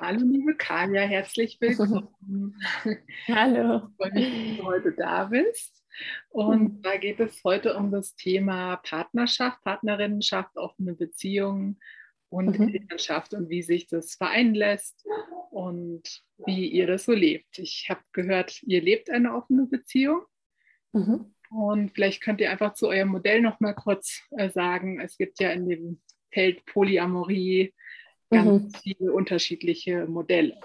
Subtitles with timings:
[0.00, 2.56] Hallo liebe Kaya, herzlich willkommen.
[3.28, 3.88] Hallo.
[3.88, 5.84] Ich freue mich, dass du heute da bist.
[6.30, 11.78] Und da geht es heute um das Thema Partnerschaft, Partnerinnenschaft, offene Beziehungen
[12.28, 12.68] und mhm.
[12.74, 15.06] Elternschaft und wie sich das vereinen lässt
[15.50, 16.02] und
[16.44, 17.58] wie ihr das so lebt.
[17.60, 20.22] Ich habe gehört, ihr lebt eine offene Beziehung.
[20.92, 21.32] Mhm.
[21.50, 24.98] Und vielleicht könnt ihr einfach zu eurem Modell noch mal kurz äh, sagen.
[24.98, 26.00] Es gibt ja in dem
[26.32, 27.72] Feld Polyamorie
[28.34, 28.70] ganz mhm.
[28.82, 30.56] viele unterschiedliche Modelle.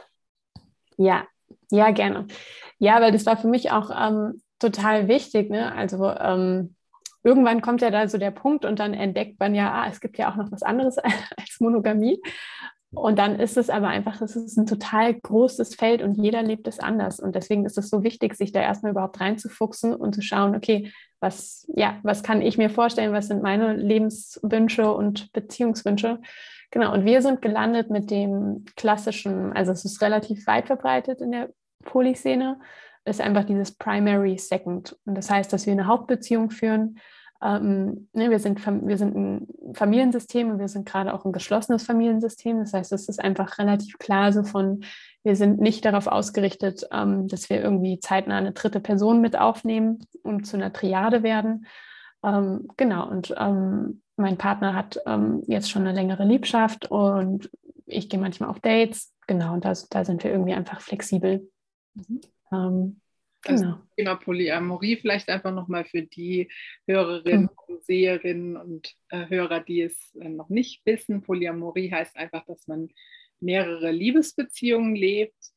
[0.98, 1.26] Ja,
[1.72, 2.28] ja, gerne.
[2.80, 5.50] Ja, weil das war für mich auch ähm, total wichtig.
[5.50, 5.74] Ne?
[5.74, 6.76] Also ähm,
[7.24, 10.18] irgendwann kommt ja da so der Punkt und dann entdeckt man ja, ah, es gibt
[10.18, 10.98] ja auch noch was anderes
[11.38, 12.22] als Monogamie.
[12.92, 16.68] Und dann ist es aber einfach, es ist ein total großes Feld und jeder lebt
[16.68, 17.20] es anders.
[17.20, 20.92] Und deswegen ist es so wichtig, sich da erstmal überhaupt reinzufuchsen und zu schauen, okay,
[21.20, 26.20] was, ja, was kann ich mir vorstellen, was sind meine Lebenswünsche und Beziehungswünsche.
[26.72, 31.32] Genau, und wir sind gelandet mit dem klassischen, also es ist relativ weit verbreitet in
[31.32, 31.50] der
[31.84, 32.60] Polyszene,
[33.06, 34.96] ist einfach dieses Primary Second.
[35.06, 37.00] Und das heißt, dass wir eine Hauptbeziehung führen.
[37.42, 41.84] Ähm, ne, wir, sind, wir sind ein Familiensystem und wir sind gerade auch ein geschlossenes
[41.84, 42.60] Familiensystem.
[42.60, 44.84] Das heißt, es ist einfach relativ klar so von,
[45.24, 50.06] wir sind nicht darauf ausgerichtet, ähm, dass wir irgendwie zeitnah eine dritte Person mit aufnehmen
[50.22, 51.66] und zu einer Triade werden.
[52.24, 57.50] Ähm, genau, und ähm, mein Partner hat ähm, jetzt schon eine längere Liebschaft und
[57.86, 59.16] ich gehe manchmal auf Dates.
[59.28, 61.50] Genau, und da, da sind wir irgendwie einfach flexibel.
[61.96, 62.22] Mhm.
[62.52, 63.02] Ähm,
[63.44, 63.72] genau.
[63.72, 66.52] Das Thema Polyamorie vielleicht einfach nochmal für die
[66.86, 67.50] Hörerinnen mhm.
[67.68, 71.22] und Seherinnen und äh, Hörer, die es äh, noch nicht wissen.
[71.22, 72.90] Polyamorie heißt einfach, dass man
[73.40, 75.52] mehrere Liebesbeziehungen lebt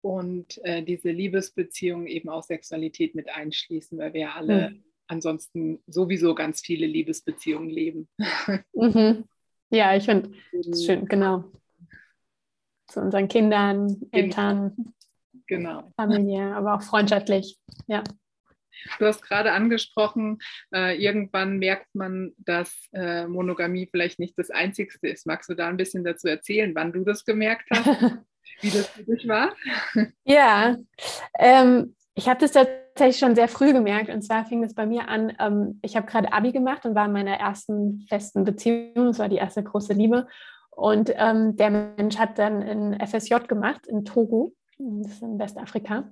[0.00, 6.34] und äh, diese Liebesbeziehungen eben auch Sexualität mit einschließen, weil wir alle mhm ansonsten sowieso
[6.34, 8.08] ganz viele Liebesbeziehungen leben.
[8.72, 9.24] Mhm.
[9.70, 11.44] Ja, ich finde es schön, genau.
[12.86, 14.00] Zu unseren Kindern.
[14.12, 14.94] Eltern,
[15.46, 15.92] genau.
[15.96, 18.02] Familie, aber auch freundschaftlich, ja.
[18.98, 20.38] Du hast gerade angesprochen,
[20.72, 25.26] äh, irgendwann merkt man, dass äh, Monogamie vielleicht nicht das Einzigste ist.
[25.26, 27.86] Magst du da ein bisschen dazu erzählen, wann du das gemerkt hast,
[28.60, 29.54] wie das für dich war?
[30.24, 30.76] Ja,
[31.38, 34.10] ähm, ich habe das tatsächlich schon sehr früh gemerkt.
[34.10, 37.06] Und zwar fing es bei mir an, ähm, ich habe gerade Abi gemacht und war
[37.06, 39.06] in meiner ersten festen Beziehung.
[39.06, 40.26] Das war die erste große Liebe.
[40.70, 44.52] Und ähm, der Mensch hat dann ein FSJ gemacht in Togo.
[44.78, 46.10] Das ist in Westafrika.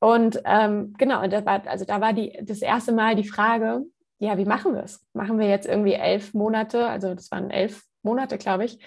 [0.00, 3.84] Und ähm, genau, da war, also da war die, das erste Mal die Frage,
[4.18, 5.04] ja, wie machen wir es?
[5.12, 8.78] Machen wir jetzt irgendwie elf Monate, also das waren elf Monate, glaube ich,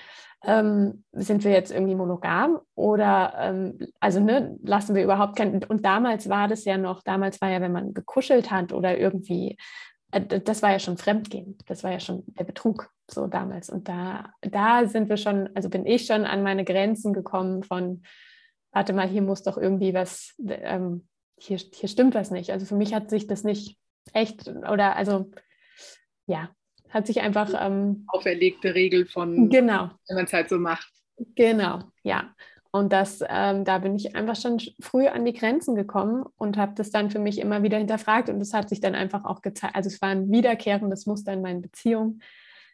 [0.46, 5.64] ähm, sind wir jetzt irgendwie monogam oder ähm, also ne, lassen wir überhaupt keinen.
[5.64, 9.58] Und damals war das ja noch, damals war ja, wenn man gekuschelt hat oder irgendwie,
[10.12, 13.70] äh, das war ja schon Fremdgehen, das war ja schon der Betrug so damals.
[13.70, 18.04] Und da, da sind wir schon, also bin ich schon an meine Grenzen gekommen von,
[18.72, 21.08] warte mal, hier muss doch irgendwie was, ähm,
[21.38, 22.52] hier, hier stimmt was nicht.
[22.52, 23.78] Also für mich hat sich das nicht
[24.14, 25.32] echt oder also
[26.28, 26.50] ja,
[26.90, 27.52] hat sich einfach.
[27.60, 29.90] Ähm, Auferlegte Regel von, genau.
[30.08, 30.92] wenn man es halt so macht.
[31.36, 32.34] Genau, ja.
[32.76, 36.74] Und das, ähm, da bin ich einfach schon früh an die Grenzen gekommen und habe
[36.76, 38.28] das dann für mich immer wieder hinterfragt.
[38.28, 39.76] Und das hat sich dann einfach auch gezeigt.
[39.76, 42.22] Also es war ein wiederkehrendes Muster in meinen Beziehungen,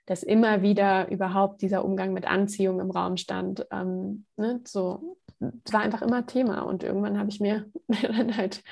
[0.07, 3.67] dass immer wieder überhaupt dieser Umgang mit Anziehung im Raum stand.
[3.71, 6.61] Ähm, ne, so, es war einfach immer Thema.
[6.61, 7.69] Und irgendwann habe ich mir
[8.01, 8.63] dann halt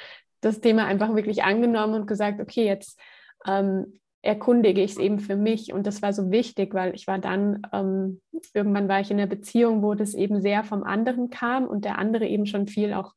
[0.42, 3.00] das Thema einfach wirklich angenommen und gesagt, okay, jetzt
[3.46, 5.74] ähm, erkundige ich es eben für mich.
[5.74, 8.22] Und das war so wichtig, weil ich war dann, ähm,
[8.54, 11.98] irgendwann war ich in einer Beziehung, wo das eben sehr vom anderen kam und der
[11.98, 13.14] andere eben schon viel auch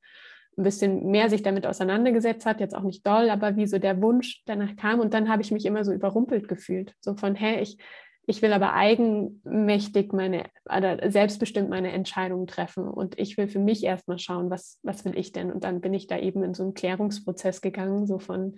[0.56, 4.00] ein bisschen mehr sich damit auseinandergesetzt hat, jetzt auch nicht doll, aber wie so der
[4.02, 5.00] Wunsch danach kam.
[5.00, 6.94] Und dann habe ich mich immer so überrumpelt gefühlt.
[7.00, 7.78] So von, hä, ich,
[8.26, 12.86] ich will aber eigenmächtig meine oder selbstbestimmt meine Entscheidungen treffen.
[12.86, 15.50] Und ich will für mich erstmal schauen, was, was will ich denn?
[15.50, 18.56] Und dann bin ich da eben in so einen Klärungsprozess gegangen, so von,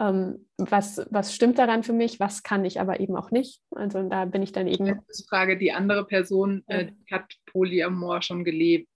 [0.00, 3.60] ähm, was, was stimmt daran für mich, was kann ich aber eben auch nicht.
[3.70, 4.86] Also da bin ich dann eben.
[4.86, 8.88] Letzte Frage, die andere Person äh, hat Polyamor schon gelebt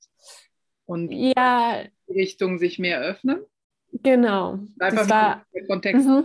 [0.87, 3.40] und ja, die Richtung sich mehr öffnen.
[4.02, 4.58] Genau.
[4.81, 6.06] Einfach das war, der Kontext.
[6.06, 6.25] Mhm.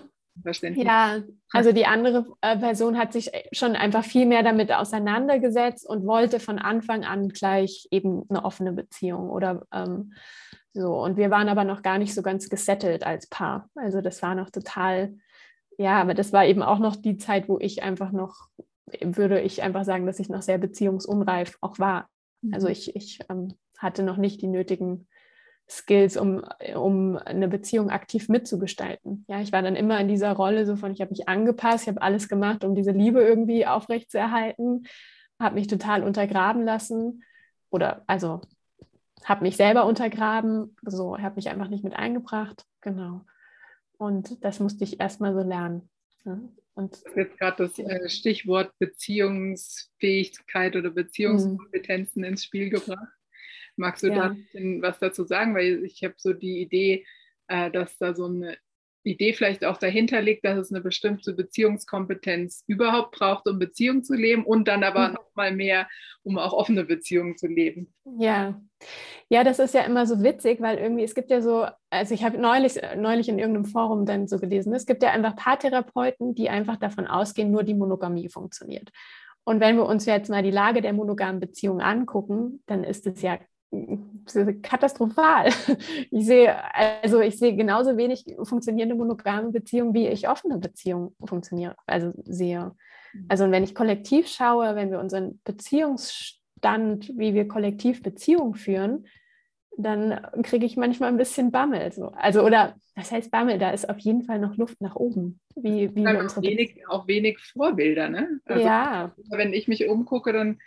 [0.75, 1.21] Ja,
[1.51, 6.39] also die andere äh, Person hat sich schon einfach viel mehr damit auseinandergesetzt und wollte
[6.39, 10.13] von Anfang an gleich eben eine offene Beziehung oder ähm,
[10.73, 13.69] so, und wir waren aber noch gar nicht so ganz gesettelt als Paar.
[13.75, 15.15] Also das war noch total,
[15.77, 18.49] ja, aber das war eben auch noch die Zeit, wo ich einfach noch,
[19.01, 22.07] würde ich einfach sagen, dass ich noch sehr beziehungsunreif auch war.
[22.41, 22.53] Mhm.
[22.53, 25.07] Also ich, ich ähm, hatte noch nicht die nötigen
[25.67, 26.43] Skills, um,
[26.75, 29.25] um eine Beziehung aktiv mitzugestalten.
[29.27, 31.89] Ja, ich war dann immer in dieser Rolle so von, ich habe mich angepasst, ich
[31.89, 34.87] habe alles gemacht, um diese Liebe irgendwie aufrechtzuerhalten,
[35.39, 37.23] habe mich total untergraben lassen
[37.69, 38.41] oder also
[39.25, 43.25] habe mich selber untergraben, so habe mich einfach nicht mit eingebracht, genau.
[43.97, 45.89] Und das musste ich erstmal so lernen.
[46.25, 46.39] Ja.
[46.73, 52.29] Und jetzt gerade das äh, Stichwort Beziehungsfähigkeit oder Beziehungskompetenzen mhm.
[52.29, 53.13] ins Spiel gebracht.
[53.75, 54.29] Magst du ja.
[54.29, 54.35] da
[54.81, 55.55] was dazu sagen?
[55.55, 57.05] Weil ich habe so die Idee,
[57.47, 58.57] äh, dass da so eine
[59.03, 64.13] Idee vielleicht auch dahinter liegt, dass es eine bestimmte Beziehungskompetenz überhaupt braucht, um Beziehungen zu
[64.13, 65.13] leben und dann aber mhm.
[65.15, 65.87] noch mal mehr,
[66.23, 67.93] um auch offene Beziehungen zu leben.
[68.17, 68.59] Ja,
[69.29, 72.23] ja, das ist ja immer so witzig, weil irgendwie es gibt ja so, also ich
[72.23, 76.49] habe neulich, neulich in irgendeinem Forum dann so gelesen, es gibt ja einfach Paartherapeuten, die
[76.49, 78.89] einfach davon ausgehen, nur die Monogamie funktioniert.
[79.45, 83.21] Und wenn wir uns jetzt mal die Lage der monogamen Beziehung angucken, dann ist es
[83.21, 83.39] ja
[84.61, 85.49] katastrophal.
[86.11, 91.75] Ich sehe, also ich sehe genauso wenig funktionierende monogame Beziehungen, wie ich offene Beziehungen funktionieren,
[91.85, 92.71] also sehe.
[93.13, 93.25] Mhm.
[93.27, 99.05] Also wenn ich kollektiv schaue, wenn wir unseren Beziehungsstand, wie wir kollektiv Beziehungen führen,
[99.77, 101.91] dann kriege ich manchmal ein bisschen Bammel.
[101.93, 102.07] So.
[102.09, 103.59] Also, oder was heißt Bammel?
[103.59, 105.39] Da ist auf jeden Fall noch Luft nach oben.
[105.55, 108.41] Wie, wie wir unsere wenig, auch wenig Vorbilder, ne?
[108.45, 109.15] Also, ja.
[109.29, 110.59] Wenn ich mich umgucke, dann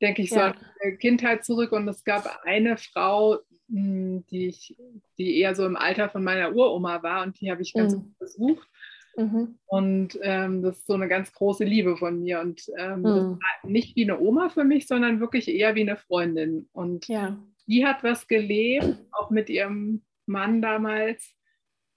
[0.00, 0.54] denke ich so ja.
[0.82, 4.76] an Kindheit zurück und es gab eine Frau, hm, die, ich,
[5.18, 8.14] die eher so im Alter von meiner Uroma war und die habe ich ganz mhm.
[8.18, 8.68] besucht.
[9.16, 9.58] Mhm.
[9.66, 12.40] Und ähm, das ist so eine ganz große Liebe von mir.
[12.40, 13.38] Und ähm, mhm.
[13.64, 16.68] nicht wie eine Oma für mich, sondern wirklich eher wie eine Freundin.
[16.72, 17.36] Und ja.
[17.66, 21.34] die hat was gelebt, auch mit ihrem Mann damals,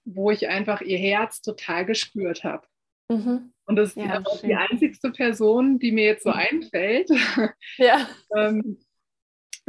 [0.04, 2.66] wo ich einfach ihr Herz total gespürt habe.
[3.08, 3.51] Mhm.
[3.66, 6.36] Und das ist ja, auch die einzigste Person, die mir jetzt so mhm.
[6.36, 7.10] einfällt.
[7.78, 8.08] Ja.
[8.36, 8.78] ähm,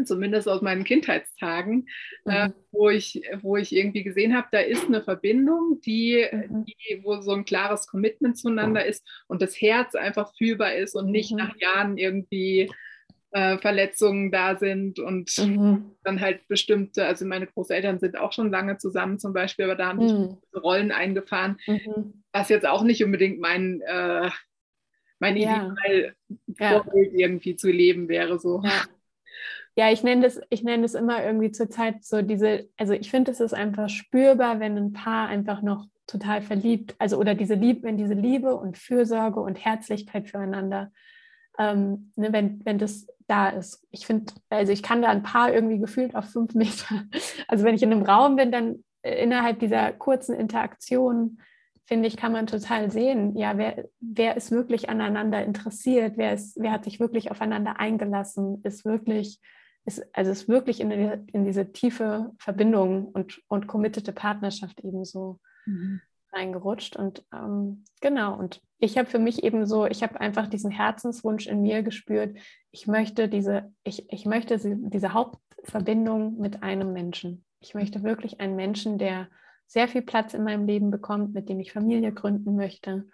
[0.03, 1.87] zumindest aus meinen Kindheitstagen,
[2.25, 2.51] äh, mhm.
[2.51, 6.65] äh, wo, ich, wo ich irgendwie gesehen habe, da ist eine Verbindung, die, mhm.
[6.65, 11.11] die, wo so ein klares Commitment zueinander ist und das Herz einfach fühlbar ist und
[11.11, 11.37] nicht mhm.
[11.37, 12.71] nach Jahren irgendwie
[13.31, 15.91] äh, Verletzungen da sind und mhm.
[16.03, 19.87] dann halt bestimmte, also meine Großeltern sind auch schon lange zusammen zum Beispiel, aber da
[19.87, 20.37] haben sich mhm.
[20.55, 21.57] Rollen eingefahren.
[22.33, 24.29] Was jetzt auch nicht unbedingt mein, äh,
[25.19, 25.73] mein ja.
[25.85, 26.15] Ideal
[26.57, 27.19] Vorbild ja.
[27.19, 28.39] irgendwie zu leben wäre.
[28.39, 28.61] So.
[28.63, 28.83] Ja.
[29.75, 33.09] Ja, ich nenne das, ich nenne das immer irgendwie zur Zeit so diese, also ich
[33.09, 37.55] finde, es ist einfach spürbar, wenn ein Paar einfach noch total verliebt, also oder diese
[37.55, 40.91] Liebe, wenn diese Liebe und Fürsorge und Herzlichkeit füreinander,
[41.57, 43.83] ähm, ne, wenn, wenn das da ist.
[43.89, 47.03] Ich finde, also ich kann da ein paar irgendwie gefühlt auf fünf Meter.
[47.47, 51.39] Also wenn ich in einem Raum bin, dann äh, innerhalb dieser kurzen Interaktion,
[51.85, 56.57] finde ich, kann man total sehen, ja, wer, wer ist wirklich aneinander interessiert, wer, ist,
[56.59, 59.39] wer hat sich wirklich aufeinander eingelassen, ist wirklich,
[59.85, 65.39] ist, also ist wirklich in, die, in diese tiefe Verbindung und, und committete Partnerschaft ebenso.
[65.65, 66.01] Mhm
[66.33, 66.95] reingerutscht.
[66.95, 71.47] Und ähm, genau, und ich habe für mich eben so, ich habe einfach diesen Herzenswunsch
[71.47, 72.37] in mir gespürt,
[72.71, 77.45] ich möchte diese, ich, ich möchte diese Hauptverbindung mit einem Menschen.
[77.59, 79.29] Ich möchte wirklich einen Menschen, der
[79.73, 83.07] sehr viel Platz in meinem Leben bekommt, mit dem ich Familie gründen möchte.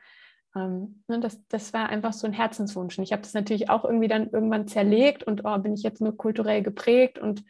[0.54, 2.98] Ähm, ne, das, das war einfach so ein Herzenswunsch.
[2.98, 6.02] Und ich habe das natürlich auch irgendwie dann irgendwann zerlegt und oh, bin ich jetzt
[6.02, 7.46] nur kulturell geprägt und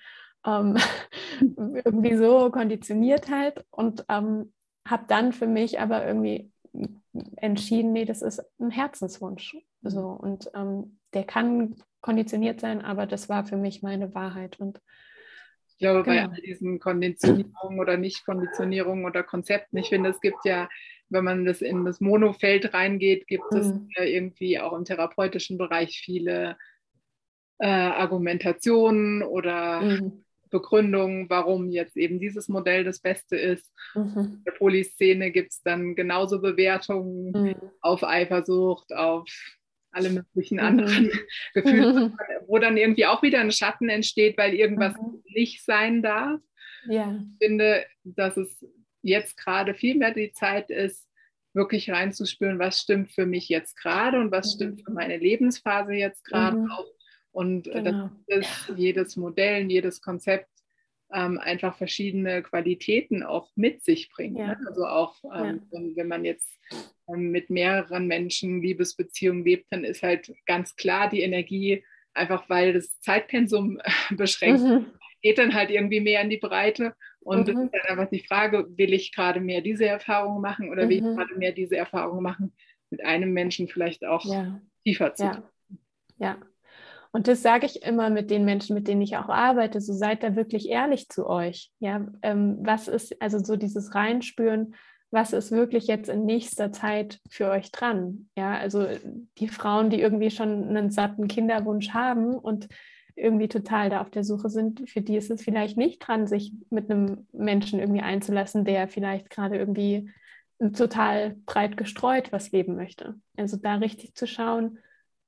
[0.46, 0.78] ähm,
[1.58, 3.66] irgendwie so konditioniert halt.
[3.72, 4.54] Und ähm,
[4.88, 6.52] habe dann für mich aber irgendwie
[7.38, 9.58] entschieden, nee, das ist ein Herzenswunsch.
[9.82, 14.60] So, und ähm, der kann konditioniert sein, aber das war für mich meine Wahrheit.
[14.60, 14.80] Und
[15.80, 16.28] ich glaube, genau.
[16.28, 20.68] bei all diesen Konditionierungen oder Nicht-Konditionierungen oder Konzepten, ich finde, es gibt ja,
[21.08, 23.58] wenn man das in das Monofeld reingeht, gibt mhm.
[23.58, 26.58] es ja irgendwie auch im therapeutischen Bereich viele
[27.60, 30.26] äh, Argumentationen oder mhm.
[30.50, 33.72] Begründung, warum jetzt eben dieses Modell das Beste ist.
[33.96, 34.18] Mhm.
[34.18, 37.56] In der Polyszene gibt es dann genauso Bewertungen mhm.
[37.80, 39.30] auf Eifersucht, auf
[39.92, 40.64] alle möglichen mhm.
[40.64, 41.12] anderen
[41.54, 42.14] Gefühle,
[42.48, 45.24] wo dann irgendwie auch wieder ein Schatten entsteht, weil irgendwas mhm.
[45.34, 46.40] nicht sein darf.
[46.88, 47.20] Ja.
[47.40, 48.66] Ich finde, dass es
[49.02, 51.08] jetzt gerade viel mehr die Zeit ist,
[51.54, 54.84] wirklich reinzuspüren, was stimmt für mich jetzt gerade und was stimmt mhm.
[54.84, 56.72] für meine Lebensphase jetzt gerade mhm.
[56.72, 56.86] auch
[57.32, 58.10] und äh, genau.
[58.28, 60.50] dass jedes Modell, jedes Konzept
[61.14, 64.38] ähm, einfach verschiedene Qualitäten auch mit sich bringt.
[64.38, 64.48] Ja.
[64.48, 64.60] Ne?
[64.68, 65.80] Also auch ähm, ja.
[65.96, 66.50] wenn man jetzt
[67.08, 72.74] ähm, mit mehreren Menschen Liebesbeziehungen lebt, dann ist halt ganz klar die Energie, einfach weil
[72.74, 73.80] das Zeitpensum
[74.12, 74.88] beschränkt mhm.
[75.22, 76.96] geht dann halt irgendwie mehr in die Breite.
[77.22, 77.64] Und mhm.
[77.64, 81.04] ist dann einfach die Frage, will ich gerade mehr diese Erfahrung machen oder will ich
[81.04, 81.16] mhm.
[81.16, 82.54] gerade mehr diese Erfahrung machen,
[82.90, 84.62] mit einem Menschen vielleicht auch ja.
[84.84, 85.44] tiefer zu ja.
[86.18, 86.38] ja.
[87.12, 90.22] Und das sage ich immer mit den Menschen, mit denen ich auch arbeite, so seid
[90.22, 91.72] da wirklich ehrlich zu euch.
[91.80, 94.76] Ja, ähm, was ist also so dieses Reinspüren,
[95.12, 98.30] was ist wirklich jetzt in nächster Zeit für euch dran?
[98.36, 98.86] Ja, also
[99.40, 102.68] die Frauen, die irgendwie schon einen satten Kinderwunsch haben und
[103.16, 106.54] irgendwie total da auf der Suche sind, für die ist es vielleicht nicht dran, sich
[106.70, 110.12] mit einem Menschen irgendwie einzulassen, der vielleicht gerade irgendwie
[110.74, 113.16] total breit gestreut was leben möchte.
[113.36, 114.78] Also da richtig zu schauen,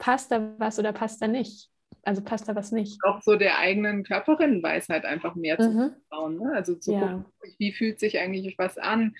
[0.01, 1.69] passt da was oder passt da nicht?
[2.03, 2.99] Also passt da was nicht?
[3.03, 5.63] Auch so der eigenen Körperinnenweisheit einfach mehr mhm.
[5.63, 6.39] zu vertrauen.
[6.39, 6.51] Ne?
[6.53, 6.99] Also zu ja.
[6.99, 7.25] gucken,
[7.59, 9.15] wie fühlt sich eigentlich was an?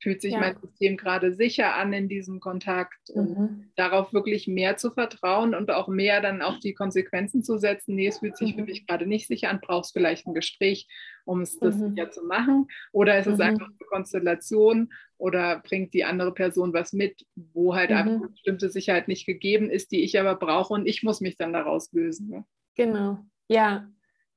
[0.00, 0.40] Fühlt sich ja.
[0.40, 3.10] mein System gerade sicher an in diesem Kontakt?
[3.10, 3.70] Und mhm.
[3.74, 7.96] darauf wirklich mehr zu vertrauen und auch mehr dann auf die Konsequenzen zu setzen.
[7.96, 8.60] Nee, es fühlt sich mhm.
[8.60, 10.86] für dich gerade nicht sicher an, brauchst vielleicht ein Gespräch,
[11.24, 11.90] um es das mhm.
[11.90, 12.68] sicher zu machen.
[12.92, 13.44] Oder ist es mhm.
[13.44, 18.22] einfach eine Konstellation oder bringt die andere Person was mit, wo halt einfach mhm.
[18.22, 21.52] eine bestimmte Sicherheit nicht gegeben ist, die ich aber brauche und ich muss mich dann
[21.52, 22.28] daraus lösen.
[22.28, 22.44] Ne?
[22.76, 23.88] Genau, ja.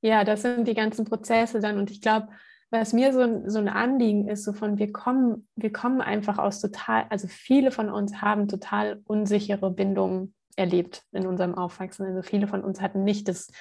[0.04, 2.30] Ja, das sind die ganzen Prozesse dann und ich glaube,
[2.72, 6.62] was mir so, so ein Anliegen ist, so von wir kommen, wir kommen einfach aus
[6.62, 12.06] total, also viele von uns haben total unsichere Bindungen erlebt in unserem Aufwachsen.
[12.06, 13.52] Also viele von uns hatten nicht das,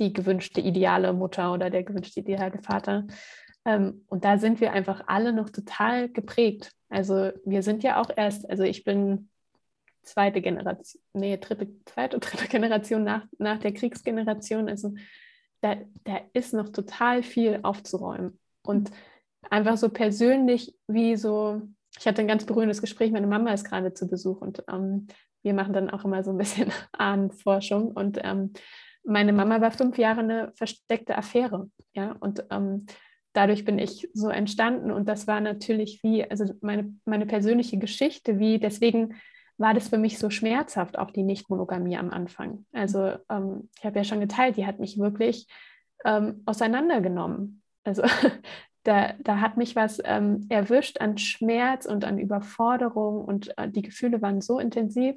[0.00, 3.06] die gewünschte ideale Mutter oder der gewünschte ideale Vater.
[3.64, 6.72] Ähm, und da sind wir einfach alle noch total geprägt.
[6.88, 9.28] Also wir sind ja auch erst, also ich bin
[10.02, 14.68] zweite Generation, nee, dritte, zweite, dritte Generation nach, nach der Kriegsgeneration.
[14.68, 14.94] Also
[15.60, 18.38] da, da ist noch total viel aufzuräumen.
[18.66, 18.90] Und
[19.50, 21.62] einfach so persönlich wie so,
[21.98, 25.06] ich hatte ein ganz berührendes Gespräch, meine Mama ist gerade zu Besuch und ähm,
[25.42, 27.92] wir machen dann auch immer so ein bisschen Ahnenforschung.
[27.92, 28.52] Und ähm,
[29.04, 31.70] meine Mama war fünf Jahre eine versteckte Affäre.
[31.94, 32.86] Ja, und ähm,
[33.32, 34.90] dadurch bin ich so entstanden.
[34.90, 39.14] Und das war natürlich wie, also meine, meine persönliche Geschichte, wie deswegen
[39.58, 42.66] war das für mich so schmerzhaft, auch die Nichtmonogamie am Anfang.
[42.72, 45.46] Also ähm, ich habe ja schon geteilt, die hat mich wirklich
[46.04, 47.62] ähm, auseinandergenommen.
[47.86, 48.02] Also
[48.82, 53.82] da, da hat mich was ähm, erwischt an Schmerz und an Überforderung und äh, die
[53.82, 55.16] Gefühle waren so intensiv,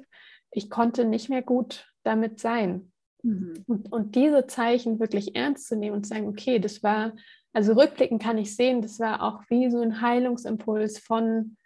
[0.50, 2.92] ich konnte nicht mehr gut damit sein.
[3.22, 3.64] Mhm.
[3.66, 7.12] Und, und diese Zeichen wirklich ernst zu nehmen und zu sagen, okay, das war,
[7.52, 11.56] also rückblickend kann ich sehen, das war auch wie so ein Heilungsimpuls von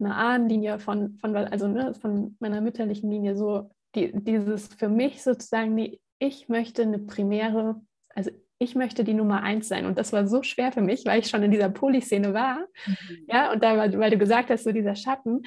[0.00, 5.22] einer Ahnenlinie, von, von, also, ne, von meiner mütterlichen Linie, so die, dieses für mich
[5.22, 7.80] sozusagen, nee, ich möchte eine primäre,
[8.14, 9.86] also ich möchte die Nummer eins sein.
[9.86, 12.58] Und das war so schwer für mich, weil ich schon in dieser Polyszene war.
[12.86, 13.24] Mhm.
[13.28, 15.42] Ja, und da, weil du gesagt hast, so dieser Schatten,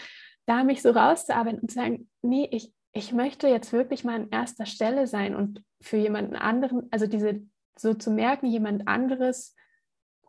[0.45, 4.29] da mich so rauszuarbeiten und zu sagen, nee, ich, ich möchte jetzt wirklich mal an
[4.31, 7.41] erster Stelle sein und für jemanden anderen, also diese
[7.77, 9.55] so zu merken, jemand anderes,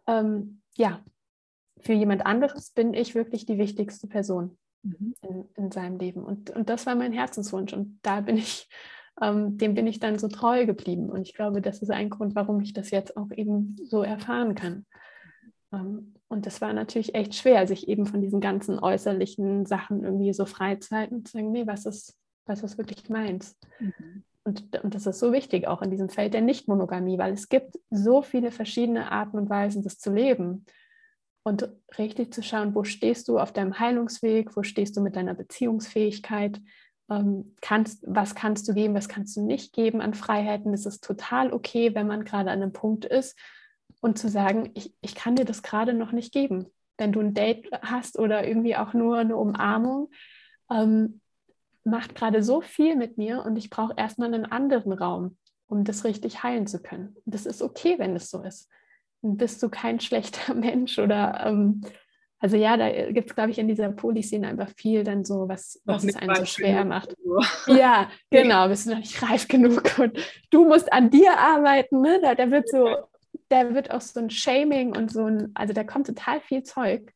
[0.07, 1.05] ähm, ja,
[1.81, 5.15] für jemand anderes bin ich wirklich die wichtigste Person mhm.
[5.23, 6.25] in, in seinem Leben.
[6.25, 7.73] Und, und das war mein Herzenswunsch.
[7.73, 8.69] Und da bin ich
[9.21, 11.11] ähm, dem bin ich dann so treu geblieben.
[11.11, 14.55] Und ich glaube, das ist ein Grund, warum ich das jetzt auch eben so erfahren
[14.55, 14.87] kann.
[15.73, 20.33] Ähm, und das war natürlich echt schwer, sich eben von diesen ganzen äußerlichen Sachen irgendwie
[20.33, 22.17] so freizuhalten und zu sagen, nee, was ist,
[22.47, 23.59] was ist wirklich meins?
[23.79, 24.25] Mhm.
[24.45, 27.79] Und, und das ist so wichtig auch in diesem Feld der Nichtmonogamie, weil es gibt
[27.91, 30.65] so viele verschiedene Arten und Weisen, das zu leben.
[31.45, 35.35] Und richtig zu schauen, wo stehst du auf deinem Heilungsweg, wo stehst du mit deiner
[35.35, 36.61] Beziehungsfähigkeit,
[37.61, 40.73] kannst, was kannst du geben, was kannst du nicht geben an Freiheiten.
[40.73, 43.39] Es ist total okay, wenn man gerade an einem Punkt ist
[44.01, 46.67] und zu sagen, ich, ich kann dir das gerade noch nicht geben.
[46.99, 50.11] Wenn du ein Date hast oder irgendwie auch nur eine Umarmung,
[50.71, 51.21] ähm,
[51.85, 56.05] macht gerade so viel mit mir und ich brauche erstmal einen anderen Raum, um das
[56.05, 57.17] richtig heilen zu können.
[57.25, 58.69] das ist okay, wenn es so ist.
[59.23, 61.83] Dann bist du kein schlechter Mensch oder ähm,
[62.43, 65.81] also ja, da gibt es, glaube ich, in dieser Polyszene einfach viel dann so, was,
[65.85, 67.15] was es einen so schwer macht.
[67.69, 70.19] Ja, genau, bist du noch nicht reif genug und
[70.51, 72.01] du musst an dir arbeiten.
[72.01, 72.19] Ne?
[72.21, 72.97] Da, da wird so,
[73.49, 77.13] da wird auch so ein Shaming und so ein, also da kommt total viel Zeug.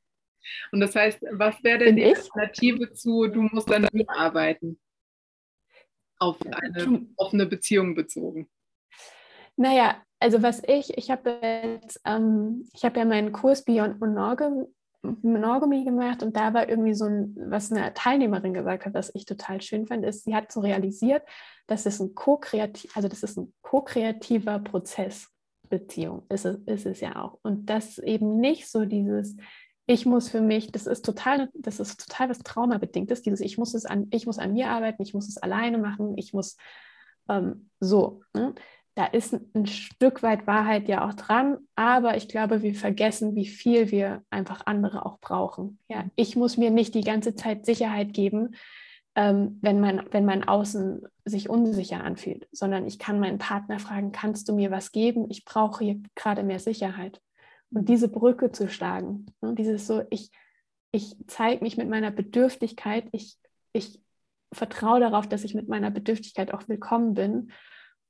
[0.71, 2.19] Und das heißt, was wäre denn Bin die ich?
[2.19, 4.79] Alternative zu, du musst an dir arbeiten?
[6.21, 8.49] Auf eine offene Beziehung bezogen.
[9.57, 14.67] Naja, also was ich, ich habe jetzt, ähm, ich habe ja meinen Kurs Beyond Monogamy
[15.03, 19.25] Monogamy gemacht und da war irgendwie so ein, was eine Teilnehmerin gesagt hat, was ich
[19.25, 21.23] total schön fand, ist, sie hat so realisiert,
[21.67, 25.29] dass es ein co-kreativ, also das ist ein co-kreativer Prozess,
[25.69, 27.39] Beziehung, ist es, ist es ja auch.
[27.43, 29.37] Und das eben nicht so dieses,
[29.87, 33.75] ich muss für mich, das ist total, das ist total was Traumabedingtes, dieses, ich muss
[33.75, 36.57] es an, ich muss an mir arbeiten, ich muss es alleine machen, ich muss
[37.29, 38.23] ähm, so.
[38.35, 38.55] Ne?
[38.97, 43.47] Da ist ein Stück weit Wahrheit ja auch dran, aber ich glaube, wir vergessen, wie
[43.47, 45.79] viel wir einfach andere auch brauchen.
[45.89, 48.55] Ja, ich muss mir nicht die ganze Zeit Sicherheit geben,
[49.15, 54.13] ähm, wenn, mein, wenn mein Außen sich unsicher anfühlt, sondern ich kann meinen Partner fragen,
[54.13, 55.27] kannst du mir was geben?
[55.29, 57.21] Ich brauche hier gerade mehr Sicherheit.
[57.71, 60.31] Und diese Brücke zu schlagen, ne, dieses so, ich,
[60.91, 63.37] ich zeige mich mit meiner Bedürftigkeit, ich,
[63.75, 64.01] ich
[64.55, 67.53] vertraue darauf, dass ich mit meiner Bedürftigkeit auch willkommen bin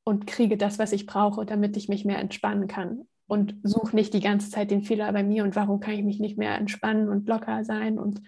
[0.06, 3.08] und kriege das, was ich brauche, damit ich mich mehr entspannen kann.
[3.26, 6.20] Und suche nicht die ganze Zeit den Fehler bei mir und warum kann ich mich
[6.20, 7.98] nicht mehr entspannen und locker sein.
[7.98, 8.22] Und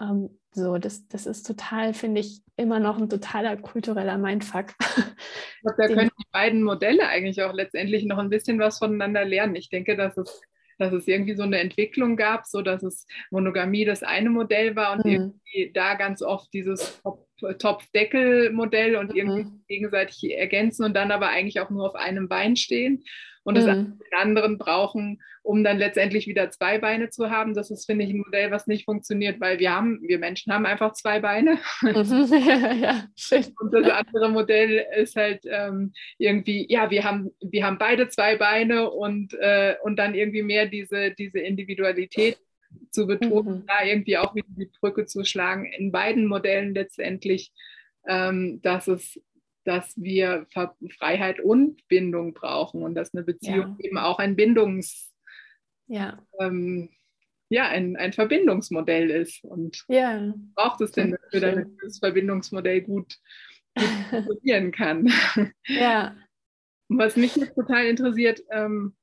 [0.00, 4.76] ähm, so, das, das ist total, finde ich, immer noch ein totaler kultureller Mindfuck.
[4.76, 9.54] Glaube, da können die beiden Modelle eigentlich auch letztendlich noch ein bisschen was voneinander lernen.
[9.54, 10.42] Ich denke, dass es
[10.76, 14.94] dass es irgendwie so eine Entwicklung gab, so dass es Monogamie das eine Modell war
[14.94, 15.12] und mhm.
[15.12, 17.00] irgendwie da ganz oft dieses
[17.36, 19.16] Topf-Deckel-Modell und mhm.
[19.16, 23.04] irgendwie gegenseitig ergänzen und dann aber eigentlich auch nur auf einem Bein stehen
[23.44, 24.00] und das mhm.
[24.16, 27.54] anderen brauchen, um dann letztendlich wieder zwei Beine zu haben.
[27.54, 30.64] Das ist, finde ich, ein Modell, was nicht funktioniert, weil wir haben, wir Menschen haben
[30.64, 31.58] einfach zwei Beine.
[31.82, 31.92] Mhm.
[32.82, 33.04] ja.
[33.60, 38.36] Und das andere Modell ist halt ähm, irgendwie, ja, wir haben, wir haben beide zwei
[38.36, 42.38] Beine und, äh, und dann irgendwie mehr diese, diese Individualität
[42.90, 43.66] zu betonen, mhm.
[43.66, 47.52] da irgendwie auch wieder die Brücke zu schlagen, in beiden Modellen letztendlich,
[48.06, 49.20] ähm, dass es
[49.66, 50.46] dass wir
[50.98, 53.86] Freiheit und Bindung brauchen und dass eine Beziehung ja.
[53.86, 55.14] eben auch ein Bindungs
[55.86, 56.18] ja.
[56.40, 56.90] Ähm,
[57.50, 59.44] ja, ein, ein Verbindungsmodell ist.
[59.44, 60.34] Und ja.
[60.54, 63.18] braucht es denn dafür, damit das Verbindungsmodell gut,
[63.76, 65.12] gut funktionieren kann.
[65.66, 66.16] Ja.
[66.88, 68.96] Und was mich jetzt total interessiert, ähm,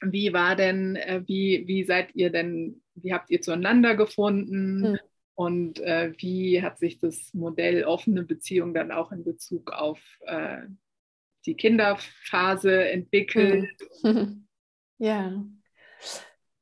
[0.00, 4.84] wie war denn, äh, wie, wie seid ihr denn, wie habt ihr zueinander gefunden?
[4.84, 4.98] Hm.
[5.34, 10.58] Und äh, wie hat sich das Modell offene Beziehung dann auch in Bezug auf äh,
[11.46, 13.70] die Kinderphase entwickelt?
[14.98, 15.32] Ja.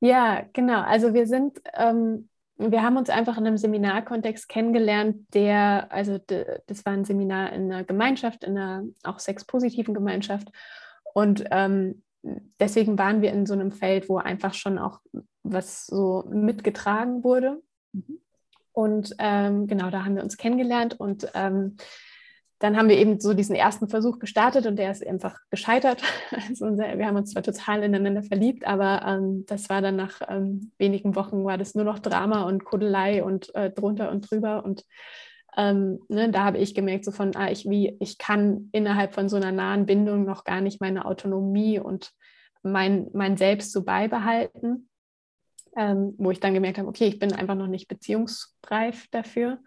[0.00, 0.80] Ja, genau.
[0.80, 6.18] Also wir sind, ähm, wir haben uns einfach in einem Seminarkontext kennengelernt, der, also
[6.66, 10.48] das war ein Seminar in einer Gemeinschaft, in einer auch sexpositiven Gemeinschaft.
[11.12, 15.00] Und ähm, deswegen waren wir in so einem Feld, wo einfach schon auch
[15.42, 17.62] was so mitgetragen wurde.
[17.92, 18.20] Mhm.
[18.72, 21.76] Und ähm, genau, da haben wir uns kennengelernt und ähm,
[22.60, 26.02] dann haben wir eben so diesen ersten Versuch gestartet und der ist einfach gescheitert.
[26.48, 30.70] Also wir haben uns zwar total ineinander verliebt, aber ähm, das war dann nach ähm,
[30.78, 34.84] wenigen Wochen war das nur noch Drama und Kudelei und äh, drunter und drüber und
[35.56, 39.28] ähm, ne, da habe ich gemerkt, so von, ah, ich, wie, ich kann innerhalb von
[39.28, 42.12] so einer nahen Bindung noch gar nicht meine Autonomie und
[42.62, 44.88] mein, mein Selbst so beibehalten
[45.76, 49.58] ähm, wo ich dann gemerkt habe, okay, ich bin einfach noch nicht beziehungsreif dafür.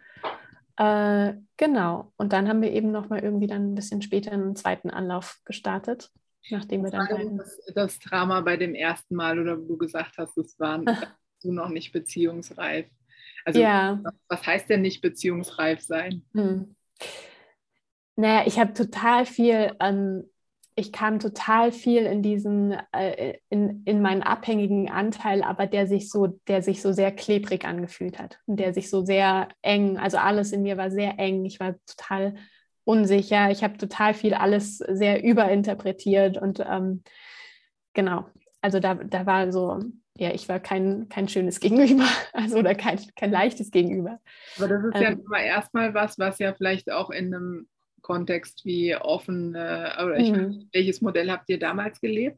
[0.77, 2.11] Äh, genau.
[2.17, 5.39] Und dann haben wir eben noch mal irgendwie dann ein bisschen später einen zweiten Anlauf
[5.45, 6.11] gestartet,
[6.49, 10.17] nachdem wir dann beiden das, das Drama bei dem ersten Mal oder wo du gesagt
[10.17, 10.85] hast, es waren
[11.41, 12.87] du noch nicht beziehungsreif.
[13.45, 14.01] Also ja.
[14.27, 16.23] was heißt denn nicht beziehungsreif sein?
[16.33, 16.75] Hm.
[18.15, 20.25] Naja, ich habe total viel an
[20.75, 26.09] ich kam total viel in diesen, äh, in, in meinen abhängigen Anteil, aber der sich
[26.09, 30.17] so, der sich so sehr klebrig angefühlt hat und der sich so sehr eng, also
[30.17, 31.45] alles in mir war sehr eng.
[31.45, 32.35] Ich war total
[32.85, 33.51] unsicher.
[33.51, 37.03] Ich habe total viel alles sehr überinterpretiert und ähm,
[37.93, 38.25] genau,
[38.61, 39.79] also da, da war so,
[40.17, 44.19] ja, ich war kein, kein schönes Gegenüber, also oder kein, kein leichtes Gegenüber.
[44.57, 47.67] Aber das ist ähm, ja erstmal was, was ja vielleicht auch in einem
[48.01, 50.69] Kontext wie offen, äh, oder ich, mhm.
[50.71, 52.37] welches Modell habt ihr damals gelebt?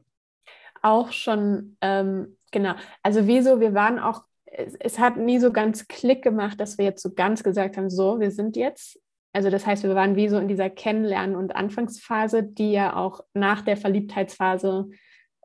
[0.80, 2.74] Auch schon, ähm, genau.
[3.02, 6.84] Also wieso, wir waren auch, es, es, hat nie so ganz Klick gemacht, dass wir
[6.84, 8.98] jetzt so ganz gesagt haben, so, wir sind jetzt.
[9.32, 13.20] Also das heißt, wir waren wie so in dieser Kennenlernen- und Anfangsphase, die ja auch
[13.34, 14.88] nach der Verliebtheitsphase,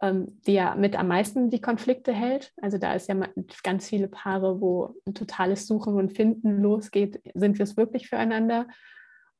[0.02, 2.54] die ja mit am meisten die Konflikte hält.
[2.62, 3.16] Also da ist ja
[3.64, 8.68] ganz viele Paare, wo ein totales Suchen und Finden losgeht, sind wir es wirklich füreinander?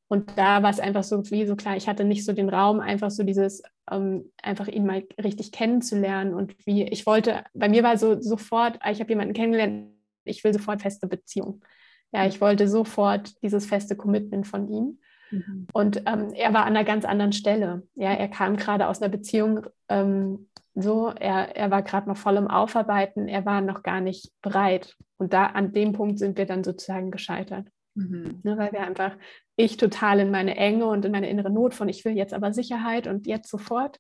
[0.08, 2.82] Und da war es einfach so wie so klar, ich hatte nicht so den Raum,
[2.82, 7.82] einfach so dieses, ähm, einfach ihn mal richtig kennenzulernen und wie ich wollte, bei mir
[7.82, 9.88] war so sofort, ah, ich habe jemanden kennengelernt,
[10.26, 11.64] ich will sofort feste Beziehung.
[12.12, 15.00] Ja, ich wollte sofort dieses feste Commitment von ihm.
[15.32, 15.68] Mhm.
[15.74, 17.88] Und ähm, er war an einer ganz anderen Stelle.
[17.96, 22.38] Ja, er kam gerade aus einer Beziehung ähm, so, er, er war gerade noch voll
[22.38, 24.96] im Aufarbeiten, er war noch gar nicht bereit.
[25.18, 27.68] Und da an dem Punkt sind wir dann sozusagen gescheitert.
[27.94, 28.40] Mhm.
[28.44, 29.18] Ne, weil wir einfach,
[29.58, 32.54] ich total in meine Enge und in meine innere Not von, ich will jetzt aber
[32.54, 34.00] Sicherheit und jetzt sofort.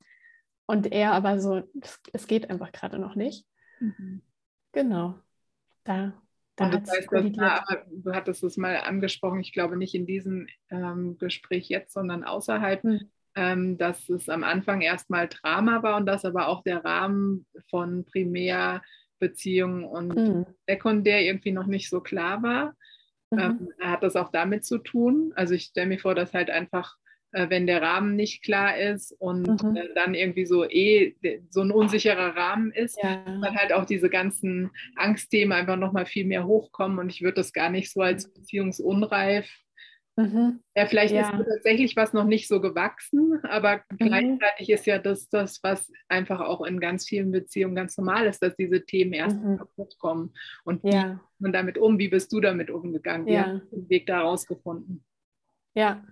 [0.65, 1.62] Und er aber so,
[2.13, 3.46] es geht einfach gerade noch nicht.
[3.82, 4.22] Mhm.
[4.72, 5.15] Genau.
[5.84, 6.13] Da,
[6.62, 10.06] da und das heißt, das war, du hattest es mal angesprochen, ich glaube nicht in
[10.06, 13.12] diesem ähm, Gespräch jetzt, sondern außerhalb, mhm.
[13.36, 18.06] ähm, dass es am Anfang erstmal Drama war und dass aber auch der Rahmen von
[18.06, 20.45] Primärbeziehungen und mhm.
[20.67, 22.76] Sekundär irgendwie noch nicht so klar war.
[23.32, 23.39] Mhm.
[23.39, 25.34] Ähm, hat das auch damit zu tun?
[25.36, 26.97] Also ich stelle mir vor, dass halt einfach,
[27.32, 29.76] wenn der Rahmen nicht klar ist und mhm.
[29.76, 31.15] äh, dann irgendwie so eh
[31.50, 33.24] so ein unsicherer Rahmen ist, ja.
[33.26, 37.54] dann halt auch diese ganzen Angstthemen einfach nochmal viel mehr hochkommen und ich würde das
[37.54, 39.50] gar nicht so als beziehungsunreif
[40.17, 40.60] Mhm.
[40.76, 41.22] Ja, vielleicht ja.
[41.22, 43.98] ist tatsächlich was noch nicht so gewachsen, aber mhm.
[43.98, 48.41] gleichzeitig ist ja das, das, was einfach auch in ganz vielen Beziehungen ganz normal ist,
[48.44, 49.58] dass diese Themen erst mhm.
[49.58, 50.34] kaputt kommen.
[50.63, 51.20] Und wie ja.
[51.39, 53.26] man damit um, wie bist du damit umgegangen?
[53.26, 55.04] Wie hast du den Weg da rausgefunden?
[55.73, 56.03] Ja,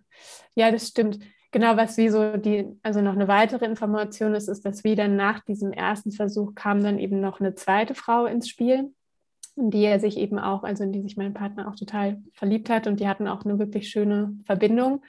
[0.56, 1.20] ja, das stimmt.
[1.52, 5.40] Genau, was wie so die, also noch eine weitere Information ist, ist, dass wieder nach
[5.44, 8.94] diesem ersten Versuch kam dann eben noch eine zweite Frau ins Spiel
[9.60, 12.70] in die er sich eben auch, also in die sich mein Partner auch total verliebt
[12.70, 15.04] hat und die hatten auch eine wirklich schöne Verbindung.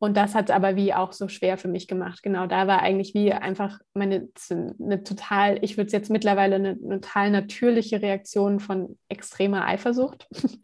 [0.00, 2.22] Und das hat es aber wie auch so schwer für mich gemacht.
[2.22, 6.78] Genau, da war eigentlich wie einfach meine eine total, ich würde es jetzt mittlerweile eine,
[6.84, 10.28] eine total natürliche Reaktion von extremer Eifersucht.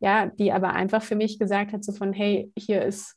[0.00, 3.16] ja, die aber einfach für mich gesagt hat, so von, hey, hier ist,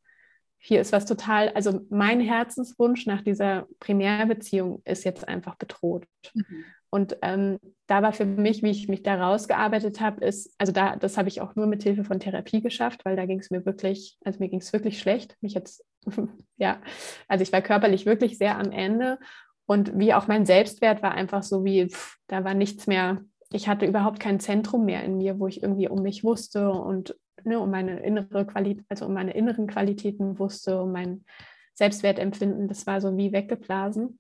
[0.58, 6.06] hier ist was total, also mein Herzenswunsch nach dieser Primärbeziehung ist jetzt einfach bedroht.
[6.34, 6.66] Mhm.
[6.94, 10.98] Und ähm, da war für mich, wie ich mich da rausgearbeitet habe, ist, also da,
[10.98, 13.66] das habe ich auch nur mit Hilfe von Therapie geschafft, weil da ging es mir
[13.66, 15.38] wirklich, also mir ging es wirklich schlecht.
[15.40, 15.86] Mich jetzt,
[16.58, 16.82] ja,
[17.30, 19.20] also ich war körperlich wirklich sehr am Ende.
[19.66, 23.68] Und wie auch mein Selbstwert war einfach so wie, pff, da war nichts mehr, ich
[23.68, 27.60] hatte überhaupt kein Zentrum mehr in mir, wo ich irgendwie um mich wusste und ne,
[27.60, 31.26] um meine innere Qualität, also um meine inneren Qualitäten wusste, um mein
[31.74, 34.20] Selbstwertempfinden, das war so wie weggeblasen.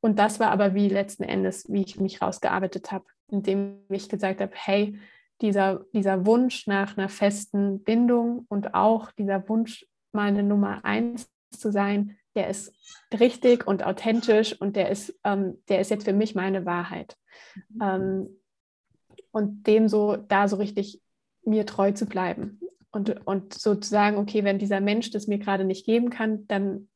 [0.00, 4.40] Und das war aber wie letzten Endes, wie ich mich rausgearbeitet habe, indem ich gesagt
[4.40, 4.98] habe, hey,
[5.40, 11.28] dieser, dieser Wunsch nach einer festen Bindung und auch dieser Wunsch, mal eine Nummer eins
[11.50, 12.72] zu sein, der ist
[13.18, 17.16] richtig und authentisch und der ist, ähm, der ist jetzt für mich meine Wahrheit.
[17.70, 17.82] Mhm.
[17.82, 18.40] Ähm,
[19.34, 21.02] und dem so, da so richtig
[21.44, 22.60] mir treu zu bleiben.
[22.90, 26.46] Und, und so zu sagen, okay, wenn dieser Mensch das mir gerade nicht geben kann,
[26.46, 26.88] dann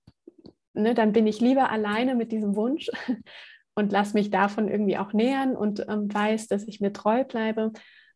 [0.79, 2.91] ne, dann bin ich lieber alleine mit diesem Wunsch
[3.75, 7.73] und lass mich davon irgendwie auch nähern und ähm, weiß, dass ich mir treu bleibe,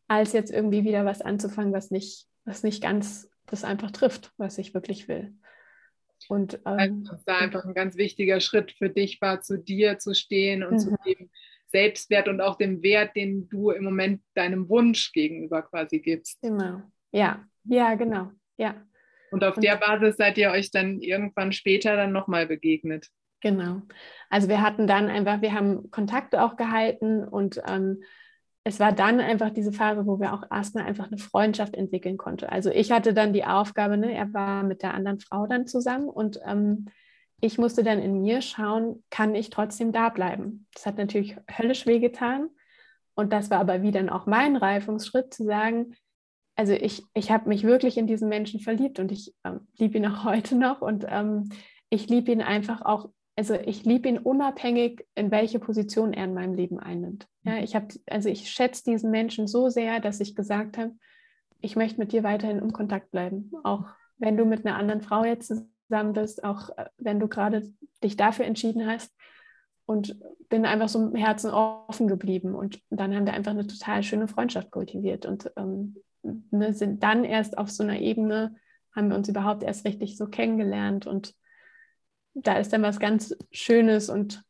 [0.07, 4.57] als jetzt irgendwie wieder was anzufangen, was nicht, was nicht ganz das einfach trifft, was
[4.57, 5.33] ich wirklich will.
[6.29, 10.15] Und ähm, also, da einfach ein ganz wichtiger Schritt für dich war, zu dir zu
[10.15, 10.79] stehen und mhm.
[10.79, 11.29] zu dem
[11.73, 16.39] Selbstwert und auch dem Wert, den du im Moment deinem Wunsch gegenüber quasi gibst.
[16.41, 16.81] Genau.
[17.11, 18.31] Ja, ja, genau.
[18.57, 18.75] Ja.
[19.31, 23.09] Und auf und, der Basis seid ihr euch dann irgendwann später dann nochmal begegnet.
[23.41, 23.81] Genau.
[24.29, 28.03] Also wir hatten dann einfach, wir haben Kontakte auch gehalten und ähm,
[28.63, 32.45] es war dann einfach diese Phase, wo wir auch erstmal einfach eine Freundschaft entwickeln konnten.
[32.45, 36.07] Also ich hatte dann die Aufgabe, ne, er war mit der anderen Frau dann zusammen
[36.07, 36.87] und ähm,
[37.43, 40.65] ich musste dann in mir schauen, kann ich trotzdem da bleiben?
[40.73, 42.49] Das hat natürlich höllisch wehgetan.
[43.15, 45.93] Und das war aber wie dann auch mein Reifungsschritt, zu sagen,
[46.55, 50.05] also ich, ich habe mich wirklich in diesen Menschen verliebt und ich ähm, liebe ihn
[50.07, 51.49] auch heute noch und ähm,
[51.89, 56.33] ich liebe ihn einfach auch, also ich liebe ihn unabhängig, in welche Position er in
[56.33, 57.27] meinem Leben einnimmt.
[57.43, 57.63] Ja, mhm.
[57.63, 60.93] ich habe, also ich schätze diesen Menschen so sehr, dass ich gesagt habe,
[61.59, 63.83] ich möchte mit dir weiterhin im Kontakt bleiben, auch
[64.17, 65.51] wenn du mit einer anderen Frau jetzt
[65.87, 69.13] zusammen bist, auch äh, wenn du gerade dich dafür entschieden hast
[69.85, 70.17] und
[70.49, 74.27] bin einfach so im Herzen offen geblieben und dann haben wir einfach eine total schöne
[74.27, 78.55] Freundschaft kultiviert und ähm, ne, sind dann erst auf so einer Ebene,
[78.95, 81.35] haben wir uns überhaupt erst richtig so kennengelernt und
[82.33, 84.43] da ist dann was ganz Schönes und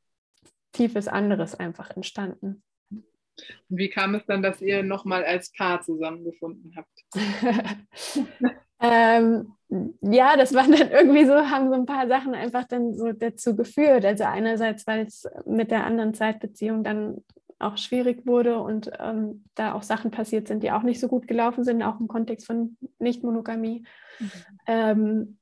[0.71, 2.63] Tiefes anderes einfach entstanden.
[2.89, 7.03] Und wie kam es dann, dass ihr nochmal als Paar zusammengefunden habt?
[8.83, 9.53] ähm,
[10.01, 13.55] ja, das waren dann irgendwie so, haben so ein paar Sachen einfach dann so dazu
[13.55, 14.05] geführt.
[14.05, 17.23] Also einerseits, weil es mit der anderen Zeitbeziehung dann
[17.59, 21.27] auch schwierig wurde und ähm, da auch Sachen passiert sind, die auch nicht so gut
[21.27, 23.85] gelaufen sind, auch im Kontext von Nicht-Monogamie.
[24.19, 24.31] Mhm.
[24.67, 25.37] Ähm,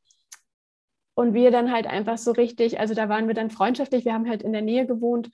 [1.14, 4.30] und wir dann halt einfach so richtig, also da waren wir dann freundschaftlich, wir haben
[4.30, 5.30] halt in der Nähe gewohnt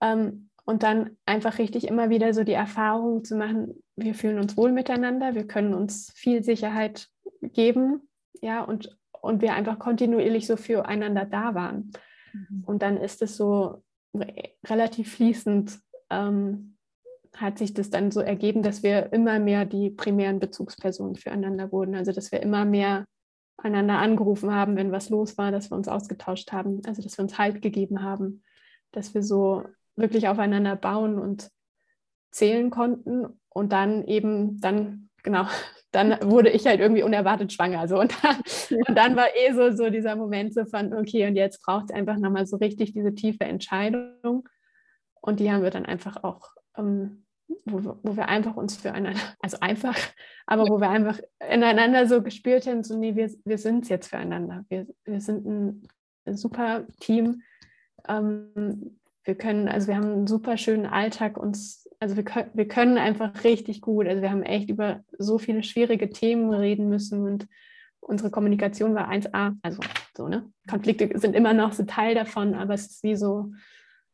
[0.00, 4.56] ähm, und dann einfach richtig immer wieder so die Erfahrung zu machen, wir fühlen uns
[4.56, 7.08] wohl miteinander, wir können uns viel Sicherheit
[7.40, 8.08] geben,
[8.40, 11.92] ja, und, und wir einfach kontinuierlich so füreinander da waren.
[12.32, 12.64] Mhm.
[12.66, 13.82] Und dann ist es so
[14.66, 15.78] relativ fließend
[16.10, 16.76] ähm,
[17.36, 21.94] hat sich das dann so ergeben, dass wir immer mehr die primären Bezugspersonen füreinander wurden.
[21.94, 23.06] Also dass wir immer mehr
[23.56, 27.22] einander angerufen haben, wenn was los war, dass wir uns ausgetauscht haben, also dass wir
[27.22, 28.42] uns Halt gegeben haben,
[28.90, 29.64] dass wir so
[29.96, 31.50] wirklich aufeinander bauen und
[32.30, 35.46] zählen konnten und dann eben dann genau
[35.92, 38.36] dann wurde ich halt irgendwie unerwartet schwanger so und dann,
[38.86, 41.94] und dann war eh so so dieser Moment so von okay und jetzt braucht es
[41.94, 44.44] einfach nochmal so richtig diese tiefe Entscheidung
[45.20, 47.24] und die haben wir dann einfach auch, ähm,
[47.64, 49.96] wo, wo, wir einfach uns füreinander, also einfach,
[50.46, 54.08] aber wo wir einfach ineinander so gespürt haben, so nee, wir, wir sind es jetzt
[54.08, 54.64] füreinander.
[54.68, 55.88] Wir, wir sind ein,
[56.26, 57.42] ein super Team.
[58.08, 62.66] Ähm, wir können, also wir haben einen super schönen Alltag uns, also wir können, wir
[62.66, 64.06] können einfach richtig gut.
[64.06, 67.46] Also wir haben echt über so viele schwierige Themen reden müssen und
[68.00, 69.80] Unsere Kommunikation war 1A, also
[70.16, 70.50] so, ne?
[70.68, 73.52] Konflikte sind immer noch so Teil davon, aber es ist wie so,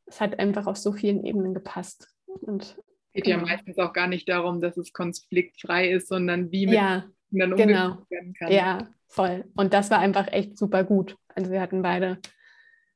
[0.07, 2.13] es hat einfach auf so vielen Ebenen gepasst.
[2.27, 2.77] Und
[3.15, 3.49] geht ja genau.
[3.49, 7.99] meistens auch gar nicht darum, dass es konfliktfrei ist, sondern wie mit ja, dann genau.
[8.11, 8.53] werden kann.
[8.53, 9.45] Ja, voll.
[9.55, 11.17] Und das war einfach echt super gut.
[11.35, 12.19] Also wir hatten beide.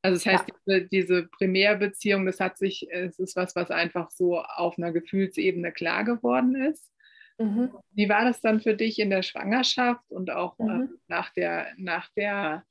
[0.02, 0.54] Also das heißt, ja.
[0.66, 5.72] diese, diese Primärbeziehung, das hat sich, es ist was, was einfach so auf einer Gefühlsebene
[5.72, 6.90] klar geworden ist.
[7.38, 7.70] Mhm.
[7.92, 10.98] Wie war das dann für dich in der Schwangerschaft und auch äh, mhm.
[11.08, 12.64] nach der, nach der,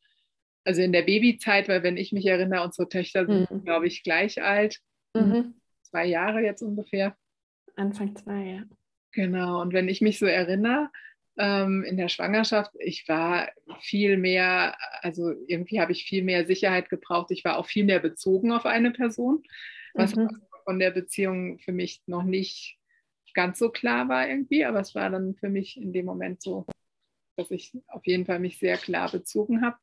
[0.63, 3.63] also in der Babyzeit, weil wenn ich mich erinnere, unsere Töchter sind, mhm.
[3.63, 4.79] glaube ich, gleich alt.
[5.15, 5.55] Mhm.
[5.83, 7.15] Zwei Jahre jetzt ungefähr.
[7.75, 8.63] Anfang zwei, ja.
[9.11, 10.91] Genau, und wenn ich mich so erinnere,
[11.39, 13.49] ähm, in der Schwangerschaft, ich war
[13.79, 17.31] viel mehr, also irgendwie habe ich viel mehr Sicherheit gebraucht.
[17.31, 19.43] Ich war auch viel mehr bezogen auf eine Person,
[19.93, 20.29] was mhm.
[20.65, 22.77] von der Beziehung für mich noch nicht
[23.33, 26.65] ganz so klar war irgendwie, aber es war dann für mich in dem Moment so,
[27.37, 29.77] dass ich auf jeden Fall mich sehr klar bezogen habe.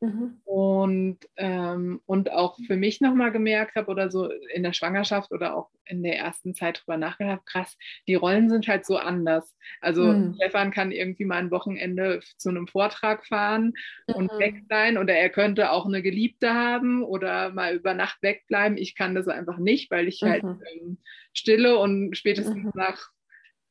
[0.00, 0.40] Mhm.
[0.44, 5.56] Und, ähm, und auch für mich nochmal gemerkt habe oder so in der Schwangerschaft oder
[5.56, 9.56] auch in der ersten Zeit drüber nachgedacht, krass, die Rollen sind halt so anders.
[9.80, 10.34] Also mhm.
[10.34, 13.72] Stefan kann irgendwie mal ein Wochenende zu einem Vortrag fahren
[14.06, 14.38] und mhm.
[14.38, 18.76] weg sein oder er könnte auch eine Geliebte haben oder mal über Nacht wegbleiben.
[18.76, 20.62] Ich kann das einfach nicht, weil ich halt mhm.
[20.74, 20.98] ähm,
[21.32, 22.72] stille und spätestens mhm.
[22.74, 23.10] nach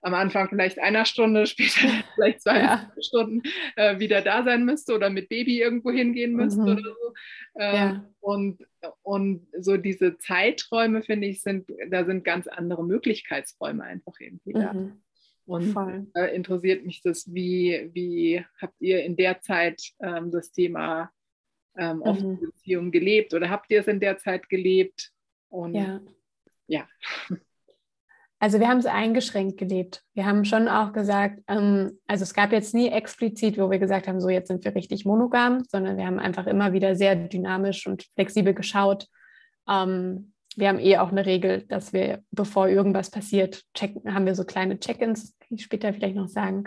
[0.06, 2.91] am Anfang vielleicht einer Stunde, später vielleicht zwei ja.
[3.02, 3.41] Stunden
[3.76, 6.68] äh, wieder da sein müsste oder mit Baby irgendwo hingehen müsste mhm.
[6.68, 7.13] oder so.
[7.56, 8.06] Äh, ja.
[8.20, 8.65] und,
[9.02, 14.74] und so diese Zeiträume, finde ich, sind, da sind ganz andere Möglichkeitsräume einfach irgendwie da.
[14.74, 15.02] Mhm.
[15.48, 15.76] Und
[16.15, 21.12] äh, interessiert mich das, wie, wie habt ihr in der Zeit ähm, das Thema
[21.78, 22.39] ähm, offene mhm.
[22.39, 25.12] Beziehung gelebt oder habt ihr es in der Zeit gelebt?
[25.50, 26.02] Und ja.
[26.68, 26.88] ja.
[28.39, 30.04] Also wir haben es eingeschränkt gelebt.
[30.13, 34.08] Wir haben schon auch gesagt, ähm, also es gab jetzt nie explizit, wo wir gesagt
[34.08, 37.88] haben, so jetzt sind wir richtig monogam, sondern wir haben einfach immer wieder sehr dynamisch
[37.88, 39.08] und flexibel geschaut.
[39.69, 44.36] Ähm, wir haben eh auch eine Regel, dass wir, bevor irgendwas passiert, checken, haben wir
[44.36, 46.65] so kleine Check-ins, die ich später vielleicht noch sagen.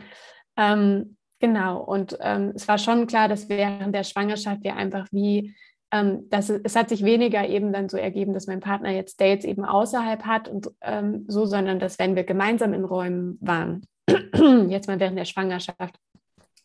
[0.57, 5.55] Ähm, genau, und ähm, es war schon klar, dass während der Schwangerschaft wir einfach wie
[5.91, 9.45] ähm, das, es hat sich weniger eben dann so ergeben, dass mein Partner jetzt Dates
[9.45, 13.87] eben außerhalb hat und ähm, so, sondern dass wenn wir gemeinsam in Räumen waren,
[14.69, 15.99] jetzt mal während der Schwangerschaft,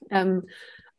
[0.09, 0.43] ähm,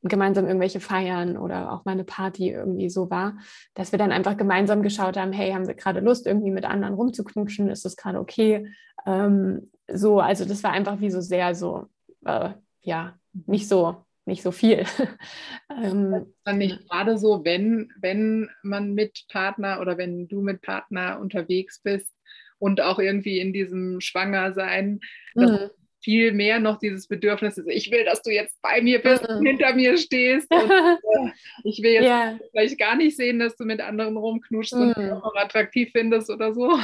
[0.03, 3.39] gemeinsam irgendwelche Feiern oder auch mal eine Party irgendwie so war,
[3.75, 6.95] dass wir dann einfach gemeinsam geschaut haben, hey, haben wir gerade Lust, irgendwie mit anderen
[6.95, 7.71] rumzuknutschen?
[7.71, 8.69] Ist das gerade okay?
[9.07, 11.87] Ähm, so, also das war einfach wie so sehr so,
[12.27, 12.51] äh,
[12.83, 13.15] ja,
[13.47, 14.85] nicht so nicht so viel.
[15.71, 21.19] ähm, dann nicht gerade so, wenn, wenn man mit Partner oder wenn du mit Partner
[21.21, 22.13] unterwegs bist
[22.59, 25.01] und auch irgendwie in diesem Schwangersein,
[25.35, 25.71] mhm.
[26.03, 29.37] viel mehr noch dieses Bedürfnis ist, ich will, dass du jetzt bei mir bist mhm.
[29.37, 30.51] und hinter mir stehst.
[30.51, 31.31] Und, äh,
[31.65, 32.39] ich will jetzt ja.
[32.51, 34.93] vielleicht gar nicht sehen, dass du mit anderen rumknutschst mhm.
[34.97, 36.79] und auch attraktiv findest oder so.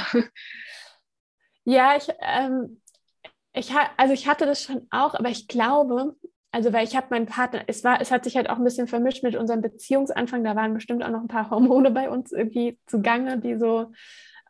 [1.65, 2.81] Ja, ich, ähm,
[3.53, 6.17] ich, also ich hatte das schon auch, aber ich glaube,
[6.53, 8.89] also weil ich habe meinen Partner, es war, es hat sich halt auch ein bisschen
[8.89, 10.43] vermischt mit unserem Beziehungsanfang.
[10.43, 13.93] Da waren bestimmt auch noch ein paar Hormone bei uns irgendwie zugange, die so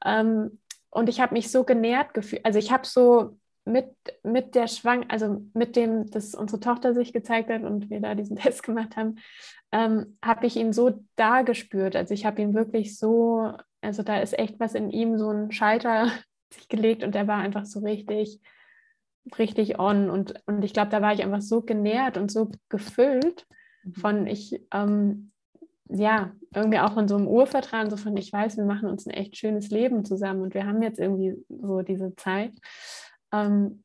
[0.05, 0.59] ähm,
[0.91, 2.45] und ich habe mich so genährt gefühlt.
[2.45, 7.13] Also ich habe so mit, mit der Schwang, also mit dem, dass unsere Tochter sich
[7.13, 9.17] gezeigt hat und wir da diesen Test gemacht haben,
[9.73, 11.95] ähm, habe ich ihn so da gespürt.
[11.95, 15.53] Also ich habe ihn wirklich so, also da ist echt was in ihm, so ein
[15.53, 16.11] Schalter
[16.53, 18.41] sich gelegt und der war einfach so richtig
[19.39, 20.11] richtig on.
[20.11, 23.47] Und, und ich glaube, da war ich einfach so genährt und so gefüllt
[23.83, 23.95] mhm.
[23.95, 25.33] von ich, ähm,
[25.89, 29.11] ja, irgendwie auch von so einem Urvertrauen, so von ich weiß, wir machen uns ein
[29.11, 32.53] echt schönes Leben zusammen und wir haben jetzt irgendwie so diese Zeit.
[33.33, 33.83] Ähm,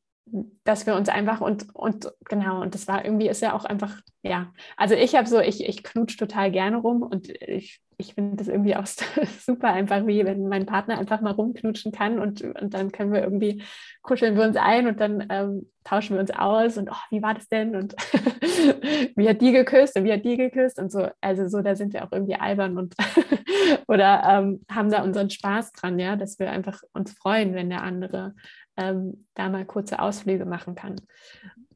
[0.64, 4.00] dass wir uns einfach und, und genau, und das war irgendwie, ist ja auch einfach,
[4.22, 8.36] ja, also ich habe so, ich, ich knutsch total gerne rum und ich ich finde
[8.36, 8.86] das irgendwie auch
[9.40, 13.22] super einfach, wie wenn mein Partner einfach mal rumknutschen kann und, und dann können wir
[13.22, 13.62] irgendwie,
[14.02, 17.34] kuscheln wir uns ein und dann ähm, tauschen wir uns aus und oh, wie war
[17.34, 17.94] das denn und
[19.16, 21.08] wie hat die geküsst und wie hat die geküsst und so.
[21.20, 22.94] Also so, da sind wir auch irgendwie albern und
[23.88, 27.82] oder ähm, haben da unseren Spaß dran, ja, dass wir einfach uns freuen, wenn der
[27.82, 28.34] andere
[28.76, 30.96] ähm, da mal kurze Ausflüge machen kann.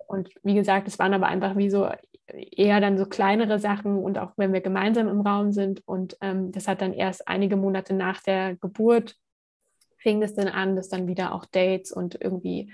[0.07, 1.89] Und wie gesagt, es waren aber einfach wie so
[2.33, 5.87] eher dann so kleinere Sachen und auch wenn wir gemeinsam im Raum sind.
[5.87, 9.17] Und ähm, das hat dann erst einige Monate nach der Geburt
[10.01, 12.73] fing es dann an, dass dann wieder auch Dates und irgendwie,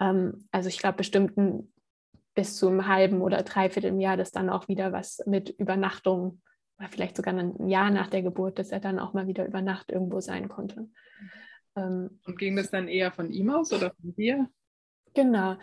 [0.00, 1.72] ähm, also ich glaube, bestimmten
[2.34, 6.40] bis zu einem halben oder dreiviertel im Jahr, dass dann auch wieder was mit Übernachtung
[6.78, 9.60] oder vielleicht sogar ein Jahr nach der Geburt, dass er dann auch mal wieder über
[9.60, 10.88] Nacht irgendwo sein konnte.
[11.78, 14.50] Ähm, und ging das dann eher von ihm aus oder von dir?
[15.14, 15.56] Genau.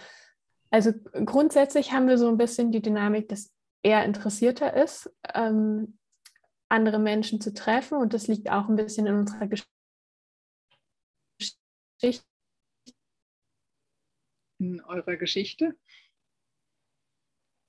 [0.70, 5.98] Also grundsätzlich haben wir so ein bisschen die Dynamik, dass eher interessierter ist, ähm,
[6.70, 7.98] andere Menschen zu treffen.
[7.98, 9.70] Und das liegt auch ein bisschen in unserer Geschichte.
[14.58, 15.76] In eurer Geschichte?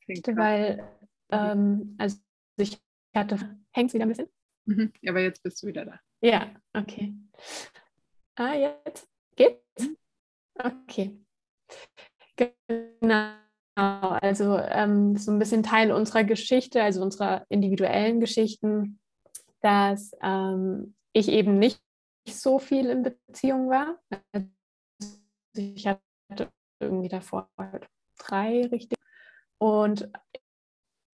[0.09, 0.88] Weil,
[1.30, 2.18] ähm, also
[2.56, 2.80] ich
[3.14, 4.28] hatte, hängt es wieder ein bisschen?
[4.66, 4.92] Mhm.
[5.06, 6.00] Aber jetzt bist du wieder da.
[6.20, 7.14] Ja, okay.
[8.38, 9.88] Ah, jetzt geht's?
[10.59, 11.18] Okay.
[12.37, 13.35] Genau.
[13.77, 18.99] Also ähm, so ein bisschen Teil unserer Geschichte, also unserer individuellen Geschichten,
[19.61, 21.81] dass ähm, ich eben nicht
[22.29, 23.99] so viel in Beziehung war.
[24.33, 24.49] Also
[25.55, 27.49] ich hatte irgendwie davor
[28.18, 28.99] drei richtig.
[29.59, 30.11] Und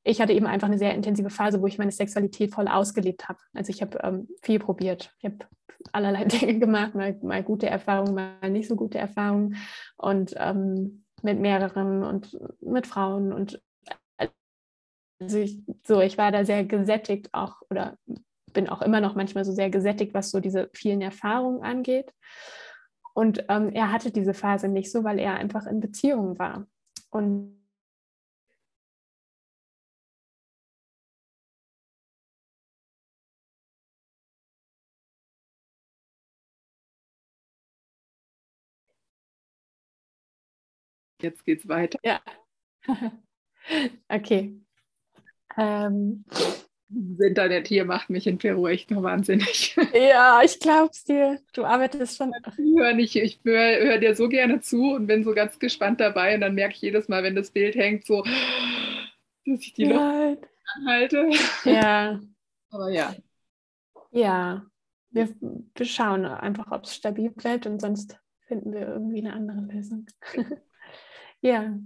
[0.04, 3.38] ich hatte eben einfach eine sehr intensive Phase, wo ich meine Sexualität voll ausgelebt habe.
[3.54, 5.14] Also ich habe ähm, viel probiert.
[5.18, 5.38] Ich habe
[5.92, 9.56] allerlei Dinge gemacht, mal, mal, gute Erfahrungen, mal nicht so gute Erfahrungen
[9.96, 13.62] und ähm, mit mehreren und mit Frauen und
[15.20, 17.96] also ich, so, ich war da sehr gesättigt auch oder
[18.52, 22.12] bin auch immer noch manchmal so sehr gesättigt, was so diese vielen Erfahrungen angeht.
[23.14, 26.66] Und ähm, er hatte diese Phase nicht so, weil er einfach in Beziehung war.
[27.10, 27.61] Und
[41.22, 41.98] Jetzt geht's weiter.
[42.02, 42.20] Ja.
[44.08, 44.60] okay.
[45.56, 46.24] Ähm.
[46.94, 49.74] Das Internet hier macht mich in Peru echt nur wahnsinnig.
[49.94, 51.40] Ja, ich glaub's dir.
[51.54, 52.32] Du arbeitest schon.
[52.46, 56.34] Ich höre ich höre hör dir so gerne zu und bin so ganz gespannt dabei.
[56.34, 58.22] Und dann merke ich jedes Mal, wenn das Bild hängt, so,
[59.46, 60.28] dass ich die ja.
[60.28, 61.30] Luft anhalte.
[61.64, 62.20] Ja.
[62.70, 63.14] Aber ja.
[64.10, 64.66] Ja.
[65.10, 69.60] Wir, wir schauen einfach, ob es stabil bleibt und sonst finden wir irgendwie eine andere
[69.60, 70.06] Lösung.
[71.42, 71.78] Ja.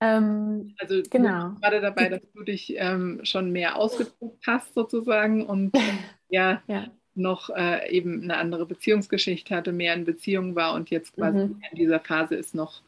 [0.00, 1.54] Ähm, also genau.
[1.60, 5.72] gerade dabei, dass du dich ähm, schon mehr ausgedrückt hast sozusagen und
[6.28, 11.14] ja, ja, noch äh, eben eine andere Beziehungsgeschichte hatte, mehr in Beziehung war und jetzt
[11.14, 11.62] quasi mhm.
[11.70, 12.82] in dieser Phase ist noch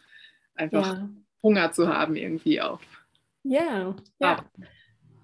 [0.55, 1.09] einfach ja.
[1.43, 2.83] Hunger zu haben irgendwie auf.
[3.43, 4.45] Ja, ja.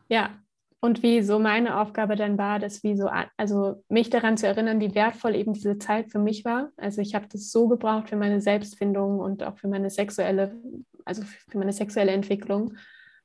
[0.09, 0.44] Ja,
[0.85, 4.81] und wie so meine Aufgabe dann war, das wie so, also mich daran zu erinnern,
[4.81, 6.73] wie wertvoll eben diese Zeit für mich war.
[6.77, 10.55] Also ich habe das so gebraucht für meine Selbstfindung und auch für meine sexuelle,
[11.07, 12.75] also für meine sexuelle Entwicklung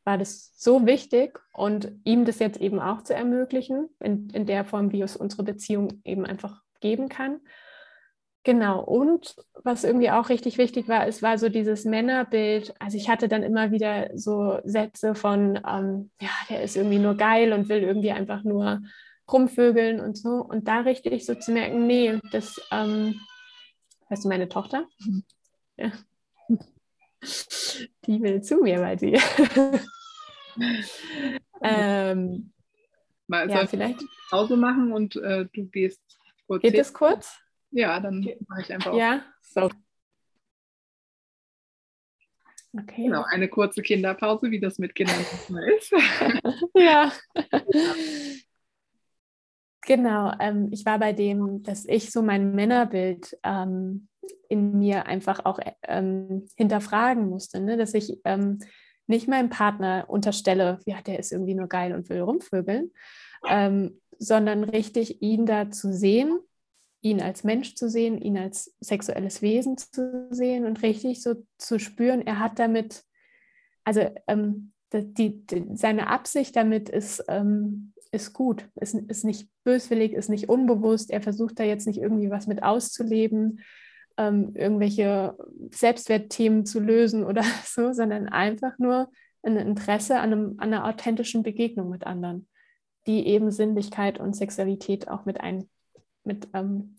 [0.06, 4.64] war das so wichtig und ihm das jetzt eben auch zu ermöglichen, in, in der
[4.64, 7.42] Form, wie es unsere Beziehung eben einfach geben kann.
[8.44, 12.74] Genau, und was irgendwie auch richtig wichtig war, es war so dieses Männerbild.
[12.80, 17.16] Also ich hatte dann immer wieder so Sätze von, ähm, ja, der ist irgendwie nur
[17.16, 18.82] geil und will irgendwie einfach nur
[19.32, 20.30] rumvögeln und so.
[20.30, 23.20] Und da richtig so zu merken, nee, das, ähm,
[24.10, 24.88] weißt du, meine Tochter?
[25.76, 25.92] Ja.
[28.06, 29.20] Die will zu mir, weil sie.
[31.62, 32.52] ähm,
[33.28, 36.02] Mal, ja, vielleicht Pause machen und äh, du gehst
[36.48, 36.64] kurz.
[36.64, 37.40] Geht es kurz?
[37.72, 38.94] Ja, dann mache ich einfach.
[38.96, 39.70] Ja, so.
[42.78, 43.06] Okay.
[43.06, 45.20] Genau, eine kurze Kinderpause, wie das mit Kindern
[45.78, 45.92] ist.
[46.76, 47.12] ja.
[49.82, 54.08] Genau, ähm, ich war bei dem, dass ich so mein Männerbild ähm,
[54.50, 57.76] in mir einfach auch ähm, hinterfragen musste, ne?
[57.76, 58.60] dass ich ähm,
[59.08, 62.92] nicht meinem Partner unterstelle, ja, der ist irgendwie nur geil und will rumvögeln,
[63.48, 66.40] ähm, sondern richtig ihn da zu sehen
[67.02, 71.80] ihn als Mensch zu sehen, ihn als sexuelles Wesen zu sehen und richtig so zu
[71.80, 73.04] spüren, er hat damit,
[73.84, 80.14] also ähm, die, die, seine Absicht damit ist, ähm, ist gut, ist, ist nicht böswillig,
[80.14, 83.62] ist nicht unbewusst, er versucht da jetzt nicht irgendwie was mit auszuleben,
[84.18, 85.38] ähm, irgendwelche
[85.72, 89.10] Selbstwertthemen zu lösen oder so, sondern einfach nur
[89.44, 92.48] ein Interesse an, einem, an einer authentischen Begegnung mit anderen,
[93.08, 95.70] die eben Sinnlichkeit und Sexualität auch mit ein,
[96.30, 96.96] mit ähm,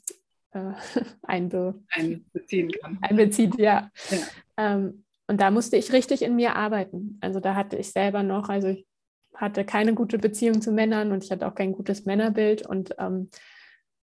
[0.50, 0.72] äh,
[1.22, 2.98] einbe einbeziehen kann.
[3.00, 3.90] Einbezieht, ja.
[4.10, 4.18] ja.
[4.56, 7.16] Ähm, und da musste ich richtig in mir arbeiten.
[7.20, 8.86] Also da hatte ich selber noch, also ich
[9.34, 13.30] hatte keine gute Beziehung zu Männern und ich hatte auch kein gutes Männerbild und ähm,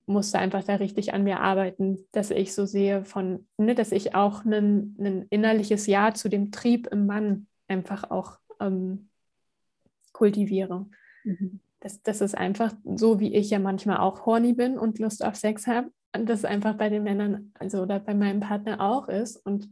[0.07, 4.15] musste einfach da richtig an mir arbeiten, dass ich so sehe von, ne, dass ich
[4.15, 9.09] auch ein innerliches Ja zu dem Trieb im Mann einfach auch ähm,
[10.13, 10.87] kultiviere.
[11.25, 15.25] Mhm das, das ist einfach so, wie ich ja manchmal auch horny bin und Lust
[15.25, 15.91] auf Sex habe.
[16.15, 19.37] Und das einfach bei den Männern, also oder bei meinem Partner auch ist.
[19.37, 19.69] Und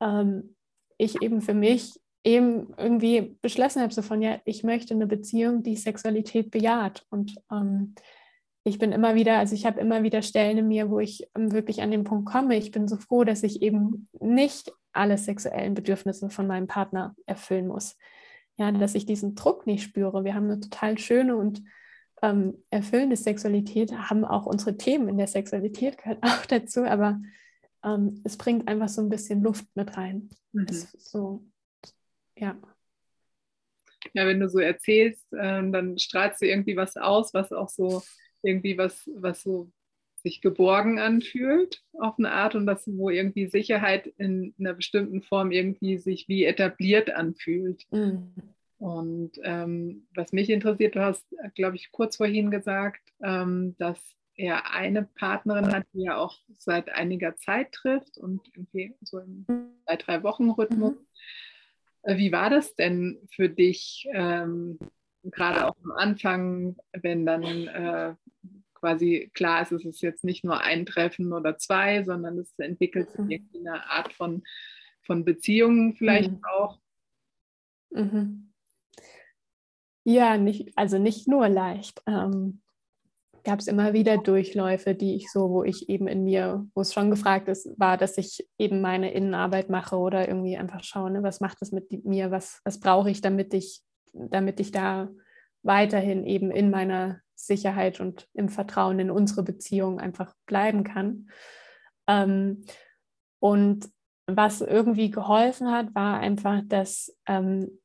[0.00, 0.54] ähm,
[0.98, 5.62] ich eben für mich eben irgendwie beschlossen habe, so von, ja, ich möchte eine Beziehung,
[5.62, 7.06] die Sexualität bejaht.
[7.08, 7.94] Und ähm,
[8.62, 11.52] ich bin immer wieder, also ich habe immer wieder Stellen in mir, wo ich ähm,
[11.52, 12.56] wirklich an den Punkt komme.
[12.56, 17.68] Ich bin so froh, dass ich eben nicht alle sexuellen Bedürfnisse von meinem Partner erfüllen
[17.68, 17.96] muss
[18.56, 20.24] Ja, dass ich diesen Druck nicht spüre.
[20.24, 21.62] Wir haben eine total schöne und
[22.22, 27.20] ähm, erfüllende Sexualität, haben auch unsere Themen in der Sexualität gehört auch dazu, aber
[27.82, 30.28] ähm, es bringt einfach so ein bisschen Luft mit rein.
[30.52, 30.66] Mhm.
[30.98, 31.44] so,
[32.36, 32.60] ja.
[34.14, 38.02] Ja, wenn du so erzählst, äh, dann strahlst du irgendwie was aus, was auch so
[38.42, 39.70] irgendwie was, was so
[40.22, 45.50] sich geborgen anfühlt auf eine Art und das, wo irgendwie Sicherheit in einer bestimmten Form
[45.50, 47.84] irgendwie sich wie etabliert anfühlt.
[47.90, 48.32] Mhm.
[48.78, 54.00] Und ähm, was mich interessiert, du hast, glaube ich, kurz vorhin gesagt, ähm, dass
[54.36, 59.44] er eine Partnerin hat, die er auch seit einiger Zeit trifft und irgendwie so im
[59.84, 60.94] zwei, drei Wochen Rhythmus.
[60.94, 61.06] Mhm.
[62.02, 64.78] Äh, wie war das denn für dich, ähm,
[65.24, 68.14] gerade auch am Anfang, wenn dann äh,
[68.80, 73.10] quasi klar ist, es ist jetzt nicht nur ein Treffen oder zwei, sondern es entwickelt
[73.10, 73.30] sich mhm.
[73.30, 74.42] irgendwie eine Art von,
[75.02, 76.44] von Beziehungen vielleicht mhm.
[76.44, 76.80] auch?
[77.90, 78.52] Mhm.
[80.04, 82.02] Ja, nicht, also nicht nur leicht.
[82.06, 82.62] Ähm,
[83.42, 86.92] Gab es immer wieder Durchläufe, die ich so, wo ich eben in mir, wo es
[86.92, 91.22] schon gefragt ist, war, dass ich eben meine Innenarbeit mache oder irgendwie einfach schaue, ne,
[91.22, 93.80] was macht das mit mir, was, was brauche ich, damit ich,
[94.12, 95.08] damit ich da
[95.62, 101.30] weiterhin eben in meiner Sicherheit und im Vertrauen in unsere Beziehung einfach bleiben kann.
[102.06, 102.64] Ähm,
[103.40, 103.88] und
[104.26, 107.80] was irgendwie geholfen hat, war einfach, dass ähm,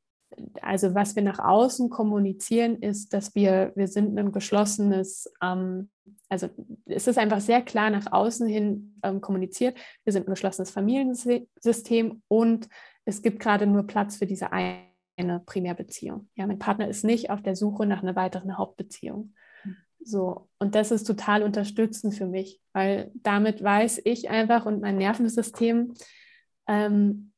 [0.62, 5.90] also was wir nach außen kommunizieren, ist, dass wir, wir sind ein geschlossenes, ähm,
[6.28, 6.48] also
[6.86, 12.22] es ist einfach sehr klar nach außen hin ähm, kommuniziert, wir sind ein geschlossenes Familiensystem
[12.28, 12.68] und
[13.04, 16.28] es gibt gerade nur Platz für diese eine Primärbeziehung.
[16.34, 19.34] Ja, mein Partner ist nicht auf der Suche nach einer weiteren Hauptbeziehung.
[20.06, 24.98] So, und das ist total unterstützend für mich, weil damit weiß ich einfach und mein
[24.98, 25.94] Nervensystem,
[26.68, 27.32] ähm,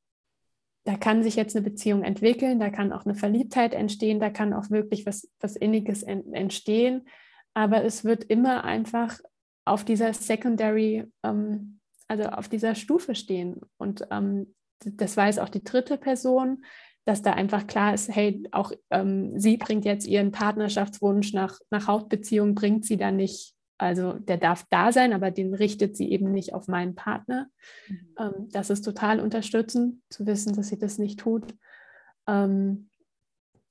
[0.84, 4.52] da kann sich jetzt eine Beziehung entwickeln, da kann auch eine Verliebtheit entstehen, da kann
[4.52, 7.08] auch wirklich was, was Inniges entstehen.
[7.54, 9.18] Aber es wird immer einfach
[9.64, 13.62] auf dieser Secondary, ähm, also auf dieser Stufe stehen.
[13.78, 16.64] Und ähm, das weiß auch die dritte Person,
[17.08, 21.86] dass da einfach klar ist, hey, auch ähm, sie bringt jetzt ihren Partnerschaftswunsch nach, nach
[21.86, 26.32] Hauptbeziehung, bringt sie da nicht also der darf da sein, aber den richtet sie eben
[26.32, 27.46] nicht auf meinen Partner.
[27.88, 28.14] Mhm.
[28.18, 31.54] Ähm, das ist total unterstützend zu wissen, dass sie das nicht tut.
[32.26, 32.90] Ähm,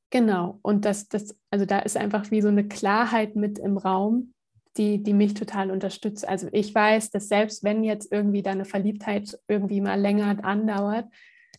[0.10, 4.34] genau, und das, das, also da ist einfach wie so eine Klarheit mit im Raum,
[4.78, 6.28] die, die mich total unterstützt.
[6.28, 11.08] Also ich weiß, dass selbst wenn jetzt irgendwie da eine Verliebtheit irgendwie mal länger andauert,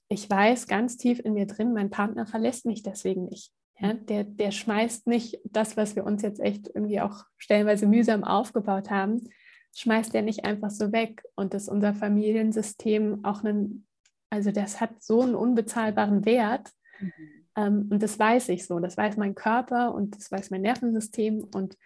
[0.08, 3.52] ich weiß ganz tief in mir drin, mein Partner verlässt mich deswegen nicht.
[3.78, 8.24] Ja, der, der schmeißt nicht das, was wir uns jetzt echt irgendwie auch stellenweise mühsam
[8.24, 9.28] aufgebaut haben,
[9.76, 11.22] schmeißt er nicht einfach so weg.
[11.36, 13.86] Und dass unser Familiensystem auch einen,
[14.30, 16.70] also das hat so einen unbezahlbaren Wert.
[16.98, 17.12] Mhm.
[17.56, 21.46] Ähm, und das weiß ich so, das weiß mein Körper und das weiß mein Nervensystem.
[21.54, 21.76] Und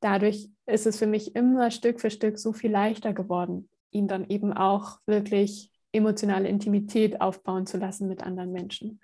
[0.00, 4.28] dadurch ist es für mich immer Stück für Stück so viel leichter geworden, ihn dann
[4.28, 9.00] eben auch wirklich emotionale Intimität aufbauen zu lassen mit anderen Menschen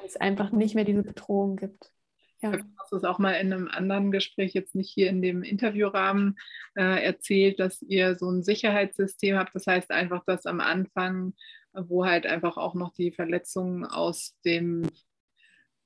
[0.00, 1.92] weil es einfach nicht mehr diese Bedrohung gibt.
[2.40, 2.52] Ja.
[2.52, 6.38] Du hast es auch mal in einem anderen Gespräch, jetzt nicht hier in dem Interviewrahmen,
[6.74, 9.54] äh, erzählt, dass ihr so ein Sicherheitssystem habt.
[9.54, 11.34] Das heißt einfach, dass am Anfang,
[11.74, 14.88] wo halt einfach auch noch die Verletzungen aus dem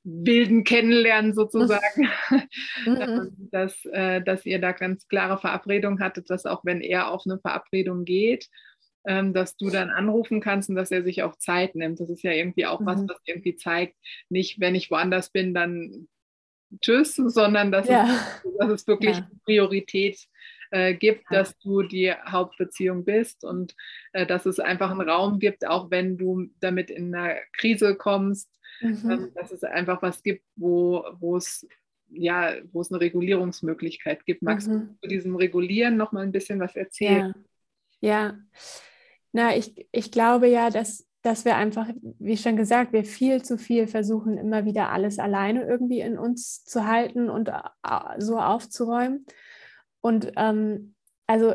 [0.05, 2.09] wilden Kennenlernen sozusagen,
[2.87, 3.33] mhm.
[3.51, 7.41] dass, äh, dass ihr da ganz klare Verabredungen hattet, dass auch wenn er auf eine
[7.41, 8.49] Verabredung geht,
[9.05, 12.01] dass du dann anrufen kannst und dass er sich auch Zeit nimmt.
[12.01, 12.87] Das ist ja irgendwie auch mhm.
[12.87, 13.97] was, was irgendwie zeigt,
[14.31, 16.09] nicht wenn ich woanders bin, dann
[16.81, 18.07] tschüss, sondern dass, ja.
[18.07, 19.31] es, dass es wirklich ja.
[19.45, 20.19] Priorität
[20.71, 21.39] äh, gibt, ja.
[21.39, 23.75] dass du die Hauptbeziehung bist und
[24.13, 28.51] äh, dass es einfach einen Raum gibt, auch wenn du damit in einer Krise kommst,
[28.81, 29.11] mhm.
[29.11, 31.67] ähm, dass es einfach was gibt, wo, wo es
[32.11, 34.43] ja, wo es eine Regulierungsmöglichkeit gibt.
[34.43, 34.73] Magst mhm.
[34.73, 37.35] du zu diesem Regulieren noch mal ein bisschen was erzählen?
[38.01, 38.39] Ja.
[39.35, 41.89] Na, ich, ich glaube ja, dass, dass wir einfach,
[42.21, 46.65] wie schon gesagt, wir viel zu viel versuchen, immer wieder alles alleine irgendwie in uns
[46.65, 47.61] zu halten und äh,
[48.19, 49.27] so aufzuräumen.
[50.01, 50.95] Und ähm,
[51.27, 51.55] also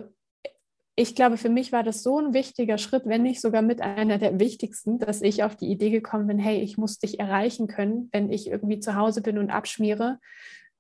[0.98, 4.18] ich glaube, für mich war das so ein wichtiger Schritt, wenn nicht sogar mit einer
[4.18, 8.10] der wichtigsten, dass ich auf die Idee gekommen bin, hey, ich muss dich erreichen können,
[8.12, 10.20] wenn ich irgendwie zu Hause bin und abschmiere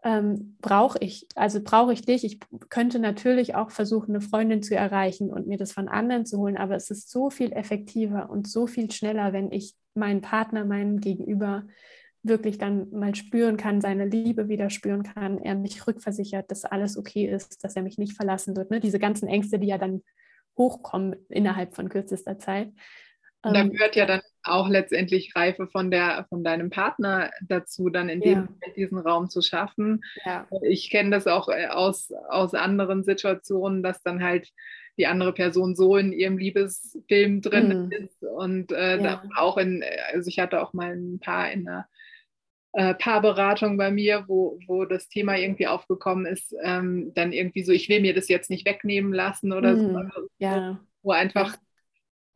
[0.04, 2.24] ähm, brauche ich, also brauche ich dich.
[2.24, 2.39] Ich
[2.70, 6.58] könnte natürlich auch versuchen, eine Freundin zu erreichen und mir das von anderen zu holen,
[6.58, 11.02] aber es ist so viel effektiver und so viel schneller, wenn ich meinen Partner, meinen
[11.02, 11.66] Gegenüber
[12.24, 16.97] wirklich dann mal spüren kann, seine Liebe wieder spüren kann, er mich rückversichert, dass alles
[16.97, 18.72] okay ist, dass er mich nicht verlassen wird.
[18.72, 18.80] Ne?
[18.80, 20.04] Diese ganzen Ängste, die ja dann
[20.58, 22.72] hochkommen innerhalb von kürzester Zeit.
[23.41, 24.22] da ähm, gehört ja dann
[24.52, 28.41] auch letztendlich Reife von, der, von deinem Partner dazu, dann in dem ja.
[28.41, 30.04] Moment diesen Raum zu schaffen.
[30.26, 30.47] Ja.
[30.62, 34.52] Ich kenne das auch äh, aus, aus anderen Situationen, dass dann halt
[34.97, 37.91] die andere Person so in ihrem Liebesfilm drin mhm.
[37.91, 39.24] ist und äh, ja.
[39.38, 39.84] auch in,
[40.14, 41.88] also ich hatte auch mal ein paar in einer
[42.74, 47.72] äh, Paarberatung bei mir, wo, wo das Thema irgendwie aufgekommen ist, ähm, dann irgendwie so,
[47.72, 49.80] ich will mir das jetzt nicht wegnehmen lassen oder mhm.
[49.80, 50.80] so, also, ja.
[51.02, 51.56] wo einfach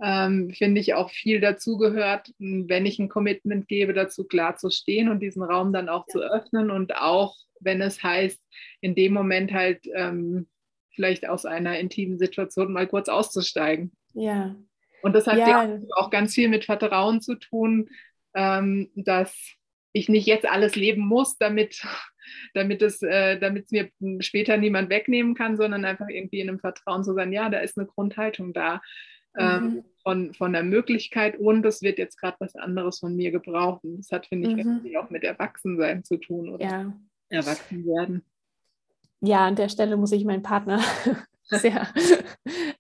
[0.04, 5.08] ähm, finde ich auch viel dazugehört, wenn ich ein Commitment gebe, dazu klar zu stehen
[5.08, 6.12] und diesen Raum dann auch ja.
[6.12, 8.44] zu öffnen und auch, wenn es heißt,
[8.82, 10.50] in dem Moment halt ähm,
[10.92, 13.94] vielleicht aus einer intimen Situation mal kurz auszusteigen.
[14.14, 14.58] Ja.
[15.04, 17.90] Und das hat ja, auch ganz viel mit Vertrauen zu tun,
[18.34, 19.34] ähm, dass
[19.94, 21.82] ich nicht jetzt alles leben muss, damit,
[22.54, 23.90] damit es äh, damit mir
[24.20, 27.78] später niemand wegnehmen kann, sondern einfach irgendwie in einem Vertrauen zu sein, ja, da ist
[27.78, 28.82] eine Grundhaltung da
[29.38, 29.86] ähm, mhm.
[30.04, 33.84] Von, von der Möglichkeit und es wird jetzt gerade was anderes von mir gebraucht.
[33.84, 34.82] Und das hat, finde ich, mhm.
[34.98, 36.94] auch mit Erwachsensein zu tun oder ja.
[37.30, 38.24] Erwachsenwerden.
[39.22, 40.82] Ja, an der Stelle muss ich meinen Partner
[41.44, 41.88] sehr,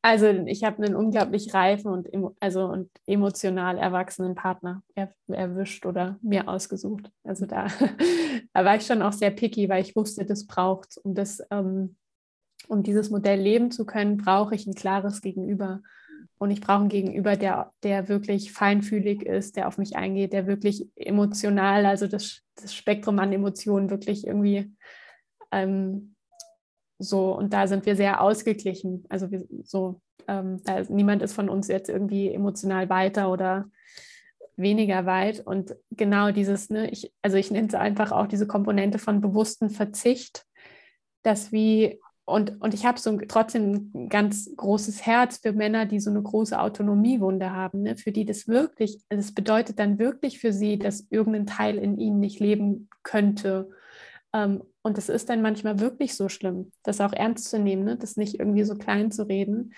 [0.01, 2.09] also ich habe einen unglaublich reifen und,
[2.41, 7.09] also, und emotional erwachsenen Partner er, erwischt oder mir ausgesucht.
[7.23, 7.67] Also da,
[8.53, 11.95] da war ich schon auch sehr picky, weil ich wusste, das braucht um das, ähm,
[12.67, 15.81] um dieses Modell leben zu können, brauche ich ein klares Gegenüber.
[16.43, 20.45] Und ich brauche einen Gegenüber, der, der wirklich feinfühlig ist, der auf mich eingeht, der
[20.45, 24.73] wirklich emotional, also das, das Spektrum an Emotionen wirklich irgendwie
[25.53, 26.15] ähm,
[26.99, 29.05] so, und da sind wir sehr ausgeglichen.
[29.07, 33.69] Also wir, so, ähm, da ist, niemand ist von uns jetzt irgendwie emotional weiter oder
[34.55, 35.39] weniger weit.
[35.45, 39.69] Und genau dieses, ne, ich, also ich nenne es einfach auch diese Komponente von bewussten
[39.69, 40.45] Verzicht,
[41.23, 45.99] dass wie und, und ich habe so trotzdem ein ganz großes Herz für Männer, die
[45.99, 47.97] so eine große Autonomiewunde haben, ne?
[47.97, 52.19] für die das wirklich, das bedeutet dann wirklich für sie, dass irgendein Teil in ihnen
[52.19, 53.69] nicht leben könnte.
[54.31, 57.97] Ähm, und es ist dann manchmal wirklich so schlimm, das auch ernst zu nehmen, ne?
[57.97, 59.73] das nicht irgendwie so klein zu reden.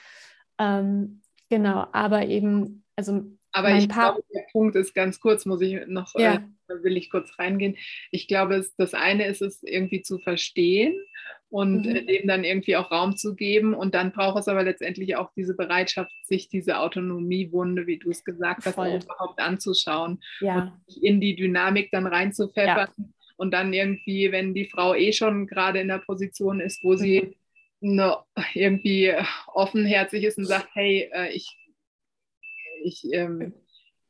[0.60, 3.24] Ähm, genau, aber eben, also.
[3.54, 6.36] Aber ich glaube, der Punkt ist ganz kurz, muss ich noch, ja.
[6.36, 7.78] äh, will ich kurz reingehen.
[8.12, 10.96] Ich glaube, das eine ist es irgendwie zu verstehen
[11.50, 12.08] und mhm.
[12.08, 13.74] dem dann irgendwie auch Raum zu geben.
[13.74, 18.24] Und dann braucht es aber letztendlich auch diese Bereitschaft, sich diese Autonomiewunde, wie du es
[18.24, 20.78] gesagt hast, überhaupt anzuschauen ja.
[20.88, 22.90] und in die Dynamik dann reinzupfeffern.
[22.98, 23.06] Ja.
[23.38, 27.36] Und dann irgendwie, wenn die Frau eh schon gerade in der Position ist, wo sie
[27.80, 27.96] mhm.
[27.96, 28.18] ne,
[28.54, 29.14] irgendwie
[29.48, 31.56] offenherzig ist und sagt, hey, äh, ich,
[32.84, 33.54] ich ähm,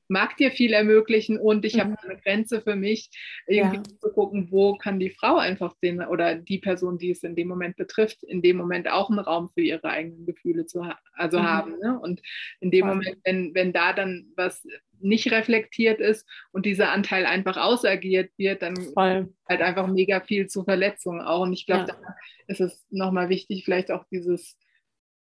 [0.07, 1.79] mag dir viel ermöglichen und ich mhm.
[1.79, 3.09] habe eine Grenze für mich,
[3.47, 3.83] irgendwie ja.
[3.83, 7.47] zu gucken, wo kann die Frau einfach den oder die Person, die es in dem
[7.47, 11.39] Moment betrifft, in dem Moment auch einen Raum für ihre eigenen Gefühle zu ha also
[11.39, 11.43] mhm.
[11.43, 11.79] haben.
[11.79, 11.99] Ne?
[11.99, 12.21] Und
[12.59, 12.95] in dem Voll.
[12.95, 14.65] Moment, wenn, wenn da dann was
[14.99, 19.33] nicht reflektiert ist und dieser Anteil einfach ausagiert wird, dann Voll.
[19.47, 21.41] halt einfach mega viel zu Verletzungen auch.
[21.41, 21.95] Und ich glaube, ja.
[21.95, 22.15] da
[22.47, 24.57] ist es nochmal wichtig, vielleicht auch dieses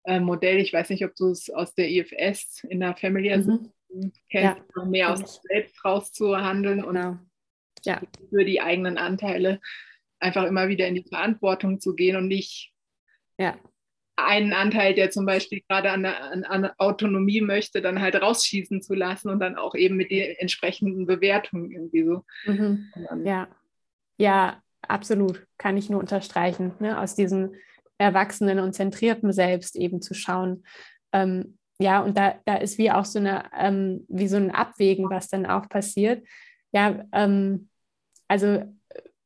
[0.04, 3.72] äh, Modell, ich weiß nicht, ob du es aus der IFS in der Family mhm
[4.30, 7.10] kennt, ja, mehr aus sich selbst rauszuhandeln genau.
[7.10, 7.20] und
[7.84, 8.02] ja.
[8.30, 9.60] für die eigenen Anteile
[10.20, 12.74] einfach immer wieder in die Verantwortung zu gehen und nicht
[13.38, 13.58] ja.
[14.16, 18.96] einen Anteil, der zum Beispiel gerade an, an, an, Autonomie möchte, dann halt rausschießen zu
[18.96, 22.24] lassen und dann auch eben mit den entsprechenden Bewertungen irgendwie so.
[22.46, 22.92] Mhm.
[23.24, 23.48] Ja.
[24.18, 27.00] ja, absolut, kann ich nur unterstreichen, ne?
[27.00, 27.54] aus diesem
[27.98, 30.66] erwachsenen und zentrierten Selbst eben zu schauen,
[31.14, 35.10] ähm, ja, und da, da ist wie auch so eine, ähm, wie so ein Abwägen,
[35.10, 36.26] was dann auch passiert.
[36.72, 37.70] Ja, ähm,
[38.28, 38.64] also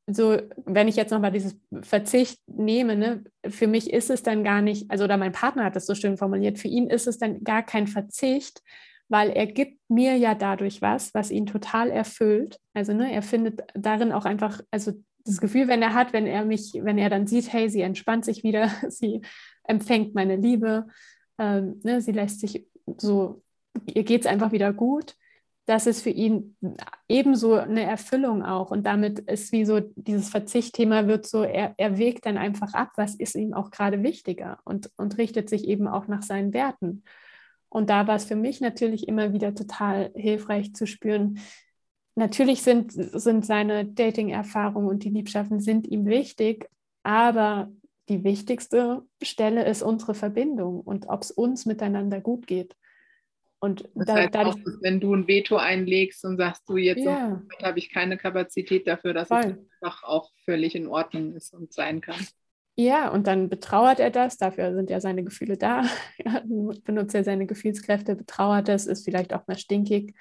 [0.08, 4.62] so, wenn ich jetzt nochmal dieses Verzicht nehme, ne, für mich ist es dann gar
[4.62, 7.43] nicht, also oder mein Partner hat das so schön formuliert, für ihn ist es dann
[7.43, 8.62] gar kein Verzicht,
[9.08, 12.60] weil er gibt mir ja dadurch was, was ihn total erfüllt.
[12.74, 14.93] Also ne, er findet darin auch einfach, also
[15.26, 18.26] das Gefühl, wenn er hat, wenn er mich, wenn er dann sieht, hey, sie entspannt
[18.26, 19.22] sich wieder, sie
[19.64, 20.88] empfängt meine Liebe,
[21.40, 22.68] ähm, ne, sie lässt sich
[22.98, 23.42] so,
[23.86, 25.16] ihr geht es einfach wieder gut.
[25.66, 26.58] Das ist für ihn
[27.08, 28.72] ebenso eine Erfüllung auch.
[28.72, 32.90] Und damit ist wie so dieses Verzichtthema wird so, er, er wägt dann einfach ab,
[32.96, 37.04] was ist ihm auch gerade wichtiger und, und richtet sich eben auch nach seinen Werten.
[37.70, 41.40] Und da war es für mich natürlich immer wieder total hilfreich zu spüren,
[42.16, 46.68] natürlich sind, sind seine Dating-Erfahrungen und die Liebschaften sind ihm wichtig,
[47.04, 47.72] aber
[48.10, 52.76] die wichtigste Stelle ist unsere Verbindung und ob es uns miteinander gut geht.
[53.60, 57.03] Und das da, heißt dadurch, auch, wenn du ein Veto einlegst und sagst, du jetzt
[57.03, 57.41] ja.
[57.62, 59.39] habe ich keine Kapazität dafür, dass Voll.
[59.39, 62.26] es einfach auch völlig in Ordnung ist und sein kann.
[62.78, 65.84] Ja, und dann betrauert er das, dafür sind ja seine Gefühle da,
[66.18, 66.41] ja,
[66.86, 70.16] benutzt er seine Gefühlskräfte, betrauert es, ist vielleicht auch mal stinkig,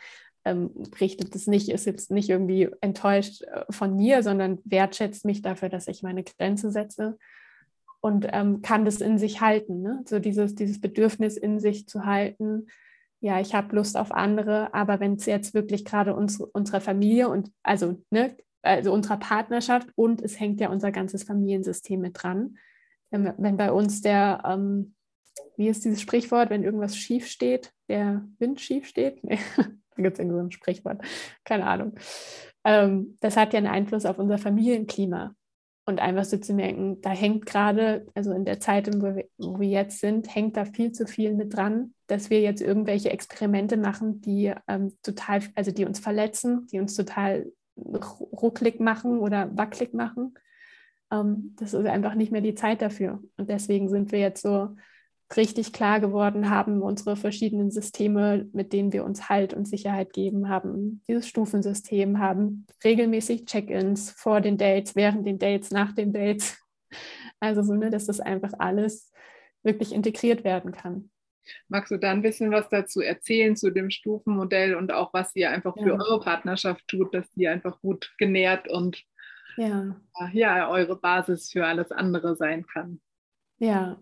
[0.44, 5.42] ähm, richtet es nicht, ist jetzt nicht irgendwie enttäuscht äh, von mir, sondern wertschätzt mich
[5.42, 7.16] dafür, dass ich meine Grenze setze
[8.00, 9.82] und ähm, kann das in sich halten.
[9.82, 10.02] Ne?
[10.06, 12.66] So dieses, dieses Bedürfnis in sich zu halten.
[13.20, 17.28] Ja, ich habe Lust auf andere, aber wenn es jetzt wirklich gerade uns, unserer Familie
[17.28, 22.58] und also, ne, also unserer Partnerschaft und es hängt ja unser ganzes Familiensystem mit dran.
[23.10, 24.94] Wenn, wenn bei uns der, ähm,
[25.56, 29.22] wie ist dieses Sprichwort, wenn irgendwas schief steht, der Wind schief steht?
[29.98, 31.02] Nee, da gibt es irgendwie so ein Sprichwort,
[31.44, 31.96] keine Ahnung.
[32.62, 35.34] Ähm, das hat ja einen Einfluss auf unser Familienklima.
[35.88, 39.58] Und einfach so zu merken, da hängt gerade, also in der Zeit, wo wir, wo
[39.58, 43.78] wir, jetzt sind, hängt da viel zu viel mit dran, dass wir jetzt irgendwelche Experimente
[43.78, 49.94] machen, die ähm, total, also die uns verletzen, die uns total rucklig machen oder wackelig
[49.94, 50.34] machen.
[51.10, 53.22] Ähm, das ist einfach nicht mehr die Zeit dafür.
[53.38, 54.76] Und deswegen sind wir jetzt so
[55.36, 60.48] richtig klar geworden, haben unsere verschiedenen Systeme, mit denen wir uns Halt und Sicherheit geben,
[60.48, 66.58] haben dieses Stufensystem, haben regelmäßig Check-ins vor den Dates, während den Dates, nach den Dates.
[67.40, 69.12] Also so, ne, dass das einfach alles
[69.62, 71.10] wirklich integriert werden kann.
[71.68, 75.50] Magst du da ein bisschen was dazu erzählen zu dem Stufenmodell und auch was ihr
[75.50, 75.94] einfach für ja.
[75.94, 79.04] eure Partnerschaft tut, dass die einfach gut genährt und
[79.56, 79.96] ja.
[80.32, 83.00] ja, eure Basis für alles andere sein kann?
[83.58, 83.98] Ja,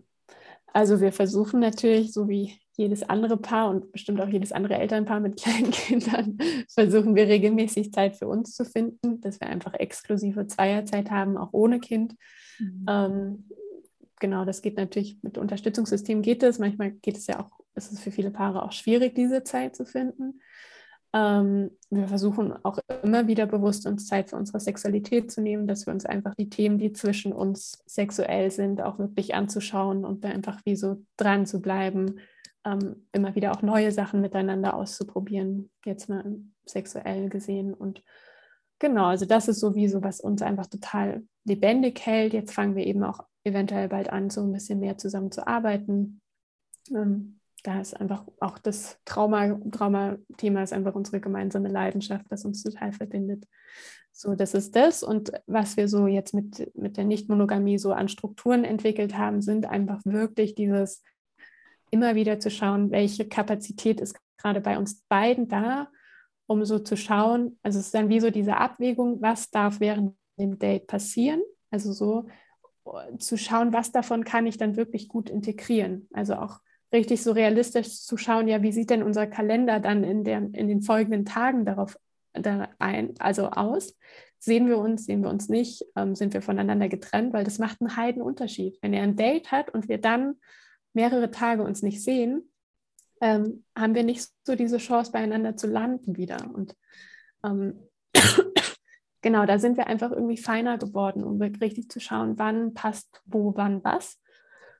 [0.77, 5.19] also wir versuchen natürlich, so wie jedes andere Paar und bestimmt auch jedes andere Elternpaar
[5.19, 6.37] mit kleinen Kindern,
[6.69, 11.49] versuchen wir regelmäßig Zeit für uns zu finden, dass wir einfach exklusive Zweierzeit haben, auch
[11.51, 12.13] ohne Kind.
[12.59, 12.85] Mhm.
[12.87, 13.49] Ähm,
[14.19, 16.59] genau, das geht natürlich mit Unterstützungssystemen geht es.
[16.59, 19.83] Manchmal geht es ja auch, ist es für viele Paare auch schwierig, diese Zeit zu
[19.83, 20.41] finden.
[21.13, 25.85] Ähm, wir versuchen auch immer wieder bewusst uns Zeit für unsere Sexualität zu nehmen, dass
[25.85, 30.29] wir uns einfach die Themen, die zwischen uns sexuell sind, auch wirklich anzuschauen und da
[30.29, 32.19] einfach wie so dran zu bleiben,
[32.65, 37.73] ähm, immer wieder auch neue Sachen miteinander auszuprobieren, jetzt mal sexuell gesehen.
[37.73, 38.03] Und
[38.79, 42.33] genau, also das ist sowieso, was uns einfach total lebendig hält.
[42.33, 46.21] Jetzt fangen wir eben auch eventuell bald an, so ein bisschen mehr zusammen zu arbeiten.
[46.89, 52.63] Ähm, da ist einfach auch das Trauma, Trauma-Thema ist einfach unsere gemeinsame Leidenschaft, das uns
[52.63, 53.43] total verbindet.
[54.13, 55.03] So, das ist das.
[55.03, 59.65] Und was wir so jetzt mit, mit der Nicht-Monogamie so an Strukturen entwickelt haben, sind
[59.65, 61.03] einfach wirklich dieses
[61.91, 65.89] immer wieder zu schauen, welche Kapazität ist gerade bei uns beiden da,
[66.45, 70.15] um so zu schauen, also es ist dann wie so diese Abwägung, was darf während
[70.39, 72.27] dem Date passieren, also so
[73.19, 76.07] zu schauen, was davon kann ich dann wirklich gut integrieren.
[76.13, 76.61] Also auch
[76.93, 80.67] richtig so realistisch zu schauen, ja, wie sieht denn unser Kalender dann in, der, in
[80.67, 81.97] den folgenden Tagen darauf
[82.33, 83.95] da ein, also aus?
[84.39, 87.81] Sehen wir uns, sehen wir uns nicht, ähm, sind wir voneinander getrennt, weil das macht
[87.81, 88.77] einen heiden Unterschied.
[88.81, 90.35] Wenn er ein Date hat und wir dann
[90.93, 92.49] mehrere Tage uns nicht sehen,
[93.21, 96.49] ähm, haben wir nicht so diese Chance, beieinander zu landen wieder.
[96.53, 96.75] Und
[97.43, 97.79] ähm,
[99.21, 103.53] genau, da sind wir einfach irgendwie feiner geworden, um richtig zu schauen, wann passt wo,
[103.55, 104.19] wann was.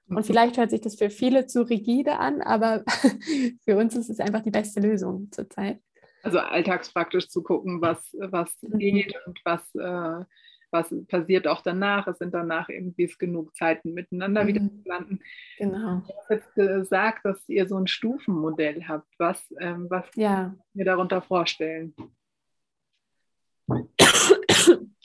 [0.10, 2.84] Und vielleicht hört sich das für viele zu rigide an, aber
[3.66, 5.82] für uns ist es einfach die beste Lösung zurzeit.
[6.24, 8.80] Also alltagspraktisch zu gucken, was, was mhm.
[8.80, 10.26] geht und was, äh,
[10.72, 12.08] was passiert auch danach.
[12.08, 14.48] Es sind danach irgendwie genug Zeiten miteinander mhm.
[14.48, 15.20] wieder zu landen.
[15.58, 16.02] Genau.
[16.08, 19.08] Du hast jetzt gesagt, dass ihr so ein Stufenmodell habt.
[19.18, 20.56] Was, ähm, was ja.
[20.74, 21.94] wir darunter vorstellen?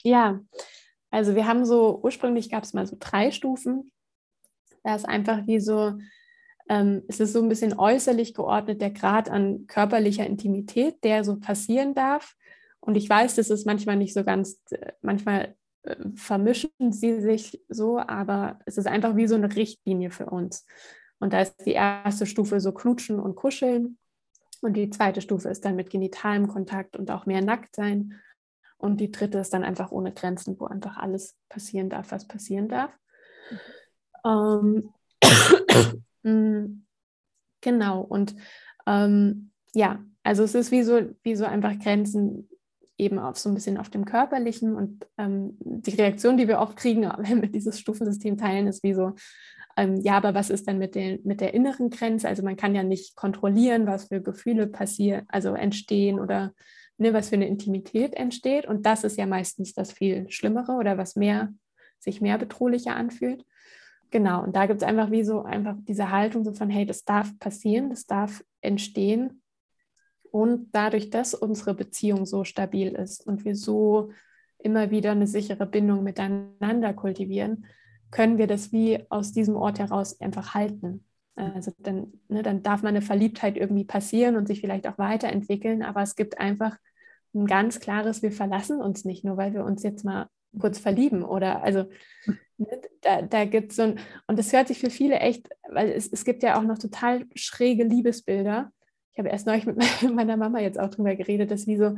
[0.03, 0.41] Ja,
[1.11, 3.92] also wir haben so, ursprünglich gab es mal so drei Stufen.
[4.83, 5.97] Da ist einfach wie so,
[6.69, 11.39] ähm, es ist so ein bisschen äußerlich geordnet, der Grad an körperlicher Intimität, der so
[11.39, 12.35] passieren darf.
[12.79, 14.61] Und ich weiß, das ist manchmal nicht so ganz,
[15.01, 20.27] manchmal äh, vermischen sie sich so, aber es ist einfach wie so eine Richtlinie für
[20.27, 20.65] uns.
[21.19, 23.97] Und da ist die erste Stufe so Knutschen und Kuscheln.
[24.61, 28.19] Und die zweite Stufe ist dann mit genitalem Kontakt und auch mehr Nacktsein.
[28.77, 32.67] Und die dritte ist dann einfach ohne Grenzen, wo einfach alles passieren darf, was passieren
[32.67, 32.91] darf.
[34.25, 34.89] Ähm,
[36.23, 36.85] mm,
[37.61, 38.35] genau, und
[38.85, 42.49] ähm, ja, also es ist wie so, wie so einfach Grenzen
[42.97, 46.77] eben auf so ein bisschen auf dem körperlichen und ähm, die Reaktion, die wir oft
[46.77, 49.13] kriegen, wenn wir dieses Stufensystem teilen, ist wie so,
[49.75, 52.27] ähm, ja, aber was ist denn mit, den, mit der inneren Grenze?
[52.27, 56.53] Also man kann ja nicht kontrollieren, was für Gefühle passieren, also entstehen oder
[56.97, 58.67] ne, was für eine Intimität entsteht.
[58.67, 61.51] Und das ist ja meistens das viel Schlimmere oder was mehr
[61.99, 63.45] sich mehr bedrohlicher anfühlt.
[64.13, 67.03] Genau, und da gibt es einfach wie so einfach diese Haltung so von, hey, das
[67.03, 69.41] darf passieren, das darf entstehen.
[70.29, 74.11] Und dadurch, dass unsere Beziehung so stabil ist und wir so
[74.59, 77.65] immer wieder eine sichere Bindung miteinander kultivieren,
[78.11, 81.05] können wir das wie aus diesem Ort heraus einfach halten.
[81.33, 85.81] Also dann, ne, dann darf man eine Verliebtheit irgendwie passieren und sich vielleicht auch weiterentwickeln,
[85.81, 86.77] aber es gibt einfach
[87.33, 90.27] ein ganz klares, wir verlassen uns nicht, nur weil wir uns jetzt mal
[90.59, 91.85] kurz verlieben oder also
[92.57, 95.89] ne, da, da gibt es so ein, und das hört sich für viele echt, weil
[95.89, 98.71] es, es gibt ja auch noch total schräge Liebesbilder.
[99.11, 99.77] Ich habe erst neulich mit
[100.13, 101.95] meiner Mama jetzt auch drüber geredet, dass wie so,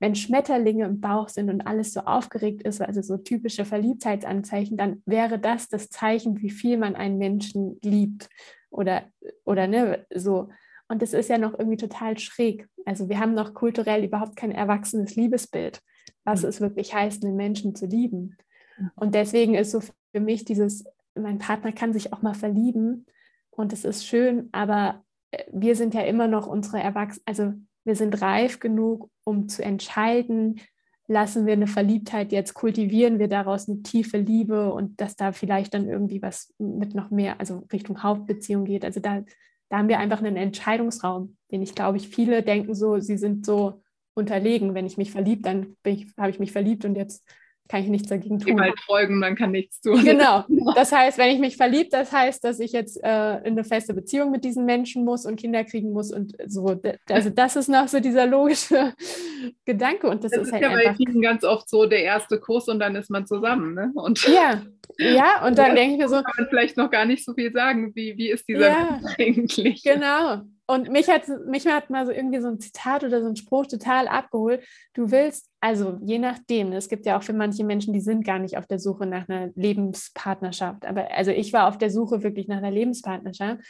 [0.00, 5.02] wenn Schmetterlinge im Bauch sind und alles so aufgeregt ist, also so typische Verliebtheitsanzeichen, dann
[5.06, 8.28] wäre das das Zeichen, wie viel man einen Menschen liebt
[8.70, 9.04] oder,
[9.44, 10.48] oder ne, so.
[10.88, 12.66] Und das ist ja noch irgendwie total schräg.
[12.86, 15.82] Also wir haben noch kulturell überhaupt kein erwachsenes Liebesbild,
[16.24, 16.48] was mhm.
[16.48, 18.36] es wirklich heißt, einen Menschen zu lieben.
[18.78, 18.90] Mhm.
[18.94, 20.84] Und deswegen ist so für mich dieses,
[21.14, 23.06] mein Partner kann sich auch mal verlieben
[23.50, 27.52] und es ist schön, aber äh, wir sind ja immer noch unsere Erwachsenen, also
[27.84, 30.60] wir sind reif genug, um zu entscheiden,
[31.08, 35.72] lassen wir eine Verliebtheit jetzt, kultivieren wir daraus eine tiefe Liebe und dass da vielleicht
[35.72, 38.84] dann irgendwie was mit noch mehr, also Richtung Hauptbeziehung geht.
[38.84, 39.22] Also da,
[39.70, 43.46] da haben wir einfach einen Entscheidungsraum, den ich glaube ich, viele denken so, sie sind
[43.46, 43.82] so
[44.18, 44.74] unterlegen.
[44.74, 45.76] Wenn ich mich verliebt, dann
[46.18, 47.24] habe ich mich verliebt und jetzt
[47.68, 48.60] kann ich nichts dagegen tun.
[48.60, 50.02] Halt folgen, man kann nichts tun.
[50.04, 50.44] Genau.
[50.74, 53.94] Das heißt, wenn ich mich verliebt, das heißt, dass ich jetzt äh, in eine feste
[53.94, 56.78] Beziehung mit diesen Menschen muss und Kinder kriegen muss und so.
[57.08, 58.92] Also das ist noch so dieser logische
[59.64, 62.38] Gedanke und das, das ist, ist halt ja bei vielen ganz oft so der erste
[62.38, 63.90] Kuss und dann ist man zusammen, ne?
[63.94, 64.62] Und ja,
[64.98, 65.46] ja.
[65.46, 67.94] Und dann denke ich mir so, kann man vielleicht noch gar nicht so viel sagen,
[67.94, 69.82] wie wie ist dieser ja, eigentlich?
[69.82, 70.42] Genau.
[70.70, 73.66] Und mich hat, mich hat mal so irgendwie so ein Zitat oder so ein Spruch
[73.66, 74.62] total abgeholt.
[74.92, 78.38] Du willst, also je nachdem, es gibt ja auch für manche Menschen, die sind gar
[78.38, 80.84] nicht auf der Suche nach einer Lebenspartnerschaft.
[80.84, 83.62] Aber also ich war auf der Suche wirklich nach einer Lebenspartnerschaft.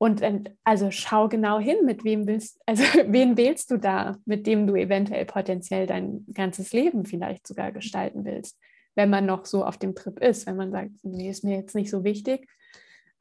[0.00, 0.22] Und
[0.62, 4.76] also schau genau hin, mit wem willst, also wen wählst du da, mit dem du
[4.76, 8.56] eventuell potenziell dein ganzes Leben vielleicht sogar gestalten willst,
[8.94, 11.74] wenn man noch so auf dem Trip ist, wenn man sagt, nee, ist mir jetzt
[11.74, 12.46] nicht so wichtig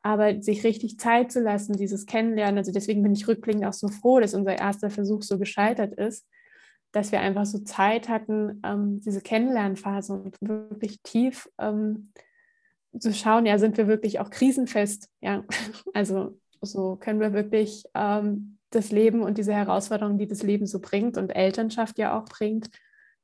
[0.08, 2.58] aber sich richtig Zeit zu lassen, dieses Kennenlernen.
[2.58, 6.26] Also deswegen bin ich rückblickend auch so froh, dass unser erster Versuch so gescheitert ist,
[6.94, 12.14] dass wir einfach so Zeit hatten, ähm, diese Kennenlernphase und wirklich tief ähm,
[12.98, 15.44] zu schauen, ja, sind wir wirklich auch krisenfest, ja,
[15.94, 20.80] also so können wir wirklich ähm, das Leben und diese Herausforderungen, die das Leben so
[20.80, 22.70] bringt und Elternschaft ja auch bringt,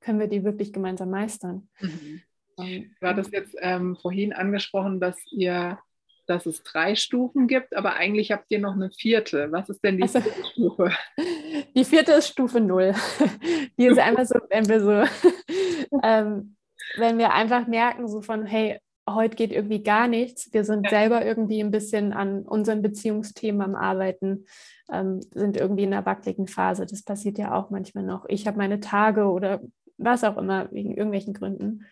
[0.02, 1.70] können wir die wirklich gemeinsam meistern.
[1.80, 2.22] Mhm.
[2.58, 5.80] Du hattest jetzt ähm, vorhin angesprochen, dass ihr
[6.26, 9.51] dass es drei Stufen gibt, aber eigentlich habt ihr noch eine vierte.
[9.51, 10.91] Was ist denn die also, vierte Stufe?
[11.76, 12.93] Die vierte ist Stufe null.
[13.78, 16.55] Die ist einfach so, wenn wir so, ähm,
[16.97, 20.53] wenn wir einfach merken, so von, hey, heute geht irgendwie gar nichts.
[20.53, 20.89] Wir sind ja.
[20.89, 24.45] selber irgendwie ein bisschen an unseren Beziehungsthemen am Arbeiten,
[24.91, 26.86] ähm, sind irgendwie in einer wackeligen Phase.
[26.86, 28.26] Das passiert ja auch manchmal noch.
[28.28, 29.61] Ich habe meine Tage oder
[29.97, 31.86] was auch immer, wegen irgendwelchen Gründen,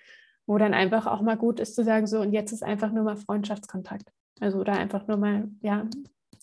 [0.45, 3.03] wo dann einfach auch mal gut ist zu sagen, so, und jetzt ist einfach nur
[3.03, 4.11] mal Freundschaftskontakt.
[4.41, 5.87] Also oder einfach nur mal, ja,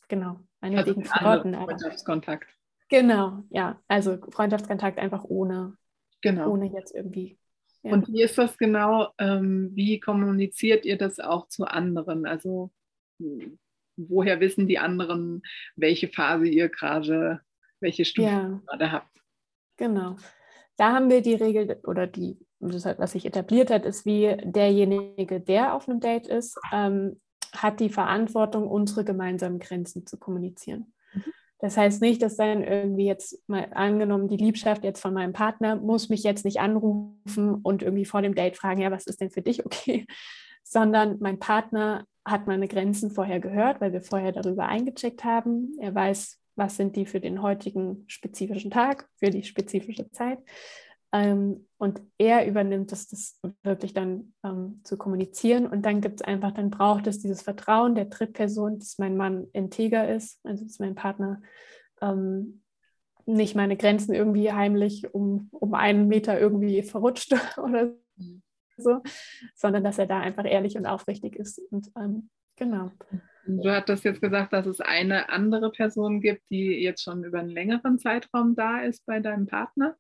[0.07, 1.55] genau, meinetwegen also verorten.
[1.55, 2.49] Freundschaftskontakt.
[2.89, 3.83] Genau, ja.
[3.89, 5.77] Also Freundschaftskontakt einfach ohne,
[6.23, 6.51] genau.
[6.51, 7.39] ohne jetzt irgendwie.
[7.83, 7.93] Ja.
[7.93, 9.09] Und wie ist das genau?
[9.19, 12.25] Ähm, wie kommuniziert ihr das auch zu anderen?
[12.25, 12.71] Also
[13.97, 15.43] woher wissen die anderen,
[15.75, 17.41] welche Phase ihr gerade,
[17.81, 18.61] welche Stufe ja.
[18.67, 19.21] gerade habt?
[19.77, 20.17] Genau.
[20.77, 25.41] Da haben wir die Regel oder die, das, was sich etabliert hat, ist wie derjenige,
[25.41, 27.21] der auf einem Date ist, ähm,
[27.57, 30.93] hat die Verantwortung, unsere gemeinsamen Grenzen zu kommunizieren.
[31.15, 31.25] Mhm.
[31.61, 35.75] Das heißt nicht, dass dann irgendwie jetzt mal angenommen, die Liebschaft jetzt von meinem Partner
[35.75, 39.31] muss mich jetzt nicht anrufen und irgendwie vor dem Date fragen, ja, was ist denn
[39.31, 40.07] für dich okay?
[40.63, 45.77] Sondern mein Partner hat meine Grenzen vorher gehört, weil wir vorher darüber eingecheckt haben.
[45.81, 50.39] Er weiß, was sind die für den heutigen spezifischen Tag, für die spezifische Zeit.
[51.13, 55.67] Ähm, und er übernimmt es, das wirklich dann ähm, zu kommunizieren.
[55.67, 59.47] Und dann gibt es einfach, dann braucht es dieses Vertrauen der Drittperson, dass mein Mann
[59.53, 61.41] integer ist, also dass mein Partner
[62.03, 62.63] ähm,
[63.27, 67.95] nicht meine Grenzen irgendwie heimlich um, um einen Meter irgendwie verrutscht oder
[68.77, 69.01] so,
[69.55, 71.61] sondern dass er da einfach ehrlich und aufrichtig ist.
[71.71, 72.91] Und ähm, genau.
[73.49, 77.49] Du hattest jetzt gesagt, dass es eine andere Person gibt, die jetzt schon über einen
[77.49, 79.97] längeren Zeitraum da ist bei deinem Partner.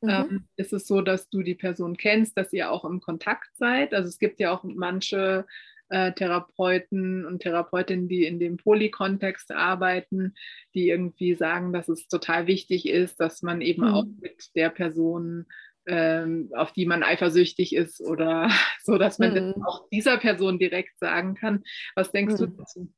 [0.00, 0.08] Mhm.
[0.08, 3.92] Ähm, ist es so, dass du die Person kennst, dass ihr auch im Kontakt seid?
[3.92, 5.46] Also es gibt ja auch manche
[5.88, 10.34] äh, Therapeuten und Therapeutinnen, die in dem Polykontext arbeiten,
[10.74, 13.94] die irgendwie sagen, dass es total wichtig ist, dass man eben mhm.
[13.94, 15.46] auch mit der Person
[15.86, 18.48] ähm, auf die man eifersüchtig ist oder
[18.82, 19.54] so, dass man mhm.
[19.54, 21.62] das auch dieser Person direkt sagen kann.
[21.94, 22.38] Was denkst mhm.
[22.38, 22.92] du dazu?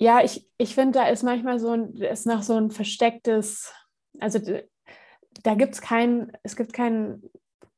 [0.00, 3.72] Ja, ich, ich finde, da ist manchmal so ein, ist noch so ein verstecktes,
[4.20, 4.38] also
[5.42, 7.22] da gibt es kein, es gibt kein,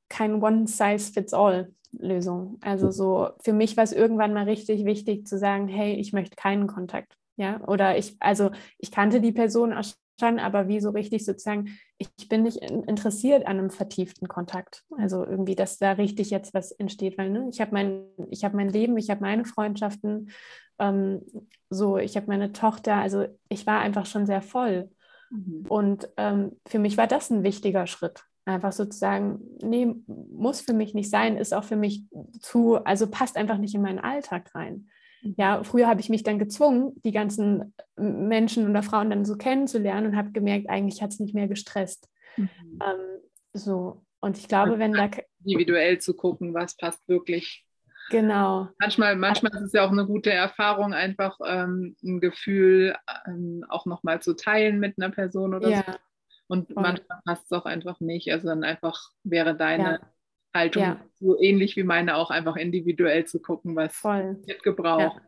[0.08, 1.72] kein One-Size-Fits-All.
[1.98, 2.58] Lösung.
[2.60, 6.36] Also so, für mich war es irgendwann mal richtig wichtig zu sagen, hey, ich möchte
[6.36, 7.16] keinen Kontakt.
[7.36, 9.84] Ja, oder ich, also ich kannte die Person auch
[10.18, 14.84] schon, aber wie so richtig sozusagen, ich bin nicht interessiert an einem vertieften Kontakt.
[14.98, 18.56] Also irgendwie, dass da richtig jetzt was entsteht, weil ne, ich habe mein, ich habe
[18.56, 20.30] mein Leben, ich habe meine Freundschaften,
[20.78, 21.22] ähm,
[21.70, 24.90] so, ich habe meine Tochter, also ich war einfach schon sehr voll.
[25.30, 25.66] Mhm.
[25.68, 28.24] Und ähm, für mich war das ein wichtiger Schritt.
[28.44, 32.04] Einfach sozusagen, nee, muss für mich nicht sein, ist auch für mich
[32.40, 34.88] zu, also passt einfach nicht in meinen Alltag rein.
[35.36, 40.08] Ja, früher habe ich mich dann gezwungen, die ganzen Menschen oder Frauen dann so kennenzulernen
[40.08, 42.08] und habe gemerkt, eigentlich hat es nicht mehr gestresst.
[42.36, 42.48] Mhm.
[42.82, 43.20] Ähm,
[43.52, 45.08] so, und ich glaube, wenn da.
[45.44, 47.64] Individuell zu gucken, was passt wirklich.
[48.10, 48.68] Genau.
[48.78, 52.94] Manchmal, manchmal ist es ja auch eine gute Erfahrung, einfach ähm, ein Gefühl
[53.26, 55.84] ähm, auch nochmal zu teilen mit einer Person oder ja.
[55.86, 55.92] so.
[56.48, 56.82] Und Voll.
[56.82, 58.30] manchmal passt es auch einfach nicht.
[58.30, 60.00] Also dann einfach wäre deine ja.
[60.56, 61.00] Haltung ja.
[61.18, 64.38] so ähnlich wie meine auch einfach individuell zu gucken, was Voll.
[64.46, 65.20] wird gebraucht.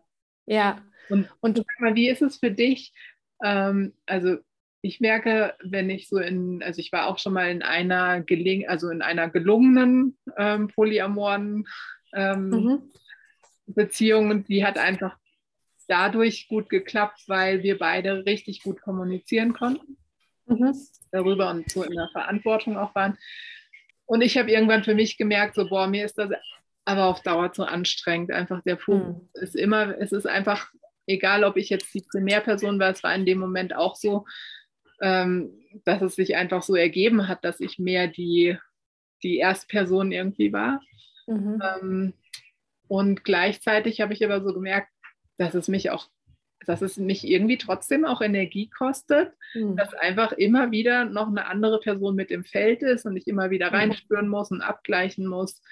[0.47, 0.55] Ja.
[0.55, 0.83] ja.
[1.11, 2.93] Und, und sag mal, wie ist es für dich?
[3.43, 4.37] Ähm, also
[4.81, 8.69] ich merke, wenn ich so in, also ich war auch schon mal in einer geling,
[8.69, 11.67] also in einer gelungenen ähm, polyamoren
[12.15, 12.83] ähm, mhm.
[13.67, 15.17] Beziehung, die hat einfach
[15.89, 19.97] dadurch gut geklappt, weil wir beide richtig gut kommunizieren konnten
[20.49, 20.75] mhm.
[21.11, 23.19] darüber und so in der Verantwortung auch waren.
[24.09, 26.31] Und ich habe irgendwann für mich gemerkt, so, boah, mir ist das
[26.87, 28.33] aber auf Dauer zu anstrengend.
[28.33, 29.29] Einfach der Fokus mhm.
[29.35, 30.73] ist immer, es ist einfach,
[31.07, 34.25] egal ob ich jetzt die Primärperson war, es war in dem Moment auch so,
[35.03, 35.53] ähm,
[35.85, 38.57] dass es sich einfach so ergeben hat, dass ich mehr die,
[39.23, 40.81] die Erstperson irgendwie war.
[41.27, 41.63] Mhm.
[41.63, 42.15] Ähm,
[42.89, 44.89] und gleichzeitig habe ich aber so gemerkt,
[45.37, 46.09] dass es mich auch,
[46.69, 49.77] dass es mich irgendwie trotzdem auch Energie kostet, mhm.
[49.77, 53.49] dass einfach immer wieder noch eine andere Person mit im Feld ist und ich immer
[53.49, 53.77] wieder mhm.
[53.77, 55.63] reinspüren muss und abgleichen muss,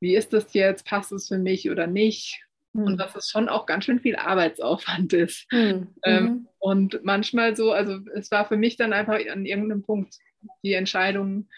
[0.00, 2.42] wie ist das jetzt, passt es für mich oder nicht.
[2.72, 2.82] Mhm.
[2.82, 5.46] Und dass es schon auch ganz schön viel Arbeitsaufwand ist.
[5.52, 5.94] Mhm.
[6.04, 6.48] Ähm, mhm.
[6.58, 10.16] und manchmal so, also es war für mich dann einfach an irgendeinem Punkt
[10.64, 11.48] die Entscheidung,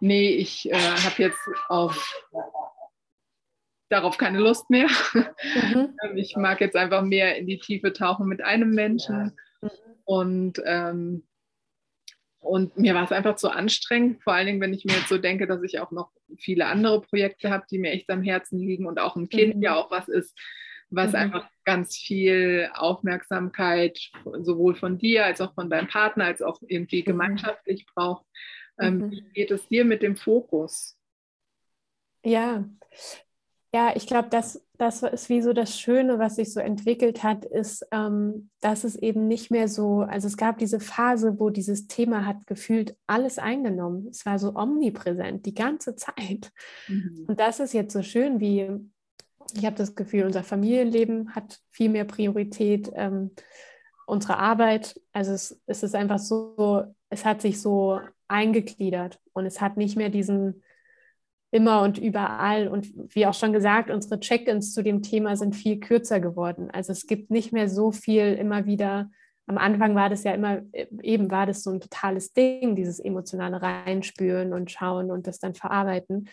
[0.00, 2.14] nee, ich äh, habe jetzt auf
[3.88, 4.88] darauf keine Lust mehr.
[5.12, 5.94] Mhm.
[6.04, 9.36] Ähm, ich mag jetzt einfach mehr in die Tiefe tauchen mit einem Menschen.
[9.60, 9.70] Mhm.
[10.04, 11.24] Und, ähm,
[12.40, 15.18] und mir war es einfach zu anstrengend, vor allen Dingen, wenn ich mir jetzt so
[15.18, 18.86] denke, dass ich auch noch viele andere Projekte habe, die mir echt am Herzen liegen
[18.86, 19.62] und auch ein Kind mhm.
[19.62, 20.38] ja auch was ist,
[20.90, 21.16] was mhm.
[21.16, 23.98] einfach ganz viel Aufmerksamkeit
[24.40, 27.06] sowohl von dir als auch von deinem Partner als auch irgendwie mhm.
[27.06, 28.24] gemeinschaftlich braucht.
[28.78, 29.10] Ähm, mhm.
[29.10, 30.98] Wie geht es dir mit dem Fokus?
[32.22, 32.64] Ja,
[33.74, 37.44] ja, ich glaube, das, das ist wie so das Schöne, was sich so entwickelt hat,
[37.44, 41.86] ist, ähm, dass es eben nicht mehr so, also es gab diese Phase, wo dieses
[41.86, 44.08] Thema hat gefühlt alles eingenommen.
[44.10, 46.52] Es war so omnipräsent die ganze Zeit.
[46.88, 47.26] Mhm.
[47.28, 48.80] Und das ist jetzt so schön, wie
[49.54, 53.30] ich habe das Gefühl, unser Familienleben hat viel mehr Priorität, ähm,
[54.06, 55.00] unsere Arbeit.
[55.12, 59.96] Also es, es ist einfach so, es hat sich so eingegliedert und es hat nicht
[59.96, 60.62] mehr diesen
[61.50, 62.68] immer und überall.
[62.68, 66.70] Und wie auch schon gesagt, unsere Check-ins zu dem Thema sind viel kürzer geworden.
[66.70, 69.10] Also es gibt nicht mehr so viel immer wieder.
[69.46, 70.62] Am Anfang war das ja immer,
[71.02, 75.54] eben war das so ein totales Ding, dieses emotionale Reinspüren und Schauen und das dann
[75.54, 76.28] verarbeiten.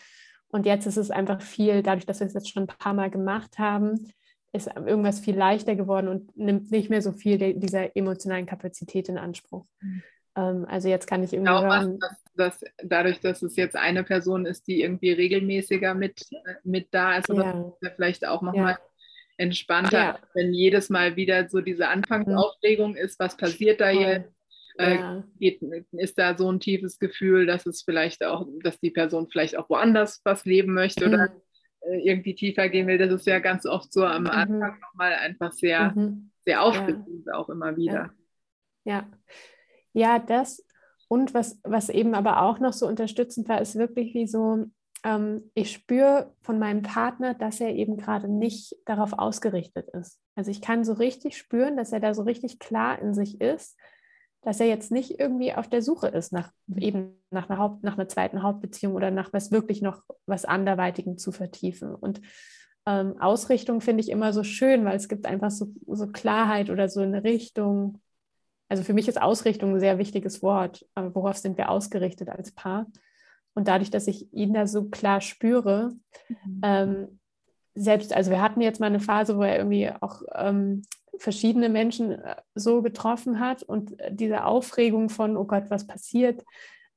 [0.48, 3.10] Und jetzt ist es einfach viel, dadurch, dass wir es jetzt schon ein paar Mal
[3.10, 4.08] gemacht haben,
[4.52, 9.18] ist irgendwas viel leichter geworden und nimmt nicht mehr so viel dieser emotionalen Kapazität in
[9.18, 9.66] Anspruch.
[9.80, 10.02] Mhm.
[10.36, 14.04] Ähm, also jetzt kann ich irgendwie genau, hören, dass, dass, dadurch, dass es jetzt eine
[14.04, 16.20] Person ist, die irgendwie regelmäßiger mit,
[16.62, 17.72] mit da ist, ja.
[17.96, 18.78] vielleicht auch nochmal ja.
[19.36, 20.18] entspannter, ja.
[20.34, 22.96] wenn jedes Mal wieder so diese Anfangsaufregung mhm.
[22.96, 24.30] ist, was passiert da jetzt?
[24.76, 25.62] Äh, geht,
[25.92, 29.70] ist da so ein tiefes Gefühl, dass es vielleicht auch, dass die Person vielleicht auch
[29.70, 31.14] woanders was leben möchte mhm.
[31.14, 31.28] oder
[31.82, 32.98] äh, irgendwie tiefer gehen will.
[32.98, 34.30] Das ist ja ganz oft so am mhm.
[34.30, 36.32] Anfang nochmal einfach sehr, mhm.
[36.44, 38.12] sehr aufregend auch immer wieder.
[38.84, 39.08] ja.
[39.96, 40.60] Ja, das
[41.14, 44.64] und was, was eben aber auch noch so unterstützend war, ist wirklich wie so,
[45.04, 50.18] ähm, ich spüre von meinem Partner, dass er eben gerade nicht darauf ausgerichtet ist.
[50.34, 53.78] Also ich kann so richtig spüren, dass er da so richtig klar in sich ist,
[54.42, 57.96] dass er jetzt nicht irgendwie auf der Suche ist nach eben nach einer, Haupt, nach
[57.96, 61.94] einer zweiten Hauptbeziehung oder nach was wirklich noch was anderweitigem zu vertiefen.
[61.94, 62.22] Und
[62.86, 66.88] ähm, Ausrichtung finde ich immer so schön, weil es gibt einfach so, so Klarheit oder
[66.88, 68.00] so eine Richtung,
[68.68, 70.86] also für mich ist Ausrichtung ein sehr wichtiges Wort.
[70.94, 72.86] Worauf sind wir ausgerichtet als Paar?
[73.54, 75.92] Und dadurch, dass ich ihn da so klar spüre,
[76.28, 76.60] mhm.
[76.62, 77.20] ähm,
[77.74, 80.82] selbst, also wir hatten jetzt mal eine Phase, wo er irgendwie auch ähm,
[81.18, 86.44] verschiedene Menschen äh, so getroffen hat und diese Aufregung von, oh Gott, was passiert,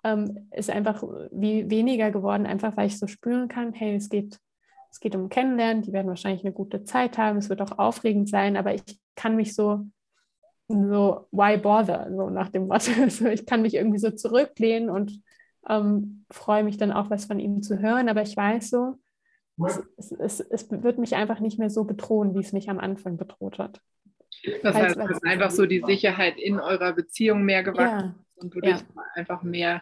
[0.03, 4.39] ähm, ist einfach wie weniger geworden, einfach weil ich so spüren kann, hey, es geht,
[4.91, 8.29] es geht um Kennenlernen, die werden wahrscheinlich eine gute Zeit haben, es wird auch aufregend
[8.29, 8.83] sein, aber ich
[9.15, 9.85] kann mich so,
[10.67, 12.91] so, why bother, so nach dem Motto.
[13.01, 15.21] Also ich kann mich irgendwie so zurücklehnen und
[15.69, 18.95] ähm, freue mich dann auch, was von ihm zu hören, aber ich weiß so,
[19.65, 23.17] es, es, es, wird mich einfach nicht mehr so bedrohen, wie es mich am Anfang
[23.17, 23.81] bedroht hat.
[24.61, 28.15] Das heißt, es ist einfach so die Sicherheit in eurer Beziehung mehr gewachsen ja.
[28.35, 28.75] und du dich
[29.15, 29.81] einfach mehr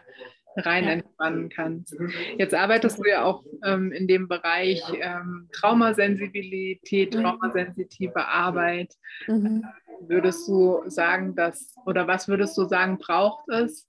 [0.56, 0.90] rein ja.
[0.92, 1.96] entspannen kannst.
[2.38, 7.22] Jetzt arbeitest du ja auch ähm, in dem Bereich ähm, Traumasensibilität, mhm.
[7.22, 8.94] traumasensitive Arbeit.
[9.26, 9.64] Mhm.
[10.00, 13.88] Würdest du sagen, dass, oder was würdest du sagen, braucht es,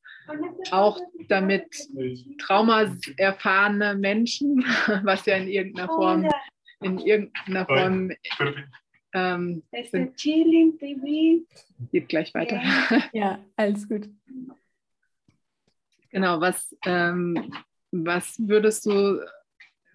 [0.72, 1.00] auch
[1.30, 1.66] damit
[2.40, 4.64] traumaerfahrene Menschen,
[5.04, 6.30] was ja in irgendeiner Form,
[6.82, 8.12] in irgendeiner Form
[9.14, 10.18] ähm, sind,
[11.92, 12.62] geht gleich weiter.
[13.14, 14.10] Ja, alles gut.
[16.12, 17.52] Genau, was, ähm,
[17.92, 19.20] was würdest du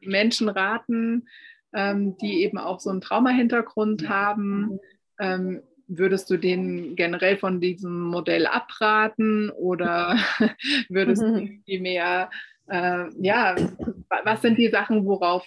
[0.03, 1.29] Menschen raten,
[1.73, 4.79] ähm, die eben auch so einen Traumahintergrund haben?
[5.19, 10.17] Ähm, würdest du denen generell von diesem Modell abraten oder
[10.89, 12.31] würdest du die mehr,
[12.69, 13.57] äh, ja,
[14.25, 15.47] was sind die Sachen, worauf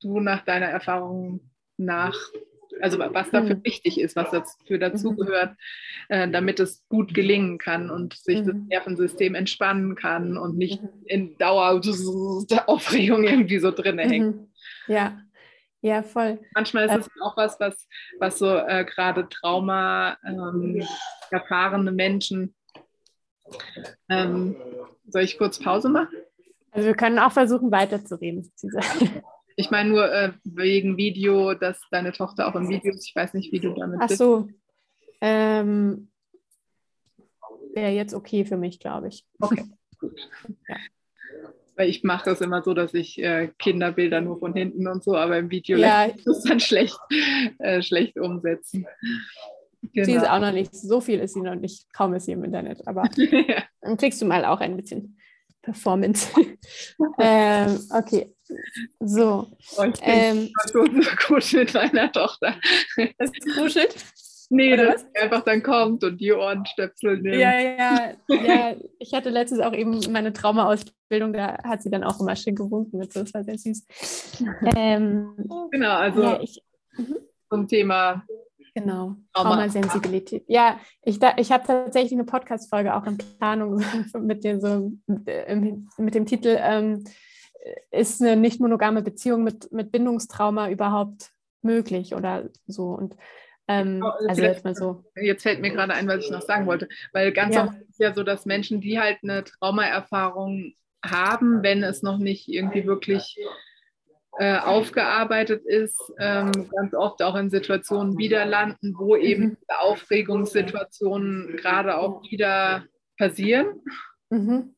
[0.00, 1.40] du nach deiner Erfahrung
[1.76, 2.16] nach
[2.80, 3.64] also was dafür mhm.
[3.64, 5.50] wichtig ist, was dafür dazugehört,
[6.08, 6.14] mhm.
[6.14, 8.46] äh, damit es gut gelingen kann und sich mhm.
[8.46, 10.88] das Nervensystem entspannen kann und nicht mhm.
[11.04, 11.80] in Dauer
[12.66, 14.36] Aufregung irgendwie so drin hängt.
[14.36, 14.48] Mhm.
[14.86, 15.18] Ja,
[15.82, 16.38] ja, voll.
[16.54, 20.86] Manchmal ist äh, es auch was, was, was so äh, gerade Trauma ähm,
[21.30, 22.54] erfahrene Menschen.
[24.08, 24.56] Ähm,
[25.08, 26.16] soll ich kurz Pause machen?
[26.70, 28.50] Also wir können auch versuchen weiterzureden.
[29.60, 33.06] Ich meine nur äh, wegen Video, dass deine Tochter auch im Video ist.
[33.06, 34.20] Ich weiß nicht, wie du damit Ach bist.
[34.22, 34.48] Ach so.
[35.20, 36.08] Ähm,
[37.74, 39.26] Wäre jetzt okay für mich, glaube ich.
[39.38, 39.64] Okay,
[39.98, 40.18] gut.
[40.66, 40.76] Ja.
[41.76, 45.14] Weil ich mache das immer so, dass ich äh, Kinderbilder nur von hinten und so,
[45.14, 46.06] aber im Video ja.
[46.06, 46.98] lässt es dann schlecht,
[47.58, 48.86] äh, schlecht umsetzen.
[49.92, 50.06] Genau.
[50.06, 52.44] Sie ist auch noch nicht, so viel ist sie noch nicht, kaum ist sie im
[52.44, 53.62] Internet, aber ja.
[53.82, 55.19] dann kriegst du mal auch ein bisschen
[55.62, 56.28] Performance.
[57.18, 58.34] ähm, okay,
[59.00, 59.46] so.
[59.76, 62.54] Oh, ich ähm, so gut mit meiner Tochter.
[63.18, 63.94] Das kuschelt?
[64.52, 65.22] Nee, Oder dass was?
[65.22, 67.36] einfach dann kommt und die Ohrenstöpsel nimmt.
[67.36, 68.76] Ja, ja, ja.
[68.98, 72.98] Ich hatte letztens auch eben meine Traumaausbildung, da hat sie dann auch immer schön gewunken.
[72.98, 73.86] Das war sehr süß.
[74.74, 75.36] Ähm,
[75.70, 76.60] genau, also ja, ich,
[76.96, 77.18] mhm.
[77.48, 78.24] zum Thema
[78.74, 80.44] Genau, Traumasensibilität.
[80.46, 83.82] Ja, ich, ich habe tatsächlich eine Podcast-Folge auch in Planung
[84.20, 87.04] mit dem, so, mit dem Titel ähm,
[87.90, 91.30] Ist eine nicht monogame Beziehung mit, mit Bindungstrauma überhaupt
[91.62, 92.90] möglich oder so?
[92.90, 93.16] Und
[93.68, 95.04] ähm, also jetzt mal so.
[95.14, 97.64] Jetzt fällt mir gerade ein, was ich noch sagen wollte, weil ganz ja.
[97.64, 102.18] oft ist es ja so, dass Menschen, die halt eine Traumaerfahrung haben, wenn es noch
[102.18, 103.38] nicht irgendwie wirklich
[104.38, 109.56] äh, aufgearbeitet ist, ähm, ganz oft auch in Situationen wieder landen, wo eben mhm.
[109.80, 112.84] Aufregungssituationen gerade auch wieder
[113.18, 113.82] passieren.
[114.30, 114.74] Mhm.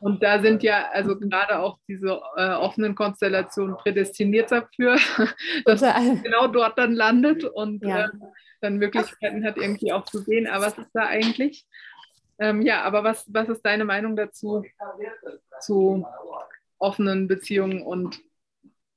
[0.00, 4.96] Und da sind ja also gerade auch diese äh, offenen Konstellationen prädestiniert dafür,
[5.64, 8.06] dass man genau dort dann landet und ja.
[8.06, 8.08] äh,
[8.60, 11.66] dann Möglichkeiten hat, irgendwie auch zu sehen, aber was ist da eigentlich?
[12.40, 14.64] Ähm, ja, aber was, was ist deine Meinung dazu,
[15.60, 16.04] zu
[16.78, 18.20] offenen Beziehungen und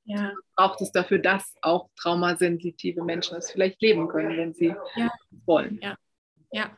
[0.06, 0.32] ja.
[0.54, 5.10] braucht es dafür, dass auch traumasensitive Menschen es vielleicht leben können, wenn sie ja.
[5.44, 5.78] wollen?
[5.82, 5.96] Ja,
[6.50, 6.76] ja.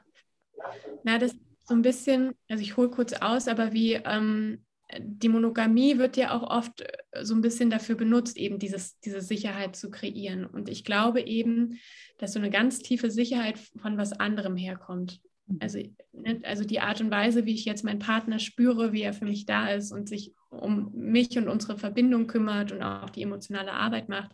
[1.04, 4.64] Na, das so ein bisschen, also ich hole kurz aus, aber wie ähm,
[4.98, 9.20] die Monogamie wird ja auch oft äh, so ein bisschen dafür benutzt, eben dieses, diese
[9.20, 10.46] Sicherheit zu kreieren.
[10.46, 11.78] Und ich glaube eben,
[12.18, 15.20] dass so eine ganz tiefe Sicherheit von was anderem herkommt.
[15.61, 15.78] Also,
[16.12, 19.24] ne, also die Art und Weise, wie ich jetzt meinen Partner spüre, wie er für
[19.24, 23.72] mich da ist und sich um mich und unsere Verbindung kümmert und auch die emotionale
[23.72, 24.32] Arbeit macht,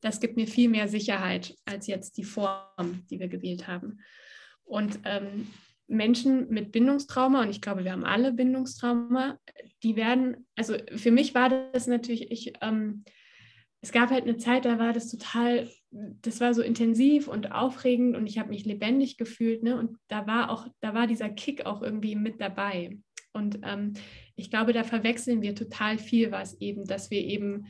[0.00, 4.00] das gibt mir viel mehr Sicherheit als jetzt die Form, die wir gewählt haben.
[4.64, 5.46] Und ähm,
[5.86, 9.38] Menschen mit Bindungstrauma, und ich glaube, wir haben alle Bindungstrauma,
[9.82, 13.04] die werden, also für mich war das natürlich, ich, ähm,
[13.80, 15.70] es gab halt eine Zeit, da war das total,
[16.22, 19.78] das war so intensiv und aufregend und ich habe mich lebendig gefühlt, ne?
[19.78, 22.98] Und da war auch, da war dieser Kick auch irgendwie mit dabei.
[23.32, 23.94] Und ähm,
[24.34, 27.66] ich glaube, da verwechseln wir total viel, was eben, dass wir eben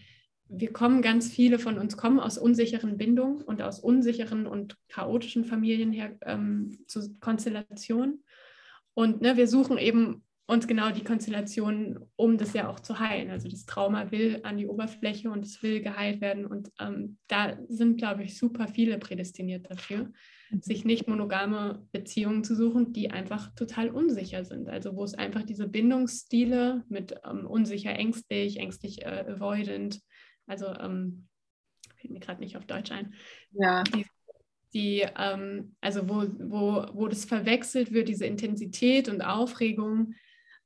[0.49, 5.45] wir kommen, ganz viele von uns kommen aus unsicheren Bindungen und aus unsicheren und chaotischen
[5.45, 8.25] Familien her ähm, zu Konstellationen.
[8.93, 13.31] Und ne, wir suchen eben uns genau die Konstellationen, um das ja auch zu heilen.
[13.31, 16.45] Also das Trauma will an die Oberfläche und es will geheilt werden.
[16.45, 20.13] Und ähm, da sind, glaube ich, super viele prädestiniert dafür,
[20.51, 20.61] mhm.
[20.61, 24.69] sich nicht monogame Beziehungen zu suchen, die einfach total unsicher sind.
[24.69, 30.01] Also wo es einfach diese Bindungsstile mit ähm, unsicher, ängstlich, ängstlich äh, avoidant,
[30.47, 31.27] also ähm,
[31.97, 33.15] fällt mir gerade nicht auf Deutsch ein.
[33.53, 33.83] Ja.
[33.85, 34.05] Die,
[34.75, 40.13] die ähm, also wo, wo, wo das verwechselt wird, diese Intensität und Aufregung,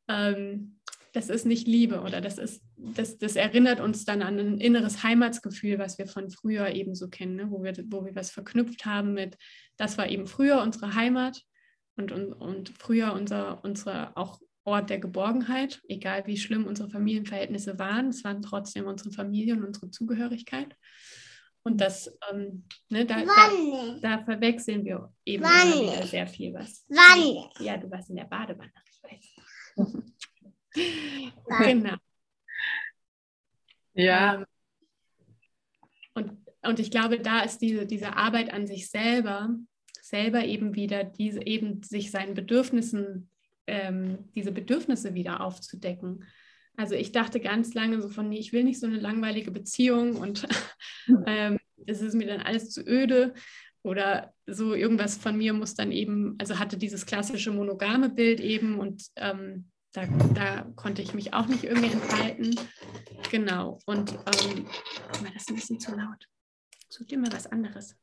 [0.08, 0.78] ähm,
[1.12, 5.02] das ist nicht Liebe oder das ist, das, das erinnert uns dann an ein inneres
[5.02, 7.50] Heimatsgefühl, was wir von früher eben so kennen, ne?
[7.50, 9.36] wo, wir, wo wir was verknüpft haben mit,
[9.76, 11.42] das war eben früher unsere Heimat
[11.96, 17.78] und, und, und früher unser, unsere auch Ort der Geborgenheit, egal wie schlimm unsere Familienverhältnisse
[17.78, 20.76] waren, es waren trotzdem unsere Familie und unsere Zugehörigkeit.
[21.62, 26.84] Und das, ähm, ne, da, da, da, verwechseln wir eben wieder sehr viel was.
[26.88, 27.50] Wanne.
[27.60, 29.37] Ja, du warst in der Badewanne, ich weiß.
[31.62, 31.96] Genau.
[33.94, 34.44] Ja.
[36.14, 39.50] Und, und ich glaube, da ist diese, diese Arbeit an sich selber,
[40.00, 43.30] selber eben wieder diese, eben sich seinen Bedürfnissen,
[43.66, 46.24] ähm, diese Bedürfnisse wieder aufzudecken.
[46.76, 50.16] Also ich dachte ganz lange so von, nee, ich will nicht so eine langweilige Beziehung
[50.16, 50.46] und
[51.26, 53.34] ähm, es ist mir dann alles zu öde
[53.82, 58.78] oder so irgendwas von mir muss dann eben, also hatte dieses klassische monogame Bild eben
[58.78, 62.54] und ähm, da, da, konnte ich mich auch nicht irgendwie enthalten.
[63.30, 63.78] Genau.
[63.86, 64.66] Und ähm,
[65.32, 66.28] das ist ein bisschen zu laut.
[66.88, 67.96] Such dir mal was anderes.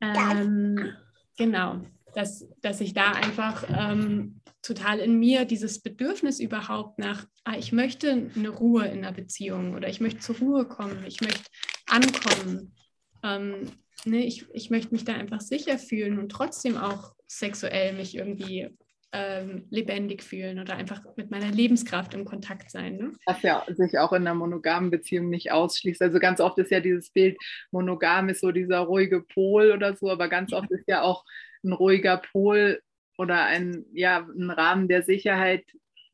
[0.00, 0.92] Ähm,
[1.38, 1.80] genau,
[2.14, 7.72] dass, dass ich da einfach ähm, total in mir dieses Bedürfnis überhaupt nach, ah, ich
[7.72, 11.44] möchte eine Ruhe in der Beziehung oder ich möchte zur Ruhe kommen, ich möchte
[11.86, 12.74] ankommen.
[13.22, 13.70] Ähm,
[14.04, 18.68] ne, ich, ich möchte mich da einfach sicher fühlen und trotzdem auch sexuell mich irgendwie
[19.12, 22.96] ähm, lebendig fühlen oder einfach mit meiner Lebenskraft im Kontakt sein.
[22.96, 23.12] Ne?
[23.26, 26.00] Was ja sich auch in einer monogamen Beziehung nicht ausschließt.
[26.00, 27.36] Also ganz oft ist ja dieses Bild,
[27.70, 31.24] monogam ist so dieser ruhige Pol oder so, aber ganz oft ist ja auch
[31.62, 32.80] ein ruhiger Pol
[33.18, 35.64] oder ein, ja, ein Rahmen der Sicherheit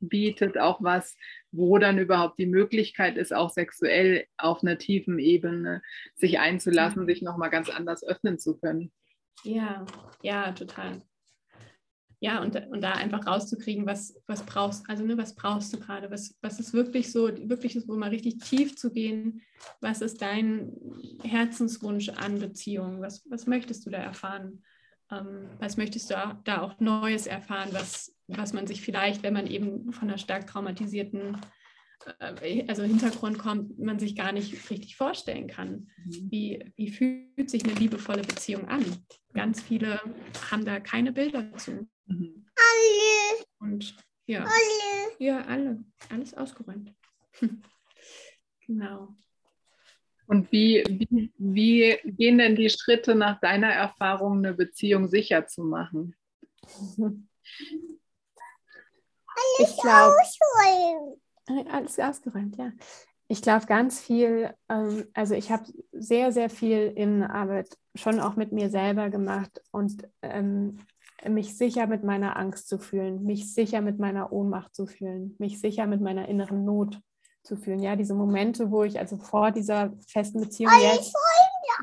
[0.01, 1.17] bietet auch was,
[1.51, 5.83] wo dann überhaupt die Möglichkeit ist, auch sexuell auf einer tiefen Ebene
[6.15, 8.93] sich einzulassen, sich nochmal ganz anders öffnen zu können.
[9.45, 9.87] Ja,
[10.23, 11.03] ja, total.
[12.21, 16.11] Ja, und, und da einfach rauszukriegen, was, was brauchst, also ne, was brauchst du gerade,
[16.11, 19.43] was, was ist wirklich so, wirklich so mal richtig tief zu gehen,
[19.81, 20.73] was ist dein
[21.23, 24.65] Herzenswunsch an Beziehung, was, was möchtest du da erfahren,
[25.09, 29.93] was möchtest du da auch Neues erfahren, was, was man sich vielleicht, wenn man eben
[29.93, 31.39] von einer stark traumatisierten
[32.21, 35.89] äh, also Hintergrund kommt, man sich gar nicht richtig vorstellen kann.
[36.05, 36.31] Mhm.
[36.31, 38.85] Wie, wie fühlt sich eine liebevolle Beziehung an?
[39.35, 40.01] Ganz viele
[40.51, 41.89] haben da keine Bilder zu.
[42.07, 42.47] Mhm.
[42.57, 43.45] Alle.
[43.61, 43.97] Und
[44.27, 44.45] ja.
[44.45, 45.17] Alle.
[45.19, 45.85] Ja, alle.
[46.11, 46.95] Alles ausgeräumt.
[48.67, 49.17] genau.
[50.29, 55.65] Und wie, wie, wie gehen denn die Schritte nach deiner Erfahrung, eine Beziehung sicher zu
[55.65, 56.15] machen?
[56.69, 57.19] Alles
[59.59, 60.13] ich glaub,
[61.73, 62.73] Alles ausgeräumt, ja.
[63.29, 68.37] Ich glaube ganz viel, ähm, also ich habe sehr, sehr viel in Arbeit schon auch
[68.37, 70.81] mit mir selber gemacht und ähm,
[71.27, 75.59] mich sicher mit meiner Angst zu fühlen, mich sicher mit meiner Ohnmacht zu fühlen, mich
[75.59, 77.01] sicher mit meiner inneren Not
[77.43, 77.83] zu fühlen.
[77.83, 81.15] Ja, diese Momente, wo ich also vor dieser festen Beziehung jetzt,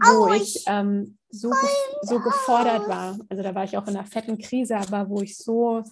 [0.01, 1.51] wo ich ähm, so,
[2.01, 5.37] so gefordert war, also da war ich auch in einer fetten Krise, aber wo ich
[5.37, 5.83] so,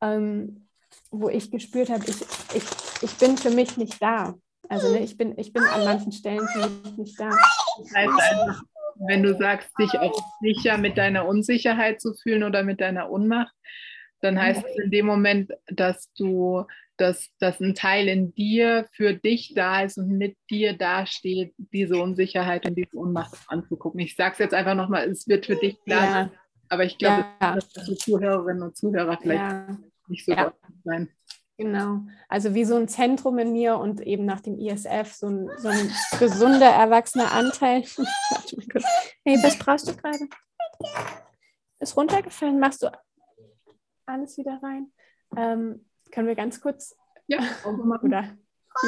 [0.00, 0.68] ähm,
[1.10, 2.20] wo ich gespürt habe, ich,
[2.54, 2.64] ich,
[3.02, 4.34] ich bin für mich nicht da.
[4.68, 7.28] Also ne, ich, bin, ich bin an manchen Stellen für mich nicht da.
[7.28, 8.62] Das heißt einfach,
[8.96, 13.54] wenn du sagst, dich auch sicher mit deiner Unsicherheit zu fühlen oder mit deiner Unmacht,
[14.24, 16.64] dann heißt es in dem Moment, dass du,
[16.96, 22.00] dass, dass ein Teil in dir für dich da ist und mit dir dasteht, diese
[22.00, 24.00] Unsicherheit und diese Unmacht anzugucken.
[24.00, 26.30] Ich sage es jetzt einfach nochmal, es wird für dich klar, ja.
[26.70, 27.54] aber ich glaube, ja.
[27.54, 29.78] dass die Zuhörerinnen und Zuhörer vielleicht ja.
[30.08, 30.54] nicht so ja.
[30.84, 31.10] sein.
[31.58, 35.50] Genau, also wie so ein Zentrum in mir und eben nach dem ISF so ein,
[35.58, 37.84] so ein gesunder, erwachsener Anteil.
[39.26, 40.18] Hey, was brauchst du gerade?
[41.80, 42.60] Ist runtergefallen?
[42.60, 42.90] Machst du
[44.06, 44.92] alles wieder rein?
[45.36, 46.96] Ähm, können wir ganz kurz?
[47.26, 47.40] Ja,
[48.02, 48.36] oder?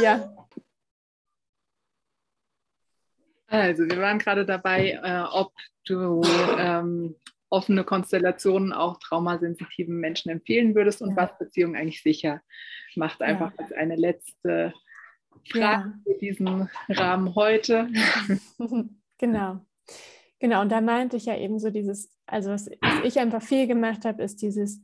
[0.00, 0.34] Ja.
[3.48, 5.52] Also, wir waren gerade dabei, äh, ob
[5.84, 6.22] du
[6.58, 7.16] ähm,
[7.48, 11.16] offene Konstellationen auch traumasensitiven Menschen empfehlen würdest und ja.
[11.16, 12.42] was Beziehungen eigentlich sicher
[12.96, 13.22] macht.
[13.22, 13.64] Einfach ja.
[13.64, 14.74] als eine letzte
[15.50, 15.94] Frage ja.
[16.04, 17.88] für diesen Rahmen heute.
[19.18, 19.64] Genau.
[20.38, 23.66] Genau, und da meinte ich ja eben so dieses, also was, was ich einfach viel
[23.66, 24.82] gemacht habe, ist dieses,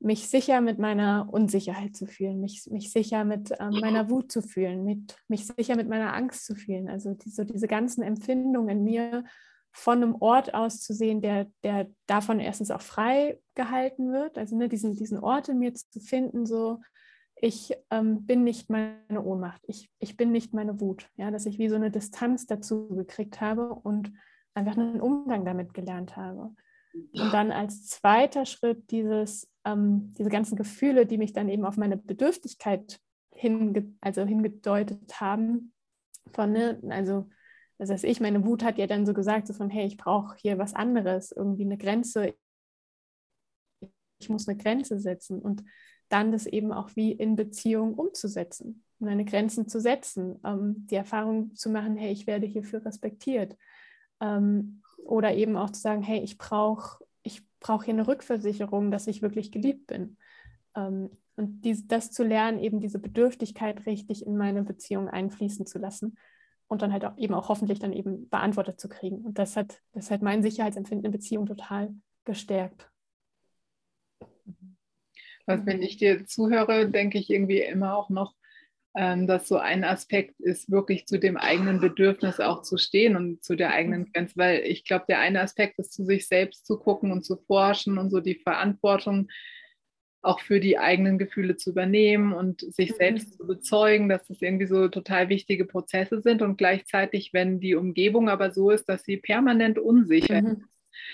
[0.00, 4.42] mich sicher mit meiner Unsicherheit zu fühlen, mich, mich sicher mit ähm, meiner Wut zu
[4.42, 6.88] fühlen, mit, mich sicher mit meiner Angst zu fühlen.
[6.88, 9.24] Also die, so diese ganzen Empfindungen in mir
[9.72, 14.56] von einem Ort aus zu sehen, der, der davon erstens auch frei gehalten wird, also
[14.56, 16.80] ne, diesen, diesen Ort in mir zu finden, so
[17.40, 21.08] ich ähm, bin nicht meine Ohnmacht, ich, ich bin nicht meine Wut.
[21.16, 24.12] Ja, dass ich wie so eine Distanz dazu gekriegt habe und
[24.54, 26.54] einfach einen Umgang damit gelernt habe.
[26.94, 31.76] Und dann als zweiter Schritt dieses, ähm, diese ganzen Gefühle, die mich dann eben auf
[31.76, 33.00] meine Bedürftigkeit
[33.30, 35.72] hinge also hingedeutet haben,
[36.32, 37.28] von, ne, also
[37.78, 40.36] das heißt, ich, meine Wut hat ja dann so gesagt, so von, hey, ich brauche
[40.36, 42.34] hier was anderes, irgendwie eine Grenze.
[44.18, 45.62] Ich muss eine Grenze setzen und
[46.08, 51.54] dann das eben auch wie in Beziehung umzusetzen, meine Grenzen zu setzen, ähm, die Erfahrung
[51.54, 53.56] zu machen, hey, ich werde hierfür respektiert.
[54.20, 57.04] Ähm, oder eben auch zu sagen, hey, ich brauche
[57.58, 60.16] ich brauch hier eine Rückversicherung, dass ich wirklich geliebt bin.
[60.76, 65.78] Ähm, und dies, das zu lernen, eben diese Bedürftigkeit richtig in meine Beziehung einfließen zu
[65.78, 66.16] lassen
[66.68, 69.24] und dann halt auch eben auch hoffentlich dann eben beantwortet zu kriegen.
[69.24, 71.94] Und das hat, das hat mein Sicherheitsempfinden in Beziehung total
[72.24, 72.90] gestärkt.
[75.46, 78.34] Was, wenn ich dir zuhöre, denke ich irgendwie immer auch noch,
[78.94, 83.54] dass so ein Aspekt ist, wirklich zu dem eigenen Bedürfnis auch zu stehen und zu
[83.54, 84.12] der eigenen mhm.
[84.12, 87.36] Grenze, weil ich glaube, der eine Aspekt ist, zu sich selbst zu gucken und zu
[87.36, 89.28] forschen und so die Verantwortung
[90.20, 92.96] auch für die eigenen Gefühle zu übernehmen und sich mhm.
[92.96, 97.76] selbst zu bezeugen, dass das irgendwie so total wichtige Prozesse sind und gleichzeitig, wenn die
[97.76, 100.48] Umgebung aber so ist, dass sie permanent unsicher mhm.
[100.48, 100.62] ist,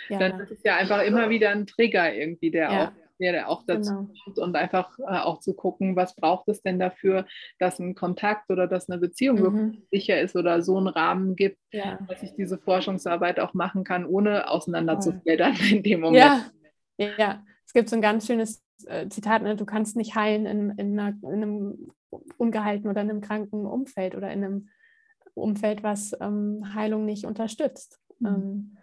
[0.09, 2.89] ja, dann ist es ja einfach immer wieder ein Trigger irgendwie, der ja.
[2.89, 4.45] auch der auch dazu genau.
[4.45, 7.27] und einfach äh, auch zu gucken, was braucht es denn dafür,
[7.59, 9.43] dass ein Kontakt oder dass eine Beziehung mhm.
[9.43, 11.99] wirklich sicher ist oder so einen Rahmen gibt, ja.
[12.09, 16.43] dass ich diese Forschungsarbeit auch machen kann, ohne auseinanderzufedern in dem Moment.
[16.99, 17.45] Ja, ja.
[17.67, 19.57] es gibt so ein ganz schönes äh, Zitat, ne?
[19.57, 21.93] du kannst nicht heilen in, in, einer, in, einem
[22.37, 24.69] ungehalten oder in einem kranken Umfeld oder in einem
[25.35, 28.01] Umfeld, was ähm, Heilung nicht unterstützt.
[28.21, 28.27] Mhm.
[28.27, 28.77] Ähm,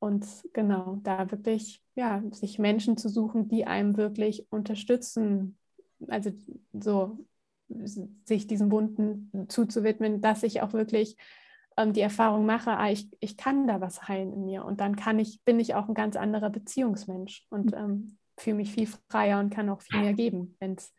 [0.00, 5.56] und genau, da wirklich, ja, sich Menschen zu suchen, die einem wirklich unterstützen,
[6.08, 6.32] also
[6.72, 7.24] so
[8.24, 11.16] sich diesen Wunden zuzuwidmen, dass ich auch wirklich
[11.76, 14.96] ähm, die Erfahrung mache, ah, ich, ich kann da was heilen in mir und dann
[14.96, 17.46] kann ich, bin ich auch ein ganz anderer Beziehungsmensch.
[17.50, 17.78] Und mhm.
[17.78, 20.92] ähm, fühle mich viel freier und kann auch viel mehr geben, wenn es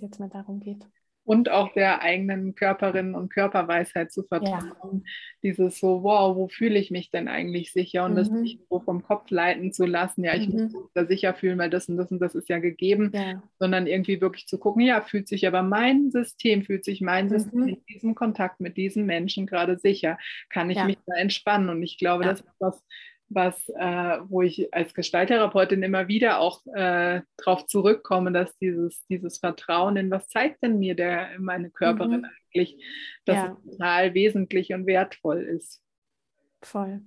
[0.00, 0.88] jetzt mal darum geht.
[1.24, 5.02] Und auch der eigenen Körperin und Körperweisheit zu vertrauen.
[5.02, 5.10] Ja.
[5.42, 8.04] Dieses so, wow, wo fühle ich mich denn eigentlich sicher?
[8.04, 8.16] Und mhm.
[8.16, 10.70] das nicht so vom Kopf leiten zu lassen, ja, ich mhm.
[10.72, 13.42] muss da sicher fühlen, weil das und das und das ist ja gegeben, ja.
[13.58, 17.30] sondern irgendwie wirklich zu gucken, ja, fühlt sich aber mein System, fühlt sich mein mhm.
[17.30, 20.18] System in diesem Kontakt mit diesen Menschen gerade sicher?
[20.50, 20.84] Kann ich ja.
[20.84, 21.70] mich da entspannen?
[21.70, 22.84] Und ich glaube, das ist was,
[23.28, 29.38] was, äh, wo ich als Gestalttherapeutin immer wieder auch äh, darauf zurückkomme, dass dieses, dieses
[29.38, 32.26] Vertrauen in was zeigt denn mir der, meine Körperin mhm.
[32.54, 32.84] eigentlich,
[33.24, 33.56] dass ja.
[33.64, 35.82] es total wesentlich und wertvoll ist.
[36.62, 37.02] Voll.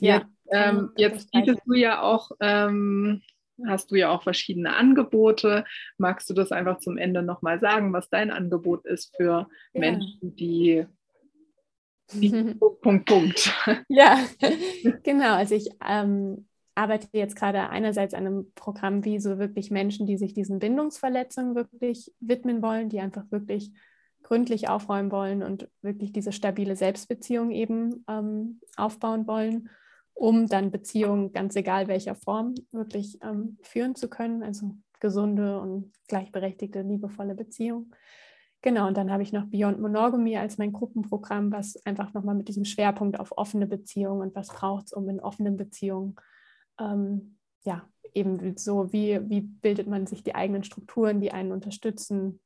[0.00, 0.28] Ja.
[0.50, 3.22] Ähm, jetzt bietest du ja auch, ähm,
[3.66, 5.64] hast du ja auch verschiedene Angebote.
[5.98, 9.80] Magst du das einfach zum Ende nochmal sagen, was dein Angebot ist für ja.
[9.80, 10.86] Menschen, die
[12.80, 13.54] Punkt, Punkt.
[13.88, 14.24] Ja,
[15.02, 15.34] genau.
[15.34, 20.16] Also ich ähm, arbeite jetzt gerade einerseits an einem Programm, wie so wirklich Menschen, die
[20.16, 23.72] sich diesen Bindungsverletzungen wirklich widmen wollen, die einfach wirklich
[24.22, 29.70] gründlich aufräumen wollen und wirklich diese stabile Selbstbeziehung eben ähm, aufbauen wollen,
[30.14, 34.42] um dann Beziehungen, ganz egal welcher Form, wirklich ähm, führen zu können.
[34.42, 37.92] Also gesunde und gleichberechtigte, liebevolle Beziehungen.
[38.62, 42.48] Genau, und dann habe ich noch Beyond Monogamy als mein Gruppenprogramm, was einfach nochmal mit
[42.48, 46.16] diesem Schwerpunkt auf offene Beziehungen und was braucht es, um in offenen Beziehungen,
[46.80, 52.40] ähm, ja, eben so, wie, wie bildet man sich die eigenen Strukturen, die einen unterstützen.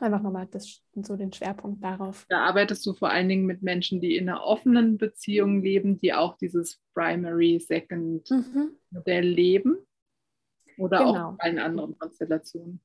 [0.00, 2.24] Einfach nochmal das, so den Schwerpunkt darauf.
[2.28, 6.14] Da arbeitest du vor allen Dingen mit Menschen, die in einer offenen Beziehung leben, die
[6.14, 8.76] auch dieses Primary, Second mhm.
[8.90, 9.76] Modell leben?
[10.78, 11.10] Oder genau.
[11.10, 12.80] auch in allen anderen Konstellationen?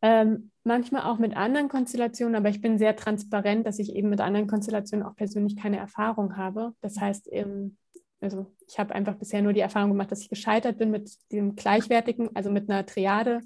[0.00, 4.20] Ähm, manchmal auch mit anderen Konstellationen, aber ich bin sehr transparent, dass ich eben mit
[4.20, 6.74] anderen Konstellationen auch persönlich keine Erfahrung habe.
[6.80, 7.76] Das heißt, ähm,
[8.20, 11.56] also ich habe einfach bisher nur die Erfahrung gemacht, dass ich gescheitert bin mit dem
[11.56, 13.40] gleichwertigen, also mit einer Triade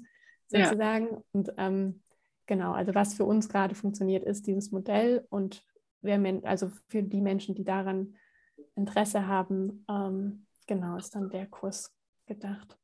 [0.47, 1.07] sozusagen.
[1.07, 1.23] Ja.
[1.31, 2.01] Und ähm,
[2.45, 5.63] genau, also was für uns gerade funktioniert, ist dieses Modell und
[6.01, 8.15] wer also für die Menschen, die daran
[8.75, 12.77] Interesse haben, ähm, genau, ist dann der Kurs gedacht.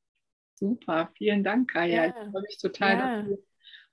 [0.55, 2.05] Super, vielen Dank, Kaya.
[2.05, 2.07] Ja.
[2.07, 3.21] Ich freue mich total, ja.
[3.21, 3.37] dass du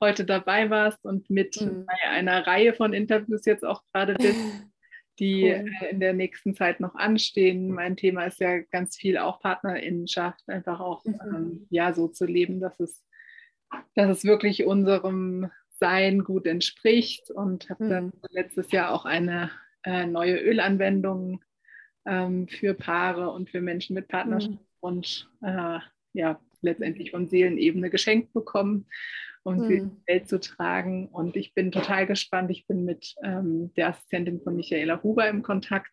[0.00, 1.86] heute dabei warst und mit mhm.
[2.08, 4.38] einer Reihe von Interviews jetzt auch gerade bist,
[5.18, 5.70] die cool.
[5.80, 7.70] Äh, in der nächsten Zeit noch anstehen.
[7.70, 11.20] Mein Thema ist ja ganz viel auch Partnerinnenschaft, einfach auch mhm.
[11.24, 13.04] ähm, ja so zu leben, dass es,
[13.94, 17.90] dass es wirklich unserem Sein gut entspricht und habe mhm.
[17.90, 19.50] dann letztes Jahr auch eine
[19.84, 21.42] äh, neue Ölanwendung
[22.06, 24.58] ähm, für Paare und für Menschen mit Partnerschaft mhm.
[24.80, 25.78] und äh,
[26.12, 28.86] ja letztendlich von Seelenebene geschenkt bekommen
[29.46, 31.08] um sie in die Welt zu tragen.
[31.08, 32.50] Und ich bin total gespannt.
[32.50, 35.92] Ich bin mit ähm, der Assistentin von Michaela Huber im Kontakt.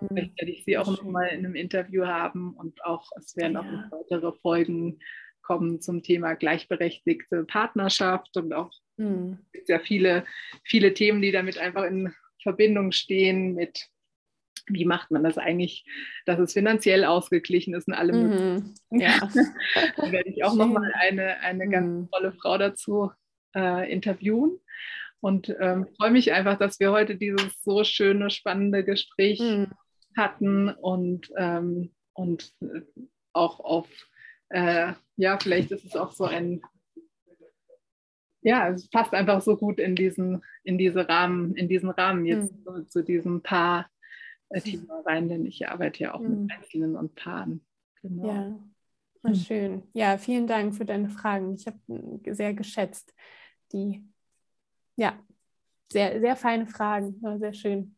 [0.00, 0.08] Mhm.
[0.08, 3.54] Vielleicht werde ich sie auch noch mal in einem Interview haben und auch es werden
[3.54, 3.60] ja.
[3.60, 4.98] auch weitere Folgen
[5.40, 9.38] kommen zum Thema gleichberechtigte Partnerschaft und auch mhm.
[9.52, 10.24] gibt ja viele,
[10.64, 12.12] viele Themen, die damit einfach in
[12.42, 13.88] Verbindung stehen mit
[14.68, 15.84] wie macht man das eigentlich,
[16.26, 18.74] dass es finanziell ausgeglichen ist und alle mhm.
[18.90, 19.18] Ja.
[19.96, 22.10] da werde ich auch nochmal eine, eine ganz mhm.
[22.10, 23.10] tolle Frau dazu
[23.54, 24.58] äh, interviewen.
[25.20, 29.70] Und ähm, freue mich einfach, dass wir heute dieses so schöne, spannende Gespräch mhm.
[30.16, 32.80] hatten und, ähm, und äh,
[33.32, 33.88] auch auf,
[34.48, 36.62] äh, ja, vielleicht ist es auch so ein
[38.42, 42.52] ja, es passt einfach so gut in diesen, in diese Rahmen, in diesen Rahmen jetzt
[42.52, 42.62] mhm.
[42.64, 43.90] so, zu diesem Paar
[44.50, 46.42] Thema rein, denn ich arbeite ja auch mhm.
[46.42, 47.60] mit Einzelnen und Paaren.
[48.02, 48.26] Genau.
[48.26, 48.58] Ja,
[49.22, 49.82] Na, schön.
[49.92, 51.54] Ja, vielen Dank für deine Fragen.
[51.54, 51.78] Ich habe
[52.34, 53.14] sehr geschätzt
[53.72, 54.02] die,
[54.96, 55.18] ja,
[55.92, 57.20] sehr, sehr feine Fragen.
[57.22, 57.96] War sehr schön.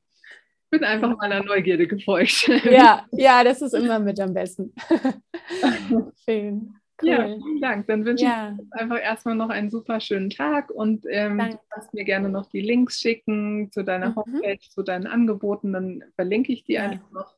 [0.64, 2.48] Ich bin einfach meiner Neugierde gefolgt.
[2.64, 4.74] Ja, ja, das ist immer mit am besten.
[6.24, 6.74] schön.
[7.00, 7.08] Cool.
[7.08, 7.86] Ja, vielen Dank.
[7.86, 8.56] Dann wünsche ja.
[8.56, 12.46] ich einfach erstmal noch einen super schönen Tag und ähm, du kannst mir gerne noch
[12.46, 14.16] die Links schicken zu deiner mhm.
[14.16, 15.72] Homepage, zu deinen Angeboten.
[15.72, 16.82] Dann verlinke ich die ja.
[16.82, 17.34] einfach noch.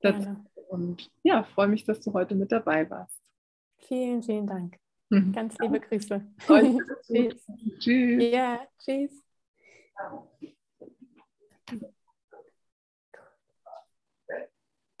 [0.00, 0.44] Dazu.
[0.68, 3.20] Und ja, freue mich, dass du heute mit dabei warst.
[3.78, 4.76] Vielen, vielen Dank.
[5.10, 5.32] Mhm.
[5.32, 6.26] Ganz liebe Grüße.
[7.06, 7.46] tschüss.
[7.78, 8.22] Tschüss.
[8.32, 9.22] Ja, tschüss.